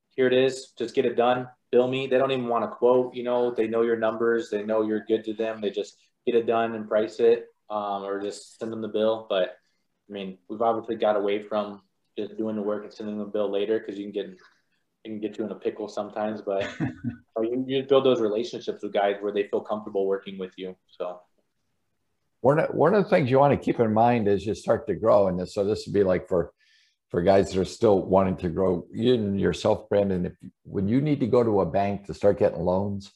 here 0.09 0.27
it 0.27 0.33
is, 0.33 0.73
just 0.77 0.93
get 0.93 1.05
it 1.05 1.15
done, 1.15 1.47
bill 1.71 1.87
me. 1.87 2.07
They 2.07 2.17
don't 2.17 2.31
even 2.31 2.47
want 2.47 2.65
to 2.65 2.69
quote, 2.69 3.15
you 3.15 3.23
know, 3.23 3.51
they 3.51 3.67
know 3.67 3.81
your 3.81 3.97
numbers, 3.97 4.49
they 4.49 4.63
know 4.63 4.81
you're 4.81 5.05
good 5.07 5.23
to 5.23 5.33
them. 5.33 5.61
They 5.61 5.69
just 5.69 5.97
get 6.25 6.35
it 6.35 6.45
done 6.45 6.75
and 6.75 6.87
price 6.87 7.19
it, 7.19 7.47
um, 7.69 8.03
or 8.03 8.21
just 8.21 8.59
send 8.59 8.71
them 8.71 8.81
the 8.81 8.87
bill. 8.87 9.27
But 9.29 9.57
I 10.09 10.13
mean, 10.13 10.37
we've 10.49 10.61
obviously 10.61 10.95
got 10.95 11.15
away 11.15 11.43
from 11.43 11.81
just 12.17 12.37
doing 12.37 12.55
the 12.55 12.61
work 12.61 12.83
and 12.83 12.93
sending 12.93 13.17
them 13.17 13.25
the 13.25 13.31
bill 13.31 13.51
later 13.51 13.79
because 13.79 13.97
you 13.97 14.05
can 14.05 14.13
get 14.13 14.25
it 15.05 15.09
can 15.09 15.19
get 15.19 15.37
you 15.37 15.45
in 15.45 15.51
a 15.51 15.55
pickle 15.55 15.87
sometimes. 15.87 16.41
But 16.41 16.67
you, 17.41 17.63
you 17.67 17.83
build 17.83 18.05
those 18.05 18.19
relationships 18.19 18.83
with 18.83 18.93
guys 18.93 19.15
where 19.21 19.31
they 19.31 19.47
feel 19.47 19.61
comfortable 19.61 20.05
working 20.05 20.37
with 20.37 20.51
you. 20.57 20.75
So 20.87 21.21
one 22.41 22.59
of, 22.59 22.73
one 22.73 22.93
of 22.93 23.03
the 23.03 23.09
things 23.09 23.29
you 23.29 23.39
want 23.39 23.53
to 23.53 23.63
keep 23.63 23.79
in 23.79 23.93
mind 23.93 24.27
as 24.27 24.45
you 24.45 24.55
start 24.55 24.87
to 24.87 24.95
grow, 24.95 25.27
and 25.27 25.39
this, 25.39 25.53
so 25.53 25.63
this 25.63 25.85
would 25.85 25.93
be 25.93 26.03
like 26.03 26.27
for 26.27 26.51
for 27.09 27.23
guys 27.23 27.51
that 27.51 27.59
are 27.59 27.65
still 27.65 28.03
wanting 28.03 28.37
to 28.37 28.49
grow, 28.49 28.85
you 28.93 29.15
and 29.15 29.39
yourself, 29.39 29.89
Brandon, 29.89 30.27
if 30.27 30.33
when 30.63 30.87
you 30.87 31.01
need 31.01 31.19
to 31.21 31.27
go 31.27 31.43
to 31.43 31.61
a 31.61 31.65
bank 31.65 32.05
to 32.05 32.13
start 32.13 32.37
getting 32.37 32.59
loans, 32.59 33.11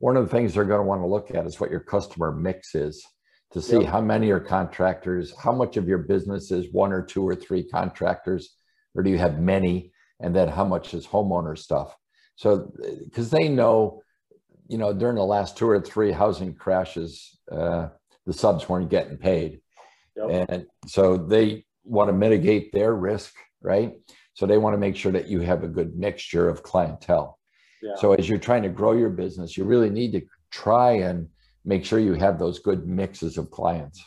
one 0.00 0.16
of 0.16 0.24
the 0.24 0.30
things 0.30 0.54
they're 0.54 0.64
going 0.64 0.80
to 0.80 0.86
want 0.86 1.02
to 1.02 1.06
look 1.06 1.30
at 1.30 1.46
is 1.46 1.60
what 1.60 1.70
your 1.70 1.80
customer 1.80 2.32
mix 2.32 2.74
is 2.74 3.06
to 3.52 3.60
see 3.60 3.80
yep. 3.80 3.86
how 3.86 4.00
many 4.00 4.30
are 4.30 4.40
contractors, 4.40 5.34
how 5.36 5.52
much 5.52 5.76
of 5.76 5.86
your 5.86 5.98
business 5.98 6.50
is 6.50 6.72
one 6.72 6.92
or 6.92 7.02
two 7.02 7.26
or 7.26 7.34
three 7.34 7.62
contractors, 7.62 8.56
or 8.94 9.02
do 9.02 9.10
you 9.10 9.18
have 9.18 9.40
many, 9.40 9.92
and 10.18 10.34
then 10.34 10.48
how 10.48 10.64
much 10.64 10.94
is 10.94 11.06
homeowner 11.06 11.56
stuff. 11.56 11.94
So, 12.36 12.72
because 13.04 13.30
they 13.30 13.48
know, 13.48 14.02
you 14.68 14.78
know, 14.78 14.94
during 14.94 15.16
the 15.16 15.24
last 15.24 15.58
two 15.58 15.68
or 15.68 15.80
three 15.80 16.12
housing 16.12 16.54
crashes, 16.54 17.38
uh, 17.52 17.88
the 18.24 18.32
subs 18.32 18.68
weren't 18.68 18.88
getting 18.88 19.18
paid, 19.18 19.60
yep. 20.16 20.48
and 20.48 20.66
so 20.86 21.16
they 21.16 21.66
want 21.84 22.08
to 22.08 22.14
mitigate 22.14 22.72
their 22.72 22.94
risk, 22.94 23.34
right? 23.60 23.92
So 24.32 24.46
they 24.46 24.58
want 24.58 24.74
to 24.74 24.78
make 24.78 24.96
sure 24.96 25.12
that 25.12 25.28
you 25.28 25.40
have 25.40 25.64
a 25.64 25.68
good 25.68 25.96
mixture 25.96 26.48
of 26.48 26.62
clientele. 26.62 27.39
Yeah. 27.82 27.94
So 27.96 28.12
as 28.12 28.28
you're 28.28 28.38
trying 28.38 28.62
to 28.62 28.68
grow 28.68 28.92
your 28.92 29.10
business, 29.10 29.56
you 29.56 29.64
really 29.64 29.90
need 29.90 30.12
to 30.12 30.22
try 30.50 30.92
and 30.92 31.28
make 31.64 31.84
sure 31.84 31.98
you 31.98 32.14
have 32.14 32.38
those 32.38 32.58
good 32.58 32.86
mixes 32.86 33.38
of 33.38 33.50
clients. 33.50 34.04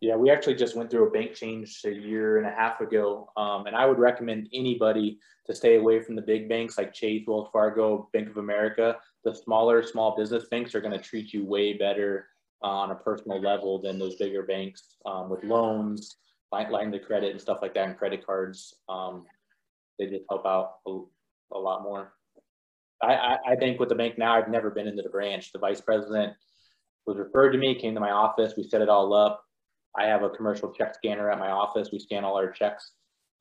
Yeah, 0.00 0.16
we 0.16 0.30
actually 0.30 0.56
just 0.56 0.74
went 0.74 0.90
through 0.90 1.06
a 1.06 1.10
bank 1.10 1.34
change 1.34 1.80
a 1.84 1.90
year 1.90 2.38
and 2.38 2.46
a 2.46 2.50
half 2.50 2.80
ago. 2.80 3.30
Um, 3.36 3.66
and 3.66 3.76
I 3.76 3.86
would 3.86 3.98
recommend 4.00 4.48
anybody 4.52 5.18
to 5.46 5.54
stay 5.54 5.76
away 5.76 6.00
from 6.02 6.16
the 6.16 6.22
big 6.22 6.48
banks 6.48 6.76
like 6.76 6.92
Chase, 6.92 7.24
Wells 7.26 7.48
Fargo, 7.52 8.08
Bank 8.12 8.28
of 8.28 8.36
America. 8.36 8.96
The 9.24 9.34
smaller 9.34 9.82
small 9.84 10.16
business 10.16 10.46
banks 10.50 10.74
are 10.74 10.80
going 10.80 10.92
to 10.92 11.02
treat 11.02 11.32
you 11.32 11.44
way 11.44 11.74
better 11.74 12.26
uh, 12.64 12.68
on 12.68 12.90
a 12.90 12.96
personal 12.96 13.40
level 13.40 13.80
than 13.80 13.98
those 13.98 14.16
bigger 14.16 14.42
banks 14.42 14.96
um, 15.06 15.30
with 15.30 15.44
loans, 15.44 16.16
line, 16.50 16.70
line 16.70 16.94
of 16.94 17.02
credit 17.02 17.30
and 17.30 17.40
stuff 17.40 17.58
like 17.62 17.74
that, 17.74 17.86
and 17.88 17.96
credit 17.96 18.26
cards. 18.26 18.74
Um, 18.88 19.24
they 19.98 20.06
just 20.06 20.24
help 20.28 20.46
out 20.46 20.78
a, 20.86 20.98
a 21.54 21.58
lot 21.58 21.82
more. 21.82 22.12
I, 23.02 23.36
I, 23.46 23.56
bank 23.56 23.80
with 23.80 23.88
the 23.88 23.94
bank 23.94 24.16
now. 24.16 24.34
I've 24.34 24.48
never 24.48 24.70
been 24.70 24.86
into 24.86 25.02
the 25.02 25.08
branch. 25.08 25.50
The 25.52 25.58
vice 25.58 25.80
president 25.80 26.34
was 27.06 27.16
referred 27.16 27.50
to 27.52 27.58
me, 27.58 27.74
came 27.74 27.94
to 27.94 28.00
my 28.00 28.12
office. 28.12 28.54
We 28.56 28.62
set 28.62 28.80
it 28.80 28.88
all 28.88 29.12
up. 29.12 29.42
I 29.98 30.04
have 30.04 30.22
a 30.22 30.30
commercial 30.30 30.72
check 30.72 30.94
scanner 30.94 31.30
at 31.30 31.38
my 31.38 31.50
office. 31.50 31.90
We 31.92 31.98
scan 31.98 32.24
all 32.24 32.36
our 32.36 32.50
checks 32.50 32.92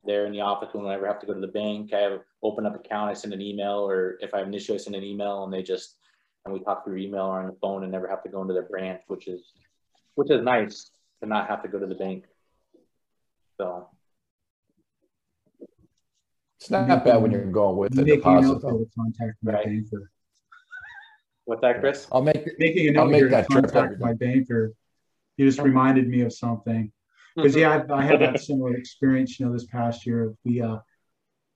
there 0.03 0.25
in 0.25 0.31
the 0.31 0.41
office 0.41 0.69
I 0.73 0.93
ever 0.93 1.07
have 1.07 1.19
to 1.19 1.27
go 1.27 1.33
to 1.33 1.39
the 1.39 1.47
bank. 1.47 1.93
I 1.93 1.99
have 1.99 2.21
open 2.41 2.65
up 2.65 2.75
account. 2.75 3.11
I 3.11 3.13
send 3.13 3.33
an 3.33 3.41
email, 3.41 3.87
or 3.87 4.17
if 4.19 4.33
I 4.33 4.39
have 4.39 4.47
an 4.47 4.53
issue, 4.53 4.73
I 4.73 4.77
send 4.77 4.95
an 4.95 5.03
email, 5.03 5.43
and 5.43 5.53
they 5.53 5.61
just 5.61 5.97
and 6.43 6.53
we 6.53 6.59
talk 6.59 6.83
through 6.83 6.97
email 6.97 7.21
or 7.21 7.39
on 7.39 7.47
the 7.47 7.57
phone 7.61 7.83
and 7.83 7.91
never 7.91 8.07
have 8.07 8.23
to 8.23 8.29
go 8.29 8.41
into 8.41 8.53
their 8.53 8.63
branch, 8.63 9.01
which 9.07 9.27
is 9.27 9.41
which 10.15 10.31
is 10.31 10.41
nice 10.41 10.89
to 11.21 11.29
not 11.29 11.47
have 11.47 11.61
to 11.63 11.69
go 11.69 11.79
to 11.79 11.85
the 11.85 11.95
bank. 11.95 12.25
So 13.57 13.87
it's 16.61 16.69
not 16.69 16.87
that 16.87 17.03
bad 17.03 17.19
when 17.23 17.31
you're 17.31 17.45
going 17.45 17.75
with 17.75 17.95
the 17.95 18.03
deposit. 18.03 18.61
Contact 18.61 19.35
my 19.41 19.53
right. 19.53 19.65
banker. 19.65 20.11
What's 21.45 21.61
that, 21.61 21.79
Chris? 21.79 22.05
I'll 22.11 22.21
make 22.21 22.47
making 22.59 22.87
a 22.87 22.91
note 22.91 23.01
I'll 23.01 23.07
make 23.07 23.21
here 23.21 23.29
that 23.29 23.49
to 23.49 23.61
contact 23.61 23.99
my 23.99 24.13
banker. 24.13 24.71
You 25.37 25.47
just 25.47 25.59
reminded 25.59 26.07
me 26.07 26.21
of 26.21 26.31
something 26.31 26.91
because 27.35 27.55
yeah, 27.55 27.83
I, 27.89 27.97
I, 27.97 28.03
had 28.03 28.21
that 28.21 28.39
similar 28.43 28.75
experience. 28.75 29.39
You 29.39 29.47
know, 29.47 29.53
this 29.53 29.65
past 29.65 30.05
year, 30.05 30.35
we 30.45 30.61
uh, 30.61 30.77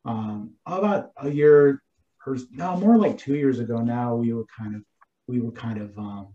um, 0.06 0.54
about 0.66 1.12
a 1.18 1.30
year 1.30 1.84
or 2.26 2.38
no, 2.50 2.76
more 2.76 2.98
like 2.98 3.20
two 3.20 3.36
years 3.36 3.60
ago 3.60 3.78
now, 3.78 4.16
we 4.16 4.34
were 4.34 4.46
kind 4.58 4.76
of 4.76 4.82
we 5.28 5.40
were 5.40 5.52
kind 5.52 5.80
of 5.80 5.96
um, 6.00 6.30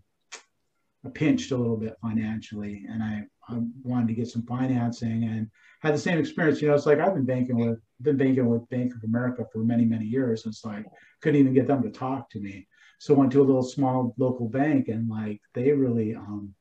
pinched 1.13 1.51
a 1.51 1.57
little 1.57 1.75
bit 1.75 1.97
financially, 2.01 2.85
and 2.89 3.03
I, 3.03 3.23
I 3.51 3.59
wanted 3.83 4.07
to 4.07 4.13
get 4.13 4.27
some 4.27 4.43
financing 4.43 5.23
and 5.25 5.49
had 5.81 5.93
the 5.93 5.99
same 5.99 6.17
experience. 6.17 6.61
You 6.61 6.69
know, 6.69 6.75
it's 6.75 6.85
like 6.85 6.99
I've 6.99 7.13
been 7.13 7.25
banking 7.25 7.57
with 7.57 7.79
been 8.01 8.17
banking 8.17 8.47
with 8.47 8.67
Bank 8.69 8.93
of 8.95 9.03
America 9.03 9.45
for 9.51 9.59
many 9.59 9.85
many 9.85 10.05
years. 10.05 10.45
And 10.45 10.53
It's 10.53 10.65
like 10.65 10.85
couldn't 11.21 11.39
even 11.39 11.53
get 11.53 11.67
them 11.67 11.83
to 11.83 11.89
talk 11.89 12.29
to 12.31 12.39
me. 12.39 12.67
So 12.99 13.13
went 13.13 13.31
to 13.31 13.41
a 13.41 13.43
little 13.43 13.63
small 13.63 14.13
local 14.17 14.47
bank, 14.47 14.87
and 14.87 15.09
like 15.09 15.41
they 15.53 15.71
really 15.71 16.15
um 16.15 16.53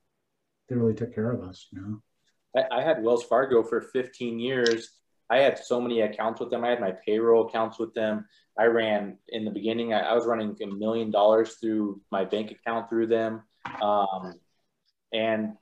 they 0.68 0.76
really 0.76 0.94
took 0.94 1.14
care 1.14 1.30
of 1.30 1.42
us. 1.42 1.66
You 1.70 1.80
know, 1.80 2.02
I, 2.56 2.80
I 2.80 2.82
had 2.82 3.02
Wells 3.02 3.24
Fargo 3.24 3.62
for 3.62 3.80
15 3.80 4.38
years. 4.38 4.90
I 5.28 5.38
had 5.38 5.58
so 5.58 5.80
many 5.80 6.00
accounts 6.00 6.40
with 6.40 6.50
them. 6.50 6.64
I 6.64 6.70
had 6.70 6.80
my 6.80 6.92
payroll 7.06 7.46
accounts 7.46 7.78
with 7.78 7.94
them. 7.94 8.26
I 8.58 8.64
ran 8.64 9.16
in 9.28 9.44
the 9.44 9.50
beginning. 9.50 9.92
I, 9.94 10.00
I 10.00 10.14
was 10.14 10.26
running 10.26 10.56
a 10.60 10.66
million 10.66 11.10
dollars 11.10 11.54
through 11.60 12.00
my 12.10 12.24
bank 12.24 12.50
account 12.50 12.88
through 12.88 13.06
them. 13.06 13.42
Um, 13.80 14.34
and 15.12 15.54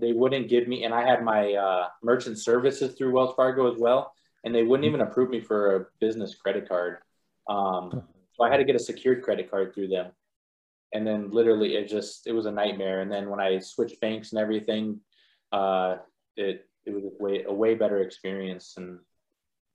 they 0.00 0.12
wouldn't 0.12 0.48
give 0.48 0.68
me, 0.68 0.84
and 0.84 0.94
I 0.94 1.06
had 1.06 1.22
my 1.22 1.54
uh, 1.54 1.88
merchant 2.02 2.38
services 2.38 2.94
through 2.94 3.12
Wells 3.12 3.34
Fargo 3.34 3.72
as 3.72 3.78
well, 3.78 4.12
and 4.44 4.54
they 4.54 4.62
wouldn't 4.62 4.86
even 4.86 5.00
approve 5.00 5.30
me 5.30 5.40
for 5.40 5.76
a 5.76 5.86
business 6.00 6.34
credit 6.34 6.68
card. 6.68 6.98
Um, 7.48 8.02
so 8.34 8.44
I 8.44 8.50
had 8.50 8.58
to 8.58 8.64
get 8.64 8.76
a 8.76 8.78
secured 8.78 9.22
credit 9.22 9.50
card 9.50 9.74
through 9.74 9.88
them. 9.88 10.12
And 10.94 11.06
then 11.06 11.30
literally 11.30 11.76
it 11.76 11.88
just, 11.88 12.26
it 12.26 12.32
was 12.32 12.46
a 12.46 12.50
nightmare. 12.50 13.00
And 13.00 13.10
then 13.10 13.28
when 13.28 13.40
I 13.40 13.58
switched 13.58 14.00
banks 14.00 14.32
and 14.32 14.40
everything, 14.40 15.00
uh, 15.52 15.96
it, 16.36 16.66
it 16.86 16.94
was 16.94 17.04
a 17.04 17.22
way, 17.22 17.44
a 17.46 17.52
way 17.52 17.74
better 17.74 18.00
experience. 18.00 18.74
And 18.76 19.00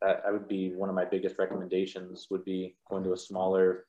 that, 0.01 0.23
that 0.23 0.33
would 0.33 0.47
be 0.47 0.73
one 0.73 0.89
of 0.89 0.95
my 0.95 1.05
biggest 1.05 1.37
recommendations 1.37 2.27
would 2.31 2.45
be 2.45 2.75
going 2.89 3.03
to 3.03 3.13
a 3.13 3.17
smaller, 3.17 3.85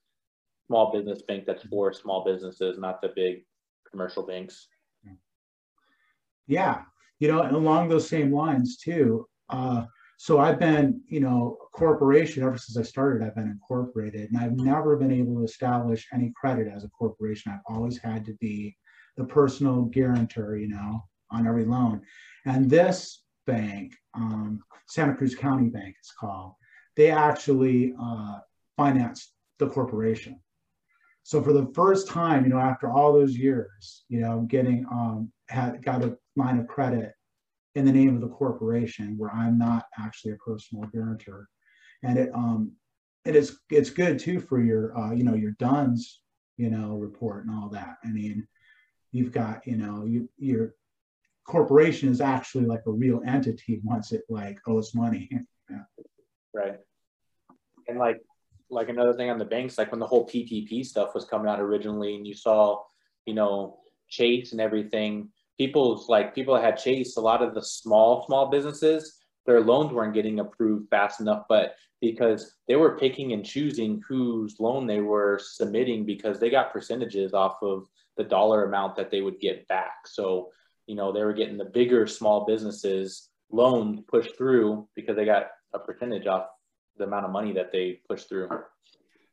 small 0.67 0.93
business 0.93 1.23
bank 1.23 1.45
that's 1.47 1.63
for 1.65 1.93
small 1.93 2.25
businesses, 2.25 2.79
not 2.79 3.01
the 3.01 3.13
big 3.15 3.45
commercial 3.91 4.23
banks. 4.23 4.67
Yeah, 6.47 6.83
you 7.19 7.29
know, 7.29 7.43
along 7.51 7.89
those 7.89 8.09
same 8.09 8.33
lines 8.33 8.77
too. 8.77 9.27
Uh, 9.49 9.85
so 10.17 10.39
I've 10.39 10.59
been, 10.59 11.03
you 11.09 11.21
know, 11.21 11.59
a 11.61 11.77
corporation 11.77 12.43
ever 12.43 12.57
since 12.57 12.77
I 12.79 12.83
started. 12.89 13.27
I've 13.27 13.35
been 13.35 13.49
incorporated, 13.49 14.31
and 14.31 14.39
I've 14.39 14.57
never 14.57 14.97
been 14.97 15.13
able 15.13 15.37
to 15.37 15.45
establish 15.45 16.07
any 16.13 16.33
credit 16.37 16.69
as 16.75 16.85
a 16.85 16.89
corporation. 16.89 17.53
I've 17.53 17.75
always 17.75 17.99
had 17.99 18.25
to 18.27 18.35
be 18.35 18.77
the 19.17 19.25
personal 19.25 19.83
guarantor, 19.83 20.57
you 20.57 20.69
know, 20.69 21.05
on 21.31 21.47
every 21.47 21.65
loan. 21.65 22.03
And 22.47 22.71
this 22.71 23.23
bank, 23.47 23.95
um, 24.15 24.61
Santa 24.89 25.15
Cruz 25.15 25.35
County 25.35 25.69
Bank, 25.69 25.97
it's 25.99 26.13
called. 26.13 26.55
They 26.97 27.11
actually 27.11 27.95
uh, 28.01 28.39
financed 28.77 29.33
the 29.59 29.69
corporation. 29.69 30.41
So 31.25 31.43
for 31.43 31.55
the 31.55 31.71
first 31.75 32.07
time, 32.07 32.45
you 32.45 32.51
know, 32.51 32.59
after 32.59 32.93
all 32.93 33.15
those 33.15 33.35
years, 33.37 34.05
you 34.09 34.21
know, 34.21 34.43
getting 34.43 34.85
um, 34.93 35.33
had 35.49 35.83
got 35.83 36.05
a 36.05 36.19
line 36.37 36.59
of 36.59 36.69
credit 36.69 37.13
in 37.75 37.87
the 37.87 37.93
name 37.93 38.15
of 38.15 38.21
the 38.21 38.29
corporation 38.29 39.17
where 39.17 39.33
I'm 39.33 39.59
not 39.59 39.87
actually 39.99 40.33
a 40.33 40.37
personal 40.37 40.85
guarantor, 40.91 41.49
and 42.03 42.19
it 42.19 42.31
um 42.35 42.73
and 43.25 43.35
it 43.35 43.39
is 43.39 43.59
it's 43.71 43.89
good 43.89 44.19
too 44.19 44.39
for 44.39 44.63
your 44.63 44.97
uh, 44.97 45.13
you 45.13 45.25
know 45.25 45.35
your 45.35 45.53
DUNS 45.53 46.21
you 46.59 46.69
know 46.69 46.97
report 46.97 47.47
and 47.47 47.55
all 47.55 47.71
that. 47.71 47.97
I 48.05 48.09
mean, 48.09 48.47
you've 49.13 49.33
got 49.33 49.67
you 49.67 49.77
know 49.77 50.05
you 50.05 50.29
your 50.37 50.75
corporation 51.47 52.11
is 52.11 52.21
actually 52.21 52.67
like 52.67 52.83
a 52.87 52.93
real 52.93 53.23
entity 53.27 53.81
once 53.83 54.13
it 54.13 54.25
like 54.29 54.59
owes 54.67 54.95
money. 54.95 55.31
yeah. 55.71 55.85
Right. 56.53 56.77
And 57.89 57.99
like 57.99 58.21
like 58.71 58.89
another 58.89 59.15
thing 59.15 59.31
on 59.31 59.39
the 59.39 59.45
banks, 59.45 59.79
like 59.79 59.91
when 59.91 60.01
the 60.01 60.07
whole 60.07 60.27
PPP 60.27 60.85
stuff 60.85 61.15
was 61.15 61.25
coming 61.25 61.49
out 61.49 61.61
originally, 61.61 62.17
and 62.17 62.27
you 62.27 62.35
saw, 62.35 62.83
you 63.27 63.35
know, 63.35 63.79
Chase 64.09 64.53
and 64.53 64.61
everything 64.61 65.31
people's 65.59 66.09
like 66.09 66.35
people 66.35 66.61
had 66.61 66.77
Chase, 66.77 67.17
a 67.17 67.21
lot 67.21 67.43
of 67.43 67.55
the 67.55 67.63
small 67.63 68.25
small 68.27 68.51
businesses, 68.51 69.19
their 69.47 69.61
loans 69.61 69.93
weren't 69.93 70.15
getting 70.15 70.41
approved 70.41 70.89
fast 70.91 71.21
enough, 71.21 71.45
but 71.49 71.75
because 72.01 72.57
they 72.69 72.77
were 72.77 72.99
picking 72.99 73.33
and 73.33 73.45
choosing 73.45 74.03
whose 74.07 74.61
loan 74.61 74.87
they 74.87 75.01
were 75.01 75.41
submitting 75.43 76.05
because 76.05 76.39
they 76.39 76.51
got 76.51 76.73
percentages 76.73 77.33
off 77.33 77.57
of 77.63 77.85
the 78.17 78.25
dollar 78.25 78.65
amount 78.65 78.97
that 78.97 79.11
they 79.11 79.23
would 79.23 79.41
get 79.41 79.67
back. 79.69 80.07
So, 80.07 80.51
you 80.87 80.97
know, 80.97 81.13
they 81.13 81.25
were 81.25 81.33
getting 81.33 81.57
the 81.57 81.65
bigger 81.65 82.07
small 82.07 82.45
businesses 82.45 83.31
loaned 83.51 84.07
pushed 84.07 84.37
through 84.37 84.87
because 84.95 85.17
they 85.17 85.25
got 85.25 85.47
a 85.73 85.79
percentage 85.79 86.27
off 86.27 86.47
the 86.97 87.05
amount 87.05 87.25
of 87.27 87.33
money 87.33 87.53
that 87.53 87.73
they 87.73 88.01
pushed 88.09 88.29
through. 88.29 88.49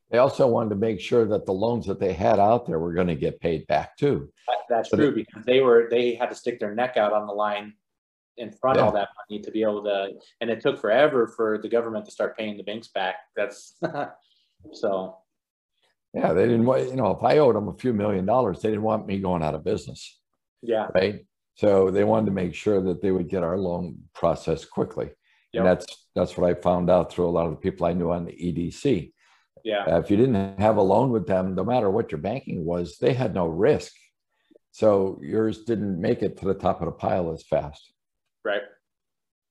They 0.09 0.18
also 0.18 0.47
wanted 0.47 0.70
to 0.72 0.76
make 0.76 0.99
sure 0.99 1.26
that 1.26 1.45
the 1.45 1.53
loans 1.53 1.86
that 1.86 1.99
they 1.99 2.14
had 2.14 2.39
out 2.39 2.66
there 2.66 2.80
were 2.80 2.93
going 2.93 3.07
to 3.07 3.16
get 3.16 3.39
paid 3.39 3.66
back 3.68 3.95
too. 3.97 4.32
That, 4.47 4.57
that's 4.70 4.89
But 4.89 4.97
true 4.97 5.09
it- 5.09 5.16
because 5.16 5.45
they 5.45 5.62
were 5.62 5.88
they 5.89 6.16
had 6.16 6.30
to 6.30 6.36
stick 6.36 6.59
their 6.59 6.76
neck 6.76 6.97
out 6.97 7.14
on 7.14 7.28
the 7.28 7.34
line 7.34 7.74
in 8.38 8.51
front 8.51 8.80
of 8.80 8.86
all 8.86 8.91
that 8.93 9.09
money 9.30 9.41
to 9.41 9.51
be 9.51 9.62
able 9.62 9.84
to, 9.84 10.09
and 10.39 10.49
it 10.49 10.62
took 10.62 10.80
forever 10.80 11.28
for 11.28 11.57
the 11.57 11.70
government 11.70 12.05
to 12.05 12.12
start 12.12 12.38
paying 12.38 12.57
the 12.57 12.64
banks 12.64 12.88
back. 12.88 13.16
That's 13.36 13.78
so 14.74 15.18
Yeah, 16.14 16.34
they 16.34 16.43
didn't 16.45 16.66
want, 16.66 16.89
you 16.89 16.95
know, 16.95 17.12
if 17.12 17.24
I 17.24 17.38
owed 17.38 17.55
them 17.55 17.68
a 17.68 17.74
few 17.78 17.93
million 17.93 18.26
dollars, 18.26 18.62
they 18.62 18.70
didn't 18.70 18.84
want 18.84 19.05
me 19.07 19.20
going 19.20 19.43
out 19.43 19.53
of 19.55 19.64
business, 19.64 20.20
yeah, 20.62 20.88
right? 20.95 21.26
So 21.55 21.91
they 21.91 22.03
wanted 22.03 22.28
to 22.28 22.32
make 22.32 22.55
sure 22.55 22.82
that 22.82 23.01
they 23.01 23.12
would 23.12 23.30
get 23.30 23.43
our 23.43 23.57
loan 23.57 23.99
processed 24.14 24.72
quickly. 24.72 25.12
Yep. 25.54 25.62
And 25.62 25.68
that's, 25.70 26.08
that's 26.16 26.38
what 26.38 26.49
I 26.49 26.54
found 26.54 26.89
out 26.89 27.12
through 27.12 27.28
a 27.28 27.32
lot 27.32 27.45
of 27.45 27.52
the 27.52 27.58
people 27.58 27.86
I 27.86 27.93
knew 27.93 28.12
on 28.12 28.26
the 28.26 28.32
EDC. 28.32 29.12
yeah, 29.64 29.84
Uh, 29.86 29.99
if 29.99 30.10
you 30.10 30.18
didn't 30.18 30.60
have 30.60 30.78
a 30.78 30.82
loan 30.82 31.12
with 31.12 31.28
them, 31.28 31.56
no 31.56 31.64
matter 31.64 31.89
what 31.91 32.12
your 32.12 32.22
banking 32.22 32.66
was, 32.66 32.97
they 32.97 33.14
had 33.14 33.34
no 33.34 33.47
risk. 33.47 33.93
So 34.72 35.20
yours 35.22 35.64
didn't 35.66 35.99
make 35.99 36.22
it 36.24 36.38
to 36.38 36.45
the 36.45 36.54
top 36.54 36.80
of 36.82 36.86
the 36.86 36.93
pile 36.93 37.32
as 37.34 37.43
fast. 37.43 37.93
right. 38.45 38.62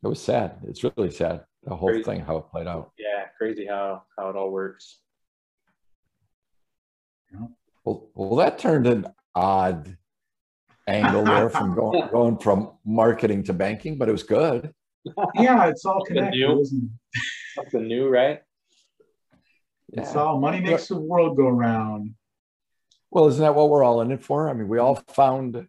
It 0.03 0.09
was 0.09 0.23
sad. 0.23 0.61
It's 0.67 0.83
really 0.83 1.11
sad, 1.11 1.45
the 1.63 1.77
whole 1.77 1.91
Crazy. 1.91 2.05
thing, 2.05 2.21
how 2.21 2.39
it 2.39 2.47
played 2.51 2.67
out. 2.67 2.93
Yeah, 2.99 3.27
crazy 3.37 3.67
how 3.67 4.05
how 4.17 4.31
it 4.31 4.37
all 4.37 4.51
works. 4.51 4.99
Well, 7.85 8.09
well, 8.15 8.37
that 8.37 8.59
turned 8.59 8.87
an 8.87 9.07
odd 9.35 9.97
angle 10.87 11.25
there 11.25 11.51
from 11.51 11.75
going, 11.81 12.09
going 12.11 12.39
from 12.39 12.73
marketing 12.85 13.43
to 13.45 13.53
banking, 13.53 13.99
but 13.99 14.09
it 14.09 14.13
was 14.13 14.23
good. 14.23 14.73
Yeah, 15.35 15.67
it's 15.69 15.85
all 15.85 16.05
Something 16.05 16.17
connected, 16.17 16.39
new. 16.49 16.61
isn't 16.61 16.83
it? 17.15 17.21
Something 17.55 17.89
new, 17.89 18.09
right? 18.09 18.41
It's 19.93 20.15
all 20.15 20.39
money 20.41 20.61
makes 20.61 20.89
the 20.89 20.99
world 20.99 21.37
go 21.37 21.49
round. 21.49 22.15
Well, 23.11 23.27
isn't 23.29 23.43
that 23.43 23.55
what 23.55 23.71
we're 23.71 23.83
all 23.83 24.03
in 24.03 24.13
it 24.13 24.23
for? 24.23 24.49
I 24.49 24.53
mean, 24.53 24.69
we 24.69 24.79
all 24.79 25.03
found 25.09 25.67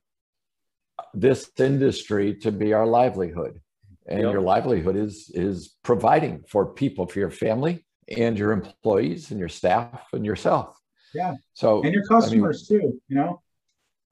this 1.14 1.50
industry 1.58 2.36
to 2.36 2.52
be 2.52 2.74
our 2.74 2.86
livelihood. 2.86 3.60
And 4.08 4.20
Yep. 4.22 4.32
your 4.34 4.42
livelihood 4.42 4.96
is 4.96 5.32
is 5.34 5.76
providing 5.84 6.44
for 6.48 6.66
people, 6.74 7.08
for 7.08 7.20
your 7.20 7.32
family 7.32 7.86
and 8.16 8.38
your 8.38 8.52
employees 8.52 9.32
and 9.32 9.40
your 9.40 9.50
staff 9.50 10.10
and 10.14 10.26
yourself. 10.26 10.78
Yeah. 11.14 11.36
So 11.54 11.82
And 11.84 11.94
your 11.94 12.06
customers 12.06 12.68
too, 12.68 13.02
you 13.08 13.16
know? 13.16 13.42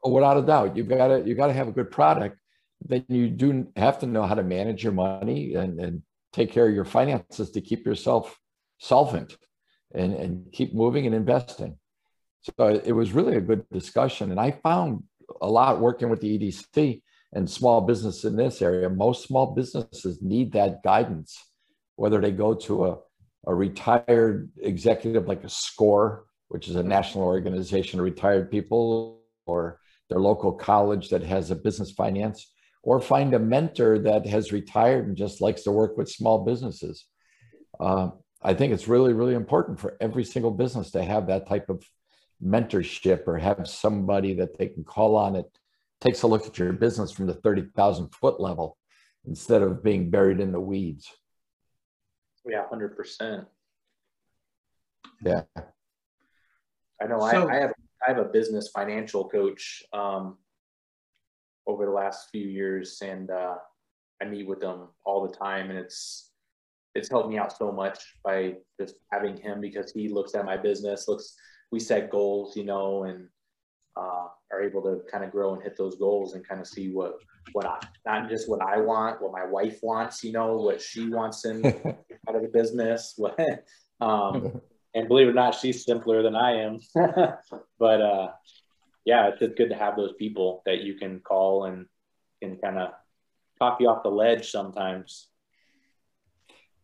Oh, 0.04 0.12
without 0.12 0.38
a 0.38 0.42
doubt, 0.42 0.78
you've 0.78 0.88
got 0.90 1.08
to 1.10 1.24
you've 1.28 1.38
got 1.38 1.48
to 1.48 1.54
have 1.54 1.68
a 1.68 1.72
good 1.72 1.92
product. 1.92 2.39
Then 2.82 3.06
you 3.10 3.30
do 3.30 3.68
have 3.76 4.00
to 4.00 4.08
know 4.08 4.24
how 4.24 4.36
to 4.36 4.44
manage 4.44 4.84
your 4.84 4.94
money 4.94 5.56
and, 5.56 5.80
and 5.80 6.02
take 6.34 6.52
care 6.52 6.68
of 6.68 6.74
your 6.74 6.86
finances 6.86 7.52
to 7.52 7.62
keep 7.62 7.86
yourself 7.86 8.38
solvent 8.80 9.38
and, 9.94 10.14
and 10.14 10.52
keep 10.52 10.74
moving 10.74 11.06
and 11.06 11.16
investing. 11.16 11.78
So 12.42 12.68
it 12.70 12.94
was 12.94 13.12
really 13.12 13.36
a 13.36 13.42
good 13.42 13.66
discussion. 13.72 14.32
And 14.32 14.40
I 14.40 14.52
found 14.52 15.04
a 15.42 15.48
lot 15.48 15.82
working 15.82 16.10
with 16.10 16.22
the 16.22 16.40
EDC 16.40 17.02
and 17.34 17.50
small 17.50 17.82
business 17.82 18.24
in 18.24 18.36
this 18.36 18.62
area. 18.62 18.90
Most 18.90 19.28
small 19.28 19.54
businesses 19.54 20.22
need 20.22 20.54
that 20.54 20.82
guidance, 20.84 21.38
whether 21.96 22.20
they 22.22 22.32
go 22.32 22.54
to 22.54 22.86
a, 22.86 22.98
a 23.46 23.54
retired 23.54 24.50
executive 24.62 25.28
like 25.28 25.44
a 25.44 25.50
SCORE, 25.50 26.26
which 26.48 26.68
is 26.68 26.76
a 26.76 26.84
national 26.84 27.26
organization 27.26 28.00
of 28.00 28.06
retired 28.06 28.50
people, 28.50 29.22
or 29.46 29.80
their 30.10 30.20
local 30.20 30.52
college 30.52 31.10
that 31.10 31.22
has 31.22 31.52
a 31.52 31.56
business 31.56 31.92
finance, 31.92 32.52
or 32.90 33.00
find 33.00 33.36
a 33.36 33.40
mentor 33.40 34.00
that 34.00 34.26
has 34.26 34.52
retired 34.52 35.06
and 35.08 35.16
just 35.16 35.42
likes 35.42 35.62
to 35.62 35.72
work 35.72 35.96
with 35.96 36.10
small 36.10 36.44
businesses. 36.44 37.06
Uh, 37.80 38.10
I 38.42 38.56
think 38.56 38.74
it's 38.74 38.88
really, 38.88 39.14
really 39.14 39.36
important 39.36 39.80
for 39.80 39.96
every 40.02 40.24
single 40.24 40.50
business 40.50 40.90
to 40.92 41.04
have 41.04 41.28
that 41.28 41.48
type 41.48 41.70
of 41.70 41.88
mentorship 42.44 43.28
or 43.28 43.38
have 43.38 43.68
somebody 43.68 44.34
that 44.34 44.58
they 44.58 44.66
can 44.70 44.84
call 44.84 45.16
on 45.16 45.34
that 45.34 45.46
takes 46.02 46.24
a 46.24 46.28
look 46.28 46.48
at 46.48 46.58
your 46.58 46.74
business 46.74 47.12
from 47.12 47.28
the 47.28 47.36
30,000 47.36 48.08
foot 48.16 48.40
level 48.40 48.76
instead 49.28 49.62
of 49.62 49.84
being 49.84 50.10
buried 50.10 50.40
in 50.40 50.52
the 50.52 50.60
weeds. 50.60 51.12
Yeah, 52.44 52.68
hundred 52.68 52.98
percent. 52.98 53.46
Yeah. 55.24 55.44
I 57.00 57.06
know 57.06 57.20
So- 57.20 57.48
I, 57.50 57.58
I 57.58 57.60
have 57.60 57.74
I 58.08 58.12
have 58.14 58.18
a 58.18 58.30
business 58.30 58.70
financial 58.70 59.30
coach 59.30 59.84
um, 59.94 60.38
over 61.68 61.86
the 61.86 61.92
last 61.92 62.30
few 62.32 62.48
years, 62.48 63.00
and 63.02 63.30
uh, 63.30 63.56
I 64.22 64.26
meet 64.26 64.48
with 64.48 64.60
them 64.60 64.90
all 65.06 65.28
the 65.28 65.36
time, 65.36 65.70
and 65.70 65.80
it's 65.80 66.32
it's 66.96 67.10
helped 67.10 67.30
me 67.30 67.38
out 67.38 67.56
so 67.56 67.72
much 67.72 68.00
by 68.24 68.56
just 68.80 68.96
having 69.12 69.38
him 69.38 69.62
because 69.62 69.92
he 69.92 70.10
looks 70.10 70.34
at 70.36 70.46
my 70.46 70.58
business, 70.58 71.08
looks 71.08 71.36
we 71.72 71.80
set 71.80 72.10
goals, 72.10 72.56
you 72.56 72.66
know, 72.66 73.04
and 73.04 73.28
uh, 73.96 74.28
are 74.52 74.62
able 74.62 74.82
to 74.82 75.02
kind 75.12 75.24
of 75.24 75.32
grow 75.32 75.54
and 75.54 75.62
hit 75.62 75.78
those 75.78 75.96
goals 75.96 76.34
and 76.34 76.48
kind 76.48 76.62
of 76.62 76.68
see 76.68 76.90
what 76.90 77.20
what 77.54 77.66
I 77.66 77.80
not 78.06 78.30
just 78.30 78.50
what 78.50 78.62
I 78.62 78.80
want, 78.80 79.22
what 79.22 79.32
my 79.32 79.46
wife 79.46 79.80
wants, 79.82 80.24
you 80.24 80.32
know, 80.32 80.56
what 80.56 80.82
she 80.82 81.10
wants 81.10 81.46
in 81.46 81.66
out 82.28 82.36
of 82.36 82.42
the 82.42 82.50
business. 82.52 83.16
What, 83.20 83.40
um, 84.02 84.62
and 84.96 85.08
believe 85.08 85.28
it 85.28 85.32
or 85.32 85.34
not, 85.34 85.56
she's 85.56 85.86
simpler 85.86 86.24
than 86.24 86.36
I 86.36 86.62
am. 86.62 86.80
but 87.80 88.02
uh, 88.02 88.30
yeah, 89.06 89.28
it's 89.28 89.40
just 89.40 89.58
good 89.58 89.70
to 89.70 89.76
have 89.76 89.96
those 89.96 90.14
people 90.18 90.62
that 90.66 90.82
you 90.82 90.96
can 90.96 91.20
call 91.20 91.66
and 91.66 91.86
can 92.42 92.58
kind 92.58 92.78
of 92.78 92.90
talk 93.58 93.80
you 93.80 93.90
off 93.90 94.04
the 94.04 94.10
ledge 94.10 94.52
sometimes. 94.52 95.28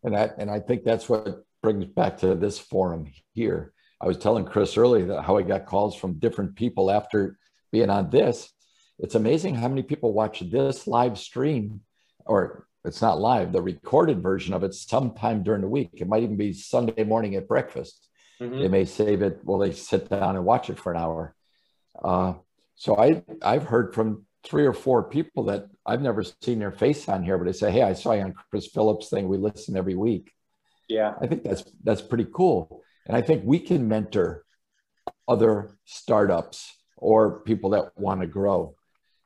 And 0.03 0.15
I, 0.15 0.29
and 0.37 0.51
I 0.51 0.59
think 0.59 0.83
that's 0.83 1.09
what 1.09 1.43
brings 1.61 1.85
back 1.85 2.17
to 2.19 2.35
this 2.35 2.59
forum 2.59 3.11
here. 3.33 3.73
I 4.01 4.07
was 4.07 4.17
telling 4.17 4.45
Chris 4.45 4.77
earlier 4.77 5.07
that 5.07 5.23
how 5.23 5.37
I 5.37 5.41
got 5.41 5.65
calls 5.65 5.95
from 5.95 6.19
different 6.19 6.55
people 6.55 6.91
after 6.91 7.37
being 7.71 7.89
on 7.89 8.09
this. 8.09 8.51
It's 8.99 9.15
amazing 9.15 9.55
how 9.55 9.67
many 9.67 9.83
people 9.83 10.13
watch 10.13 10.41
this 10.41 10.85
live 10.87 11.17
stream, 11.17 11.81
or 12.25 12.67
it's 12.83 13.01
not 13.01 13.19
live, 13.19 13.51
the 13.51 13.61
recorded 13.61 14.21
version 14.21 14.53
of 14.53 14.63
it 14.63 14.73
sometime 14.73 15.43
during 15.43 15.61
the 15.61 15.67
week. 15.67 15.89
It 15.93 16.07
might 16.07 16.23
even 16.23 16.37
be 16.37 16.53
Sunday 16.53 17.03
morning 17.03 17.35
at 17.35 17.47
breakfast. 17.47 18.09
Mhm. 18.39 18.59
They 18.59 18.67
may 18.67 18.85
save 18.85 19.21
it, 19.21 19.39
well, 19.43 19.57
they 19.57 19.71
sit 19.71 20.09
down 20.09 20.35
and 20.35 20.45
watch 20.45 20.69
it 20.69 20.77
for 20.77 20.91
an 20.91 20.99
hour. 20.99 21.35
Uh, 22.03 22.33
so 22.75 22.97
I, 22.97 23.23
I've 23.41 23.63
heard 23.63 23.93
from 23.93 24.25
three 24.43 24.65
or 24.65 24.73
four 24.73 25.03
people 25.03 25.45
that 25.45 25.67
I've 25.85 26.01
never 26.01 26.23
seen 26.41 26.59
their 26.59 26.71
face 26.71 27.09
on 27.09 27.23
here, 27.23 27.37
but 27.37 27.45
they 27.45 27.53
say, 27.53 27.71
Hey, 27.71 27.81
I 27.81 27.93
saw 27.93 28.13
you 28.13 28.21
on 28.21 28.35
Chris 28.49 28.67
Phillips 28.67 29.09
thing. 29.09 29.27
We 29.27 29.37
listen 29.37 29.75
every 29.75 29.95
week. 29.95 30.31
Yeah, 30.87 31.13
I 31.19 31.27
think 31.27 31.43
that's 31.43 31.63
that's 31.83 32.01
pretty 32.01 32.27
cool. 32.31 32.83
And 33.07 33.17
I 33.17 33.21
think 33.21 33.43
we 33.43 33.59
can 33.59 33.87
mentor 33.87 34.45
other 35.27 35.77
startups 35.85 36.71
or 36.97 37.39
people 37.41 37.71
that 37.71 37.97
want 37.97 38.21
to 38.21 38.27
grow. 38.27 38.75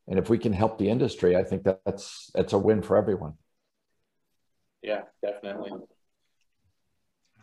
And 0.07 0.17
if 0.17 0.30
we 0.30 0.38
can 0.38 0.53
help 0.53 0.78
the 0.78 0.89
industry, 0.89 1.36
I 1.36 1.43
think 1.43 1.63
that 1.63 1.82
that's 1.86 2.32
that's 2.34 2.53
a 2.53 2.57
win 2.57 2.82
for 2.82 2.95
everyone. 2.97 3.34
yeah, 4.82 5.01
definitely. 5.22 5.72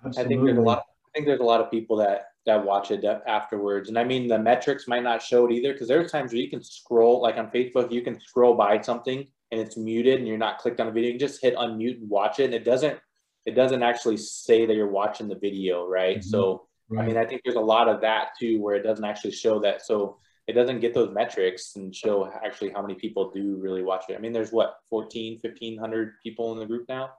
Absolutely. 0.05 0.24
I 0.24 0.29
think 0.29 0.47
there's 0.47 0.59
a 0.59 0.62
lot. 0.62 0.79
I 0.79 1.09
think 1.14 1.27
there's 1.27 1.41
a 1.41 1.45
lot 1.45 1.61
of 1.61 1.70
people 1.70 1.97
that 1.99 2.27
that 2.47 2.65
watch 2.65 2.91
it 2.91 3.05
afterwards, 3.27 3.89
and 3.89 3.99
I 3.99 4.05
mean 4.05 4.29
the 4.29 4.39
metrics 4.39 4.89
might 4.89 5.03
not 5.03 5.23
show 5.23 5.47
it 5.47 5.53
either 5.53 5.73
because 5.73 5.89
there's 5.89 6.11
times 6.11 6.33
where 6.33 6.41
you 6.41 6.51
can 6.51 6.63
scroll, 6.63 7.21
like 7.21 7.37
on 7.37 7.51
Facebook, 7.51 7.93
you 7.93 8.03
can 8.03 8.21
scroll 8.21 8.55
by 8.55 8.81
something 8.81 9.27
and 9.51 9.61
it's 9.61 9.77
muted 9.77 10.19
and 10.19 10.27
you're 10.27 10.39
not 10.39 10.59
clicked 10.59 10.81
on 10.81 10.87
the 10.87 10.93
video. 10.93 11.09
You 11.09 11.19
can 11.19 11.29
just 11.29 11.43
hit 11.43 11.57
unmute 11.57 11.99
and 11.99 12.09
watch 12.09 12.41
it, 12.41 12.45
and 12.45 12.55
it 12.55 12.65
doesn't 12.65 12.99
it 13.45 13.55
doesn't 13.55 13.83
actually 13.83 14.17
say 14.17 14.67
that 14.67 14.75
you're 14.75 14.91
watching 14.91 15.29
the 15.29 15.37
video, 15.37 15.87
right? 15.87 16.19
Mhm. 16.19 16.25
So 16.25 16.67
I 16.97 17.05
mean, 17.05 17.17
I 17.17 17.25
think 17.25 17.43
there's 17.45 17.57
a 17.57 17.61
lot 17.61 17.89
of 17.89 18.01
that 18.03 18.31
too, 18.39 18.61
where 18.61 18.77
it 18.77 18.83
doesn't 18.83 19.05
actually 19.05 19.33
show 19.33 19.59
that. 19.61 19.83
So 19.83 20.19
it 20.47 20.53
doesn't 20.53 20.81
get 20.81 20.95
those 20.95 21.13
metrics 21.13 21.75
and 21.75 21.95
show 21.95 22.31
actually 22.45 22.71
how 22.71 22.81
many 22.81 22.95
people 22.95 23.33
do 23.33 23.57
really 23.57 23.83
watch 23.83 24.05
it. 24.09 24.15
I 24.15 24.19
mean, 24.19 24.33
there's 24.33 24.53
what 24.53 24.77
14, 24.91 25.41
1500 25.41 26.15
people 26.23 26.53
in 26.53 26.61
the 26.61 26.67
group 26.67 26.89
now. 26.89 27.11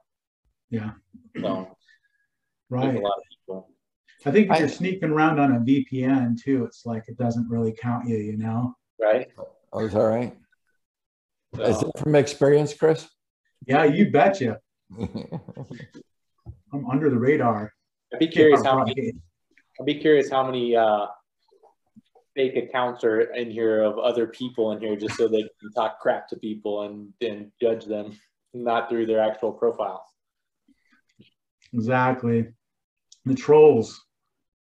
Yeah. 0.70 0.92
So 1.38 1.76
right. 2.70 2.94
a 2.94 2.98
lot 2.98 3.18
of 3.18 3.24
people. 3.28 3.70
I 4.26 4.30
think 4.30 4.46
if 4.46 4.52
I- 4.52 4.58
you're 4.58 4.68
sneaking 4.68 5.10
around 5.10 5.38
on 5.38 5.52
a 5.56 5.60
VPN 5.60 6.36
too, 6.42 6.64
it's 6.64 6.84
like 6.84 7.04
it 7.08 7.16
doesn't 7.16 7.48
really 7.48 7.72
count 7.72 8.08
you, 8.08 8.16
you 8.16 8.36
know? 8.36 8.74
Right. 9.00 9.28
Oh, 9.72 9.84
is 9.84 9.92
that 9.92 10.00
right? 10.00 10.36
Is 11.60 11.80
So, 11.80 11.88
it 11.88 11.98
from 11.98 12.14
experience, 12.14 12.74
Chris? 12.74 13.08
Yeah, 13.66 13.84
you 13.84 14.10
betcha. 14.10 14.58
I'm 16.72 16.86
under 16.90 17.10
the 17.10 17.18
radar. 17.18 17.72
I'd 18.12 18.18
be 18.18 18.28
curious 18.28 18.62
how 18.64 18.84
many 18.84 19.12
I'd 19.80 19.86
be 19.86 19.94
curious 19.94 20.30
how 20.30 20.44
many 20.44 20.74
uh 20.76 21.06
fake 22.34 22.56
accounts 22.56 23.04
are 23.04 23.20
in 23.20 23.50
here 23.50 23.82
of 23.82 23.98
other 23.98 24.26
people 24.26 24.72
in 24.72 24.80
here 24.80 24.96
just 24.96 25.16
so 25.16 25.28
they 25.28 25.42
can 25.42 25.72
talk 25.74 25.98
crap 26.00 26.28
to 26.28 26.36
people 26.36 26.82
and 26.82 27.12
and 27.20 27.50
judge 27.60 27.84
them, 27.84 28.16
not 28.54 28.88
through 28.88 29.06
their 29.06 29.20
actual 29.20 29.52
profile. 29.52 30.04
Exactly. 31.72 32.48
The 33.24 33.34
trolls. 33.34 34.04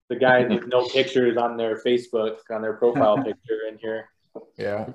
The 0.09 0.16
guys 0.16 0.46
with 0.50 0.66
no 0.68 0.86
pictures 0.88 1.36
on 1.36 1.57
their 1.57 1.76
Facebook 1.76 2.38
on 2.50 2.62
their 2.62 2.74
profile 2.74 3.16
picture 3.24 3.61
in 3.68 3.78
here. 3.78 4.09
Yeah. 4.57 4.90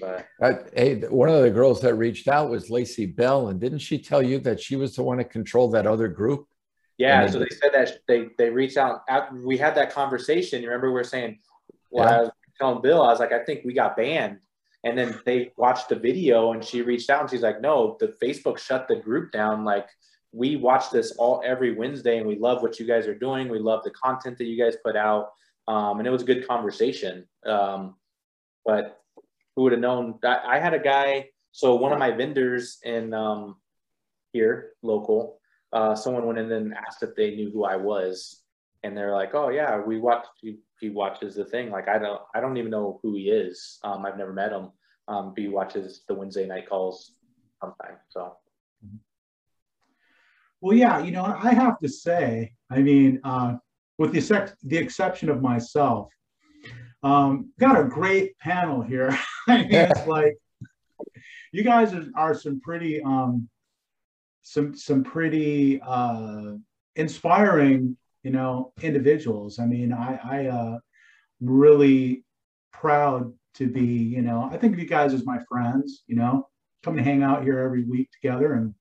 But 0.00 0.26
Uh, 0.40 0.54
hey, 0.74 1.00
one 1.02 1.28
of 1.28 1.42
the 1.42 1.50
girls 1.50 1.80
that 1.82 1.94
reached 1.94 2.26
out 2.28 2.50
was 2.50 2.70
Lacey 2.70 3.06
Bell, 3.06 3.48
and 3.48 3.60
didn't 3.60 3.78
she 3.78 3.98
tell 3.98 4.22
you 4.22 4.38
that 4.40 4.60
she 4.60 4.76
was 4.76 4.96
the 4.96 5.02
one 5.02 5.18
to 5.18 5.24
control 5.24 5.70
that 5.70 5.86
other 5.86 6.08
group? 6.08 6.46
yeah, 6.96 7.26
so 7.26 7.40
they 7.40 7.48
said 7.50 7.72
that 7.72 7.98
they 8.06 8.28
they 8.38 8.50
reached 8.50 8.76
out 8.76 9.02
after 9.08 9.34
we 9.44 9.56
had 9.56 9.74
that 9.74 9.92
conversation. 9.92 10.62
You 10.62 10.68
remember 10.68 10.88
we 10.88 10.94
were 10.94 11.04
saying, 11.04 11.38
well, 11.90 12.08
Yeah. 12.08 12.16
I 12.16 12.20
was 12.20 12.30
telling 12.60 12.82
Bill, 12.82 13.02
I 13.02 13.08
was 13.08 13.18
like, 13.20 13.32
I 13.32 13.44
think 13.44 13.64
we 13.64 13.72
got 13.72 13.96
banned. 13.96 14.38
And 14.84 14.96
then 14.98 15.18
they 15.24 15.50
watched 15.56 15.88
the 15.88 15.96
video 15.96 16.52
and 16.52 16.62
she 16.62 16.82
reached 16.82 17.08
out 17.10 17.22
and 17.22 17.30
she's 17.30 17.42
like, 17.42 17.60
no, 17.60 17.96
the 17.98 18.14
Facebook 18.22 18.58
shut 18.58 18.86
the 18.86 18.96
group 18.96 19.32
down. 19.32 19.64
Like 19.64 19.88
we 20.34 20.56
watch 20.56 20.90
this 20.90 21.12
all 21.12 21.40
every 21.44 21.74
Wednesday 21.74 22.18
and 22.18 22.26
we 22.26 22.36
love 22.36 22.60
what 22.60 22.80
you 22.80 22.86
guys 22.86 23.06
are 23.06 23.14
doing. 23.14 23.48
We 23.48 23.60
love 23.60 23.84
the 23.84 23.92
content 23.92 24.36
that 24.38 24.46
you 24.46 24.62
guys 24.62 24.76
put 24.84 24.96
out. 24.96 25.30
Um, 25.68 25.98
and 25.98 26.08
it 26.08 26.10
was 26.10 26.22
a 26.22 26.26
good 26.26 26.46
conversation. 26.46 27.26
Um, 27.46 27.94
but 28.66 29.00
who 29.54 29.62
would 29.62 29.72
have 29.72 29.80
known 29.80 30.18
that 30.22 30.42
I 30.44 30.58
had 30.58 30.74
a 30.74 30.78
guy. 30.78 31.28
So 31.52 31.76
one 31.76 31.92
of 31.92 32.00
my 32.00 32.10
vendors 32.10 32.78
in 32.82 33.14
um, 33.14 33.56
here, 34.32 34.72
local, 34.82 35.38
uh, 35.72 35.94
someone 35.94 36.26
went 36.26 36.40
in 36.40 36.50
and 36.50 36.74
asked 36.74 37.02
if 37.02 37.14
they 37.14 37.36
knew 37.36 37.50
who 37.52 37.64
I 37.64 37.76
was, 37.76 38.42
and 38.82 38.96
they're 38.96 39.14
like, 39.14 39.34
"Oh 39.34 39.50
yeah, 39.50 39.80
we 39.80 39.98
watch. 39.98 40.24
He, 40.40 40.58
he 40.80 40.90
watches 40.90 41.36
the 41.36 41.44
thing. 41.44 41.70
Like 41.70 41.88
I 41.88 41.98
don't, 41.98 42.20
I 42.34 42.40
don't 42.40 42.56
even 42.56 42.70
know 42.70 43.00
who 43.02 43.14
he 43.14 43.30
is. 43.30 43.78
Um, 43.84 44.04
I've 44.04 44.18
never 44.18 44.32
met 44.32 44.52
him. 44.52 44.70
Um, 45.06 45.34
but 45.34 45.42
he 45.42 45.48
watches 45.48 46.02
the 46.08 46.14
Wednesday 46.14 46.46
night 46.46 46.68
calls 46.68 47.12
sometimes. 47.60 47.98
So 48.10 48.36
Well, 50.64 50.74
yeah, 50.74 50.98
you 51.04 51.10
know, 51.10 51.24
I 51.24 51.52
have 51.52 51.78
to 51.80 51.88
say, 51.90 52.54
I 52.70 52.78
mean, 52.78 53.20
uh, 53.22 53.56
with 53.98 54.12
the, 54.12 54.18
except, 54.18 54.56
the 54.62 54.78
exception 54.78 55.28
of 55.28 55.42
myself, 55.42 56.08
um, 57.02 57.52
got 57.60 57.78
a 57.78 57.84
great 57.84 58.38
panel 58.38 58.80
here. 58.80 59.10
I 59.46 59.58
mean, 59.58 59.74
it's 59.74 60.06
like 60.06 60.38
you 61.52 61.64
guys 61.64 61.92
are, 61.92 62.06
are 62.16 62.34
some 62.34 62.62
pretty, 62.62 63.02
um, 63.02 63.46
some 64.40 64.74
some 64.74 65.04
pretty 65.04 65.82
uh, 65.86 66.52
inspiring, 66.96 67.98
you 68.22 68.30
know, 68.30 68.72
individuals. 68.80 69.58
I 69.58 69.66
mean, 69.66 69.92
I, 69.92 70.18
I 70.24 70.46
uh, 70.46 70.78
really 71.42 72.24
proud 72.72 73.34
to 73.56 73.66
be, 73.66 73.84
you 73.84 74.22
know, 74.22 74.48
I 74.50 74.56
think 74.56 74.72
of 74.72 74.78
you 74.78 74.88
guys 74.88 75.12
as 75.12 75.26
my 75.26 75.40
friends. 75.46 76.04
You 76.06 76.16
know, 76.16 76.48
come 76.82 76.96
to 76.96 77.02
hang 77.02 77.22
out 77.22 77.42
here 77.42 77.58
every 77.58 77.84
week 77.84 78.08
together 78.12 78.54
and 78.54 78.74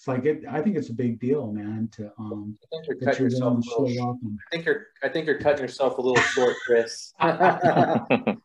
it's 0.00 0.08
like 0.08 0.24
it, 0.24 0.44
I 0.48 0.62
think 0.62 0.76
it's 0.76 0.88
a 0.88 0.94
big 0.94 1.20
deal, 1.20 1.52
man. 1.52 1.90
To 1.96 2.10
um, 2.18 2.56
I 2.64 2.66
think 2.70 2.86
you're 2.86 2.96
cutting 2.96 3.20
you're 3.20 3.28
yourself. 3.28 3.58
A 3.58 3.60
to 3.60 3.68
show 3.68 3.82
little, 3.82 4.08
up. 4.08 4.16
And, 4.22 4.38
I 4.46 4.50
think 4.50 4.64
you're, 4.64 4.86
I 5.02 5.10
think 5.10 5.26
you're 5.26 5.38
cutting 5.38 5.60
yourself 5.60 5.98
a 5.98 6.00
little 6.00 6.22
short, 6.22 6.56
Chris. 6.64 7.12
I'm 7.20 8.40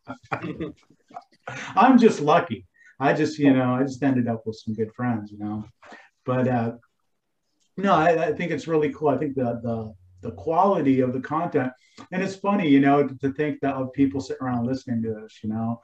just 1.98 2.20
lucky. 2.20 2.68
I 3.00 3.14
just, 3.14 3.40
you 3.40 3.54
know, 3.54 3.74
I 3.74 3.84
just 3.84 4.04
ended 4.04 4.28
up 4.28 4.46
with 4.46 4.58
some 4.58 4.74
good 4.74 4.92
friends, 4.94 5.32
you 5.32 5.38
know. 5.38 5.64
But 6.26 6.50
uh, 6.50 6.74
no, 7.78 7.94
I, 7.94 8.26
I 8.26 8.34
think 8.34 8.52
it's 8.52 8.68
really 8.68 8.92
cool. 8.92 9.08
I 9.08 9.18
think 9.18 9.36
the 9.36 9.62
the 9.64 9.94
the 10.28 10.36
quality 10.36 11.00
of 11.00 11.14
the 11.14 11.22
content, 11.22 11.72
and 12.12 12.22
it's 12.22 12.36
funny, 12.36 12.68
you 12.68 12.82
know, 12.82 13.08
to, 13.08 13.18
to 13.20 13.32
think 13.32 13.62
that 13.62 13.76
of 13.76 13.94
people 13.94 14.20
sitting 14.20 14.46
around 14.46 14.68
listening 14.68 15.02
to 15.04 15.22
this, 15.22 15.40
you 15.42 15.48
know. 15.48 15.82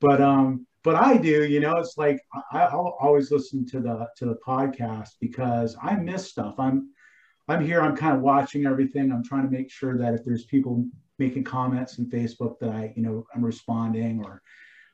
But 0.00 0.22
um, 0.22 0.66
but 0.82 0.96
I 0.96 1.16
do, 1.16 1.44
you 1.44 1.60
know, 1.60 1.76
it's 1.76 1.98
like 1.98 2.20
I, 2.52 2.60
I'll 2.60 2.96
always 3.00 3.30
listen 3.30 3.66
to 3.66 3.80
the 3.80 4.06
to 4.16 4.26
the 4.26 4.38
podcast 4.46 5.10
because 5.20 5.76
I 5.82 5.96
miss 5.96 6.30
stuff. 6.30 6.54
I'm 6.58 6.90
I'm 7.48 7.64
here. 7.64 7.80
I'm 7.82 7.96
kind 7.96 8.16
of 8.16 8.22
watching 8.22 8.64
everything. 8.66 9.10
I'm 9.10 9.24
trying 9.24 9.44
to 9.44 9.50
make 9.50 9.70
sure 9.70 9.98
that 9.98 10.14
if 10.14 10.24
there's 10.24 10.44
people 10.44 10.86
making 11.18 11.44
comments 11.44 11.98
in 11.98 12.08
Facebook 12.08 12.58
that 12.60 12.70
I, 12.70 12.92
you 12.96 13.02
know, 13.02 13.26
I'm 13.34 13.44
responding 13.44 14.22
or, 14.24 14.40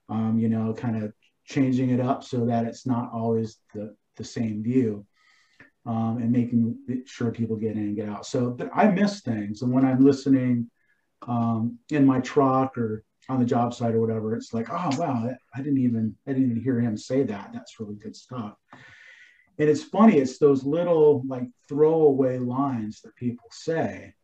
um, 0.09 0.39
you 0.39 0.49
know, 0.49 0.73
kind 0.73 1.03
of 1.03 1.13
changing 1.45 1.91
it 1.91 2.01
up 2.01 2.25
so 2.25 2.47
that 2.47 2.65
it's 2.65 2.87
not 2.87 3.11
always 3.13 3.59
the 3.75 3.95
the 4.17 4.25
same 4.25 4.63
view, 4.63 5.07
um, 5.85 6.19
and 6.19 6.33
making 6.33 7.05
sure 7.07 7.31
people 7.31 7.57
get 7.57 7.73
in 7.73 7.79
and 7.79 7.97
get 7.97 8.09
out. 8.09 8.27
So 8.27 8.57
I 8.75 8.89
miss 8.89 9.21
things, 9.21 9.63
and 9.63 9.73
when 9.73 9.85
I'm 9.85 10.05
listening 10.05 10.71
um, 11.29 11.79
in 11.91 12.05
my 12.05 12.21
truck 12.21 12.77
or 12.77 13.05
on 13.29 13.41
the 13.41 13.47
job 13.47 13.75
site 13.75 13.95
or 13.95 14.01
whatever, 14.01 14.35
it's 14.35 14.55
like, 14.55 14.69
oh 14.71 14.91
wow, 14.99 15.31
I 15.55 15.59
didn't 15.59 15.79
even 15.79 16.17
I 16.27 16.33
didn't 16.33 16.51
even 16.51 16.63
hear 16.63 16.81
him 16.81 16.97
say 16.97 17.23
that. 17.25 17.51
That's 17.53 17.81
really 17.81 17.97
good 17.97 18.17
stuff. 18.17 18.55
And 19.59 19.69
it's 19.71 19.83
funny, 19.83 20.19
it's 20.19 20.39
those 20.39 20.65
little 20.65 21.23
like 21.27 21.49
throwaway 21.69 22.39
lines 22.39 23.01
that 23.03 23.17
people 23.17 23.47
say 23.51 24.15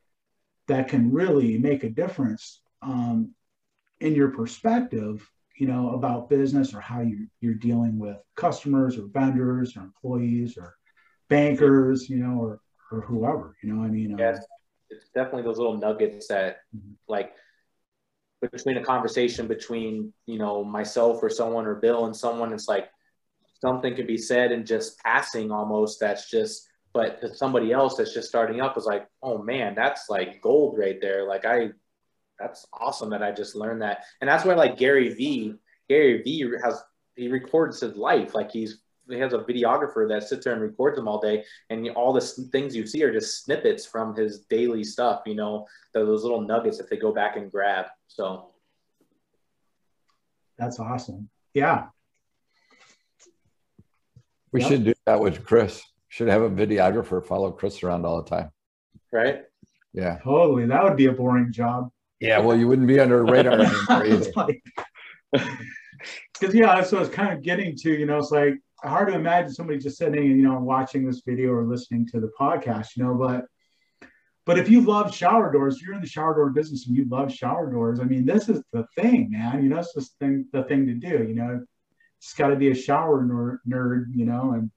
that 0.68 0.88
can 0.88 1.10
really 1.10 1.58
make 1.58 1.84
a 1.84 1.90
difference 1.90 2.60
um, 2.82 3.34
in 4.00 4.14
your 4.14 4.28
perspective, 4.28 5.26
you 5.56 5.66
know, 5.66 5.90
about 5.94 6.28
business 6.28 6.74
or 6.74 6.80
how 6.80 7.00
you, 7.00 7.26
you're 7.40 7.54
dealing 7.54 7.98
with 7.98 8.16
customers 8.36 8.98
or 8.98 9.06
vendors 9.06 9.76
or 9.76 9.80
employees 9.80 10.56
or 10.58 10.74
bankers, 11.28 12.10
you 12.10 12.18
know, 12.18 12.38
or, 12.38 12.60
or 12.90 13.00
whoever, 13.00 13.56
you 13.62 13.72
know, 13.72 13.82
I 13.82 13.88
mean, 13.88 14.14
uh, 14.14 14.18
Yes, 14.18 14.44
it's 14.90 15.08
definitely 15.14 15.42
those 15.42 15.58
little 15.58 15.78
nuggets 15.78 16.28
that, 16.28 16.58
Mhm. 16.76 16.94
like, 17.08 17.32
between 18.50 18.76
a 18.76 18.84
conversation 18.84 19.46
between 19.46 20.12
you 20.26 20.38
know 20.38 20.64
myself 20.64 21.18
or 21.22 21.30
someone 21.30 21.66
or 21.66 21.76
Bill 21.76 22.06
and 22.06 22.16
someone, 22.16 22.52
it's 22.52 22.68
like 22.68 22.88
something 23.60 23.94
could 23.94 24.06
be 24.06 24.18
said 24.18 24.52
and 24.52 24.66
just 24.66 24.98
passing 24.98 25.50
almost. 25.50 26.00
That's 26.00 26.28
just, 26.28 26.68
but 26.92 27.20
to 27.20 27.34
somebody 27.34 27.72
else 27.72 27.96
that's 27.96 28.12
just 28.12 28.28
starting 28.28 28.60
up 28.60 28.76
is 28.76 28.84
like, 28.84 29.06
oh 29.22 29.38
man, 29.38 29.74
that's 29.74 30.08
like 30.08 30.42
gold 30.42 30.76
right 30.78 31.00
there. 31.00 31.26
Like 31.26 31.44
I, 31.44 31.70
that's 32.38 32.66
awesome 32.72 33.10
that 33.10 33.22
I 33.22 33.30
just 33.30 33.54
learned 33.54 33.82
that, 33.82 34.04
and 34.20 34.28
that's 34.28 34.44
why 34.44 34.54
like 34.54 34.76
Gary 34.76 35.14
V. 35.14 35.54
Gary 35.88 36.22
V. 36.22 36.52
has 36.64 36.82
he 37.16 37.28
records 37.28 37.80
his 37.80 37.96
life 37.96 38.34
like 38.34 38.50
he's 38.50 38.78
he 39.10 39.18
has 39.18 39.32
a 39.32 39.38
videographer 39.38 40.08
that 40.08 40.22
sits 40.22 40.44
there 40.44 40.54
and 40.54 40.62
records 40.62 40.96
him 40.96 41.08
all 41.08 41.20
day 41.20 41.44
and 41.70 41.88
all 41.90 42.12
the 42.12 42.20
things 42.52 42.74
you 42.74 42.86
see 42.86 43.02
are 43.02 43.12
just 43.12 43.44
snippets 43.44 43.84
from 43.84 44.14
his 44.14 44.40
daily 44.48 44.84
stuff 44.84 45.22
you 45.26 45.34
know 45.34 45.66
those 45.92 46.22
little 46.22 46.40
nuggets 46.40 46.78
that 46.78 46.88
they 46.88 46.96
go 46.96 47.12
back 47.12 47.36
and 47.36 47.50
grab 47.50 47.86
so 48.14 48.50
that's 50.58 50.78
awesome. 50.78 51.28
Yeah. 51.54 51.86
We 54.52 54.60
Yep. 54.60 54.68
should 54.70 54.84
do 54.84 54.94
that 55.06 55.20
with 55.20 55.44
Chris. 55.44 55.82
Should 56.08 56.28
have 56.28 56.42
a 56.42 56.50
videographer 56.50 57.24
follow 57.24 57.50
Chris 57.52 57.82
around 57.82 58.04
all 58.04 58.22
the 58.22 58.28
time. 58.28 58.50
right 59.12 59.44
Yeah. 59.94 60.18
Totally. 60.22 60.66
That 60.66 60.82
would 60.84 60.96
be 60.96 61.06
a 61.06 61.12
boring 61.12 61.52
job. 61.52 61.90
Yeah. 62.20 62.38
Well, 62.38 62.56
you 62.58 62.68
wouldn't 62.68 62.86
be 62.88 63.00
under 63.00 63.24
radar 63.24 63.52
anymore 63.60 64.04
either. 64.04 64.04
It's 64.26 64.36
like, 64.36 64.62
because 65.32 66.54
yeah, 66.54 66.74
that's 66.76 66.92
what 66.92 66.98
I 66.98 67.00
was 67.00 67.08
kind 67.10 67.32
of 67.32 67.42
getting 67.42 67.74
to. 67.76 67.90
You 67.90 68.06
know, 68.06 68.18
it's 68.18 68.30
like 68.30 68.54
hard 68.82 69.08
to 69.08 69.14
imagine 69.14 69.52
somebody 69.52 69.78
just 69.78 69.96
sitting, 69.98 70.30
and 70.30 70.38
you 70.38 70.44
know, 70.44 70.58
watching 70.60 71.06
this 71.06 71.22
video 71.26 71.50
or 71.52 71.64
listening 71.64 72.06
to 72.08 72.20
the 72.20 72.30
podcast. 72.38 72.96
You 72.96 73.04
know, 73.04 73.14
but 73.14 73.46
but 74.44 74.58
if 74.58 74.68
you 74.68 74.80
love 74.80 75.14
shower 75.14 75.52
doors, 75.52 75.80
you're 75.80 75.94
in 75.94 76.00
the 76.00 76.06
shower 76.06 76.34
door 76.34 76.50
business 76.50 76.86
and 76.86 76.96
you 76.96 77.06
love 77.08 77.32
shower 77.32 77.70
doors. 77.70 78.00
I 78.00 78.04
mean, 78.04 78.26
this 78.26 78.48
is 78.48 78.62
the 78.72 78.86
thing, 78.96 79.30
man. 79.30 79.62
You 79.62 79.68
know, 79.68 79.78
it's 79.78 79.94
just 79.94 80.18
thing 80.18 80.46
the 80.52 80.64
thing 80.64 80.86
to 80.86 80.94
do. 80.94 81.24
You 81.24 81.34
know, 81.34 81.64
it's 82.18 82.34
got 82.34 82.48
to 82.48 82.56
be 82.56 82.70
a 82.70 82.74
shower 82.74 83.22
nerd, 83.22 83.58
nerd. 83.68 84.06
You 84.14 84.24
know, 84.24 84.52
and 84.52 84.70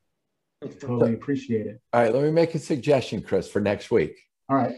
totally 0.80 1.14
appreciate 1.14 1.68
it. 1.68 1.82
All 1.94 2.02
right. 2.02 2.14
Let 2.14 2.24
me 2.24 2.32
make 2.32 2.56
a 2.56 2.60
suggestion, 2.60 3.22
Chris, 3.22 3.50
for 3.50 3.60
next 3.60 3.92
week. 3.92 4.16
All 4.50 4.58
right. 4.58 4.76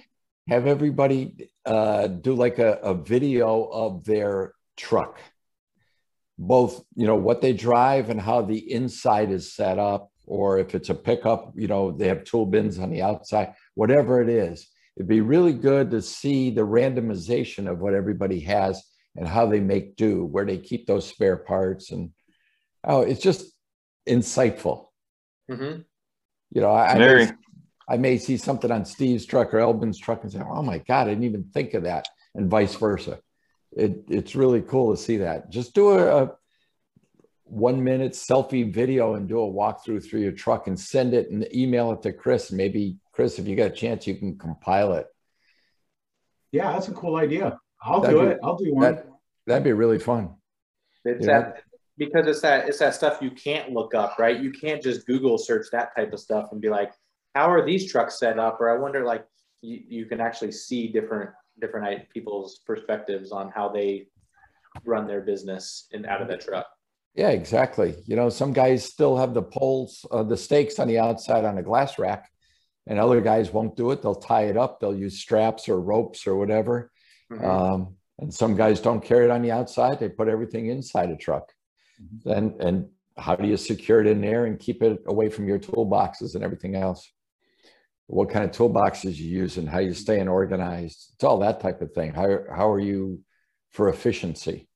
Have 0.47 0.65
everybody 0.65 1.49
uh, 1.65 2.07
do 2.07 2.33
like 2.33 2.59
a, 2.59 2.73
a 2.75 2.93
video 2.93 3.63
of 3.63 4.05
their 4.05 4.53
truck, 4.77 5.19
both, 6.37 6.85
you 6.95 7.05
know, 7.05 7.15
what 7.15 7.41
they 7.41 7.51
drive 7.51 8.09
and 8.09 8.21
how 8.21 8.41
the 8.41 8.71
inside 8.71 9.31
is 9.31 9.53
set 9.53 9.77
up, 9.77 10.09
or 10.25 10.59
if 10.59 10.73
it's 10.73 10.89
a 10.89 10.95
pickup, 10.95 11.51
you 11.55 11.67
know, 11.67 11.91
they 11.91 12.07
have 12.07 12.23
tool 12.23 12.45
bins 12.45 12.79
on 12.79 12.91
the 12.91 13.01
outside, 13.01 13.55
whatever 13.75 14.21
it 14.21 14.29
is. 14.29 14.69
It'd 14.97 15.07
be 15.07 15.21
really 15.21 15.53
good 15.53 15.91
to 15.91 16.01
see 16.01 16.49
the 16.49 16.65
randomization 16.65 17.69
of 17.69 17.79
what 17.79 17.93
everybody 17.93 18.39
has 18.41 18.83
and 19.15 19.27
how 19.27 19.45
they 19.45 19.59
make 19.59 19.95
do, 19.95 20.25
where 20.25 20.43
they 20.43 20.57
keep 20.57 20.87
those 20.87 21.07
spare 21.07 21.37
parts. 21.37 21.91
And 21.91 22.13
oh, 22.83 23.01
it's 23.01 23.21
just 23.21 23.45
insightful. 24.09 24.87
hmm 25.47 25.81
You 26.49 26.61
know, 26.61 26.71
I, 26.71 26.93
I 26.93 26.97
may, 26.97 27.31
I 27.87 27.97
may 27.97 28.17
see 28.17 28.37
something 28.37 28.71
on 28.71 28.85
Steve's 28.85 29.27
truck 29.27 29.53
or 29.53 29.59
Elvin's 29.59 29.99
truck 29.99 30.23
and 30.23 30.31
say, 30.31 30.41
"Oh 30.41 30.63
my 30.63 30.79
God, 30.79 31.05
I 31.05 31.11
didn't 31.11 31.25
even 31.25 31.43
think 31.53 31.75
of 31.75 31.83
that," 31.83 32.07
and 32.33 32.49
vice 32.49 32.73
versa. 32.73 33.19
It, 33.73 34.05
it's 34.09 34.35
really 34.35 34.63
cool 34.63 34.95
to 34.95 35.01
see 35.01 35.17
that. 35.17 35.51
Just 35.51 35.75
do 35.75 35.91
a, 35.91 36.23
a 36.23 36.31
one 37.43 37.83
minute 37.83 38.13
selfie 38.13 38.73
video 38.73 39.13
and 39.13 39.29
do 39.29 39.39
a 39.39 39.51
walkthrough 39.51 40.03
through 40.03 40.21
your 40.21 40.31
truck 40.31 40.65
and 40.65 40.79
send 40.79 41.13
it 41.13 41.29
and 41.29 41.47
email 41.53 41.91
it 41.91 42.01
to 42.01 42.13
Chris. 42.13 42.49
And 42.49 42.57
maybe 42.57 42.97
Chris, 43.17 43.39
if 43.39 43.47
you 43.47 43.55
got 43.55 43.71
a 43.71 43.73
chance, 43.73 44.05
you 44.05 44.13
can 44.13 44.37
compile 44.37 44.93
it. 44.93 45.07
Yeah, 46.51 46.71
that's 46.71 46.87
a 46.87 46.93
cool 46.93 47.15
idea. 47.15 47.59
I'll 47.81 47.99
That'd 47.99 48.15
do 48.15 48.25
be- 48.27 48.31
it. 48.33 48.39
I'll 48.43 48.57
do 48.57 48.75
one. 48.75 48.93
That, 48.93 49.07
that'd 49.47 49.63
be 49.63 49.73
really 49.73 49.97
fun. 49.97 50.35
It's 51.03 51.25
Yeah. 51.25 51.39
that 51.39 51.63
because 51.97 52.27
it's 52.27 52.41
that 52.41 52.69
it's 52.69 52.77
that 52.77 52.93
stuff 52.93 53.17
you 53.19 53.31
can't 53.31 53.71
look 53.71 53.95
up, 53.95 54.19
right? 54.19 54.39
You 54.39 54.51
can't 54.51 54.83
just 54.83 55.07
Google 55.07 55.39
search 55.39 55.65
that 55.71 55.95
type 55.95 56.13
of 56.13 56.19
stuff 56.19 56.49
and 56.51 56.61
be 56.61 56.69
like, 56.69 56.91
how 57.33 57.49
are 57.49 57.65
these 57.65 57.91
trucks 57.91 58.19
set 58.19 58.37
up? 58.37 58.61
Or 58.61 58.69
I 58.69 58.77
wonder, 58.77 59.03
like, 59.03 59.25
you, 59.63 59.81
you 59.87 60.05
can 60.05 60.21
actually 60.21 60.51
see 60.51 60.87
different 60.89 61.31
different 61.59 62.07
people's 62.11 62.59
perspectives 62.67 63.31
on 63.31 63.49
how 63.49 63.67
they 63.67 64.09
run 64.85 65.07
their 65.07 65.21
business 65.21 65.87
and 65.91 66.05
out 66.05 66.21
of 66.21 66.27
that 66.27 66.41
truck. 66.41 66.67
Yeah, 67.15 67.29
exactly. 67.29 67.95
You 68.05 68.15
know, 68.15 68.29
some 68.29 68.53
guys 68.53 68.83
still 68.85 69.17
have 69.17 69.33
the 69.33 69.41
poles, 69.41 70.05
uh, 70.11 70.21
the 70.21 70.37
stakes 70.37 70.77
on 70.77 70.87
the 70.87 70.99
outside 70.99 71.45
on 71.45 71.57
a 71.57 71.63
glass 71.63 71.97
rack, 71.97 72.29
and 72.87 72.99
other 72.99 73.21
guys 73.21 73.51
won't 73.51 73.75
do 73.75 73.91
it. 73.91 74.01
They'll 74.01 74.15
tie 74.15 74.45
it 74.45 74.57
up. 74.57 74.79
They'll 74.79 74.95
use 74.95 75.19
straps 75.19 75.69
or 75.69 75.79
ropes 75.79 76.25
or 76.25 76.35
whatever. 76.35 76.91
Mhm. 77.31 77.43
Um, 77.43 77.95
and 78.19 78.33
some 78.33 78.55
guys 78.55 78.81
don't 78.81 79.03
carry 79.03 79.25
it 79.25 79.31
on 79.31 79.41
the 79.41 79.51
outside. 79.51 79.99
They 79.99 80.09
put 80.09 80.27
everything 80.27 80.67
inside 80.67 81.09
a 81.09 81.17
truck. 81.17 81.53
Then, 82.23 82.55
and 82.59 82.89
how 83.17 83.35
do 83.35 83.47
you 83.47 83.57
secure 83.57 84.01
it 84.01 84.07
in 84.07 84.21
there 84.21 84.45
and 84.45 84.59
keep 84.59 84.81
it 84.83 85.03
away 85.07 85.29
from 85.29 85.47
your 85.47 85.59
toolboxes 85.59 86.35
and 86.35 86.43
everything 86.43 86.75
else? 86.75 87.11
What 88.07 88.29
kind 88.29 88.45
of 88.45 88.51
toolboxes 88.51 89.17
you 89.17 89.29
use 89.29 89.57
and 89.57 89.67
how 89.67 89.79
you 89.79 89.93
staying 89.93 90.27
organized? 90.27 91.11
It's 91.15 91.23
all 91.23 91.39
that 91.39 91.59
type 91.59 91.81
of 91.81 91.91
thing. 91.93 92.13
How, 92.13 92.39
how 92.49 92.71
are 92.71 92.79
you 92.79 93.21
for 93.71 93.89
efficiency? 93.89 94.69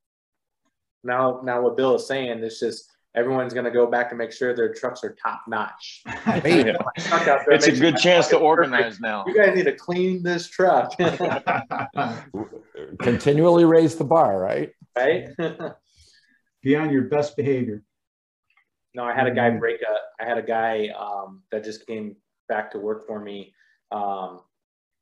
Now, 1.03 1.41
now 1.43 1.61
what 1.61 1.77
Bill 1.77 1.95
is 1.95 2.07
saying 2.07 2.39
is 2.39 2.59
just 2.59 2.90
everyone's 3.15 3.53
going 3.53 3.65
to 3.65 3.71
go 3.71 3.85
back 3.87 4.11
and 4.11 4.17
make 4.17 4.31
sure 4.31 4.55
their 4.55 4.73
trucks 4.73 5.03
are 5.03 5.15
top 5.21 5.41
notch. 5.47 6.01
Yeah. 6.05 6.73
Truck 6.99 7.27
out 7.27 7.41
there, 7.45 7.51
It's 7.51 7.67
a 7.67 7.71
good 7.71 7.97
chance 7.97 8.27
to 8.29 8.35
it's 8.37 8.39
perfect. 8.39 8.41
organize 8.41 8.99
now. 8.99 9.25
You 9.27 9.35
guys 9.35 9.55
need 9.55 9.65
to 9.65 9.75
clean 9.75 10.23
this 10.23 10.49
truck, 10.49 10.93
Continually 12.99 13.65
raise 13.65 13.95
the 13.95 14.03
bar, 14.03 14.39
right? 14.39 14.71
right? 14.97 15.29
Be 16.63 16.75
on 16.75 16.91
your 16.91 17.03
best 17.03 17.35
behavior. 17.35 17.83
No, 18.93 19.03
I 19.03 19.13
had 19.13 19.27
a 19.27 19.31
guy 19.31 19.49
break 19.51 19.81
a. 19.81 20.23
I 20.23 20.27
had 20.27 20.37
a 20.37 20.43
guy 20.43 20.89
um, 20.89 21.41
that 21.51 21.63
just 21.63 21.87
came 21.87 22.15
back 22.49 22.71
to 22.71 22.77
work 22.77 23.07
for 23.07 23.19
me. 23.19 23.53
Um, 23.91 24.41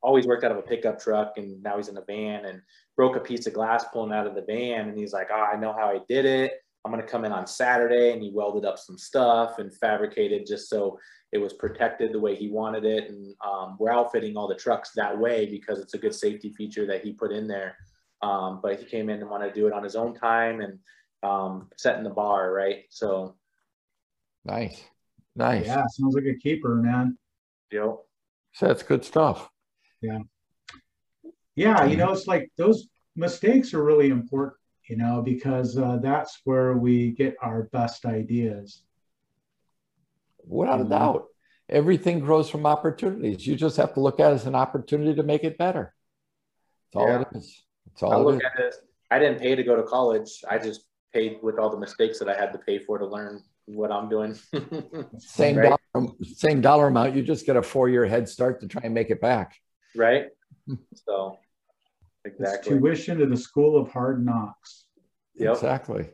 always 0.02 0.26
worked 0.26 0.44
out 0.44 0.52
of 0.52 0.58
a 0.58 0.62
pickup 0.62 1.00
truck, 1.00 1.34
and 1.36 1.62
now 1.62 1.76
he's 1.76 1.88
in 1.88 1.96
a 1.96 2.02
van 2.02 2.46
and 2.46 2.62
broke 2.96 3.16
a 3.16 3.20
piece 3.20 3.46
of 3.46 3.52
glass 3.52 3.84
pulling 3.92 4.12
out 4.12 4.26
of 4.26 4.34
the 4.34 4.42
van. 4.42 4.88
And 4.88 4.96
he's 4.96 5.12
like, 5.12 5.28
"Oh, 5.32 5.46
I 5.52 5.56
know 5.56 5.72
how 5.72 5.88
I 5.88 5.98
did 6.08 6.24
it. 6.24 6.52
I'm 6.84 6.90
gonna 6.90 7.02
come 7.02 7.24
in 7.24 7.32
on 7.32 7.46
Saturday." 7.46 8.12
And 8.12 8.22
he 8.22 8.30
welded 8.32 8.64
up 8.64 8.78
some 8.78 8.98
stuff 8.98 9.58
and 9.58 9.74
fabricated 9.74 10.46
just 10.46 10.68
so 10.68 10.98
it 11.32 11.38
was 11.38 11.52
protected 11.52 12.12
the 12.12 12.18
way 12.20 12.34
he 12.34 12.48
wanted 12.50 12.84
it. 12.84 13.08
And 13.08 13.34
um, 13.46 13.76
we're 13.78 13.92
outfitting 13.92 14.36
all 14.36 14.48
the 14.48 14.54
trucks 14.54 14.90
that 14.96 15.16
way 15.16 15.46
because 15.46 15.78
it's 15.78 15.94
a 15.94 15.98
good 15.98 16.14
safety 16.14 16.52
feature 16.56 16.86
that 16.86 17.04
he 17.04 17.12
put 17.12 17.30
in 17.32 17.46
there. 17.46 17.76
Um, 18.22 18.60
but 18.62 18.78
he 18.78 18.84
came 18.84 19.08
in 19.08 19.20
and 19.20 19.30
wanted 19.30 19.48
to 19.48 19.54
do 19.54 19.66
it 19.66 19.72
on 19.72 19.82
his 19.84 19.96
own 19.96 20.14
time 20.14 20.60
and 20.60 20.78
um, 21.22 21.68
setting 21.76 22.04
the 22.04 22.10
bar 22.10 22.52
right. 22.52 22.84
So 22.90 23.36
Nice, 24.44 24.82
nice. 25.36 25.66
Yeah, 25.66 25.84
sounds 25.86 26.14
like 26.14 26.24
a 26.24 26.34
keeper, 26.34 26.74
man. 26.76 27.18
you 27.70 27.80
know. 27.80 28.00
So 28.52 28.66
that's 28.66 28.82
good 28.82 29.04
stuff. 29.04 29.48
Yeah. 30.00 30.20
Yeah, 31.54 31.84
you 31.84 31.96
know, 31.96 32.10
it's 32.12 32.26
like 32.26 32.50
those 32.56 32.88
mistakes 33.16 33.74
are 33.74 33.84
really 33.84 34.08
important, 34.08 34.54
you 34.90 34.96
know, 34.96 35.22
because 35.22 35.78
uh, 35.78 35.98
that's 36.02 36.40
where 36.44 36.76
we 36.76 37.12
get 37.12 37.36
our 37.40 37.62
best 37.64 38.04
ideas. 38.04 38.82
Without 40.44 40.80
a 40.80 40.84
doubt, 40.84 41.26
everything 41.68 42.18
grows 42.18 42.50
from 42.50 42.66
opportunities. 42.66 43.46
You 43.46 43.54
just 43.54 43.76
have 43.76 43.94
to 43.94 44.00
look 44.00 44.18
at 44.18 44.32
it 44.32 44.34
as 44.34 44.46
an 44.46 44.56
opportunity 44.56 45.14
to 45.14 45.22
make 45.22 45.44
it 45.44 45.56
better. 45.56 45.94
That's 46.92 47.00
all 47.04 47.08
Yeah. 47.08 47.20
it 47.20 47.28
is. 47.36 47.62
That's 47.86 48.02
all 48.02 48.20
it 48.28 48.32
look 48.32 48.42
is. 48.42 48.48
at 48.52 48.64
it, 48.64 48.74
I 49.12 49.20
didn't 49.20 49.38
pay 49.38 49.54
to 49.54 49.62
go 49.62 49.76
to 49.76 49.84
college. 49.84 50.42
I 50.50 50.58
just 50.58 50.86
paid 51.14 51.38
with 51.40 51.56
all 51.58 51.70
the 51.70 51.78
mistakes 51.78 52.18
that 52.18 52.28
I 52.28 52.34
had 52.34 52.52
to 52.52 52.58
pay 52.58 52.78
for 52.80 52.98
to 52.98 53.06
learn 53.06 53.42
what 53.66 53.92
I'm 53.92 54.08
doing. 54.08 54.34
Same 55.18 55.56
right. 55.56 55.76
dollar, 55.94 56.08
same 56.22 56.60
dollar 56.60 56.88
amount. 56.88 57.14
You 57.14 57.22
just 57.22 57.46
get 57.46 57.56
a 57.56 57.62
four-year 57.62 58.06
head 58.06 58.28
start 58.28 58.60
to 58.62 58.66
try 58.66 58.82
and 58.84 58.92
make 58.94 59.10
it 59.10 59.20
back. 59.20 59.54
right? 59.94 60.26
So, 60.94 61.38
It's 62.24 62.38
exactly. 62.38 62.78
tuition 62.78 63.18
to 63.18 63.26
the 63.26 63.36
school 63.36 63.80
of 63.80 63.90
hard 63.90 64.24
knocks. 64.24 64.86
Yep. 65.34 65.54
Exactly. 65.54 66.08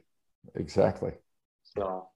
Exactly. 0.54 1.12
So, 1.62 2.08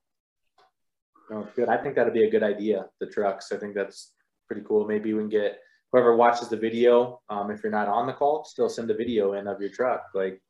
no, 1.30 1.48
good. 1.56 1.68
I 1.68 1.76
think 1.76 1.96
that'd 1.96 2.14
be 2.14 2.24
a 2.24 2.30
good 2.30 2.42
idea. 2.42 2.86
The 3.00 3.06
trucks. 3.06 3.52
I 3.52 3.56
think 3.56 3.74
that's 3.74 4.12
pretty 4.46 4.62
cool. 4.66 4.86
Maybe 4.86 5.12
we 5.12 5.20
can 5.20 5.28
get 5.28 5.58
whoever 5.92 6.16
watches 6.16 6.48
the 6.48 6.56
video. 6.56 7.20
Um, 7.28 7.50
if 7.50 7.62
you're 7.62 7.72
not 7.72 7.88
on 7.88 8.06
the 8.06 8.12
call, 8.12 8.44
still 8.44 8.68
send 8.68 8.90
a 8.90 8.94
video 8.94 9.32
in 9.34 9.48
of 9.48 9.60
your 9.60 9.70
truck. 9.70 10.04
Like, 10.14 10.40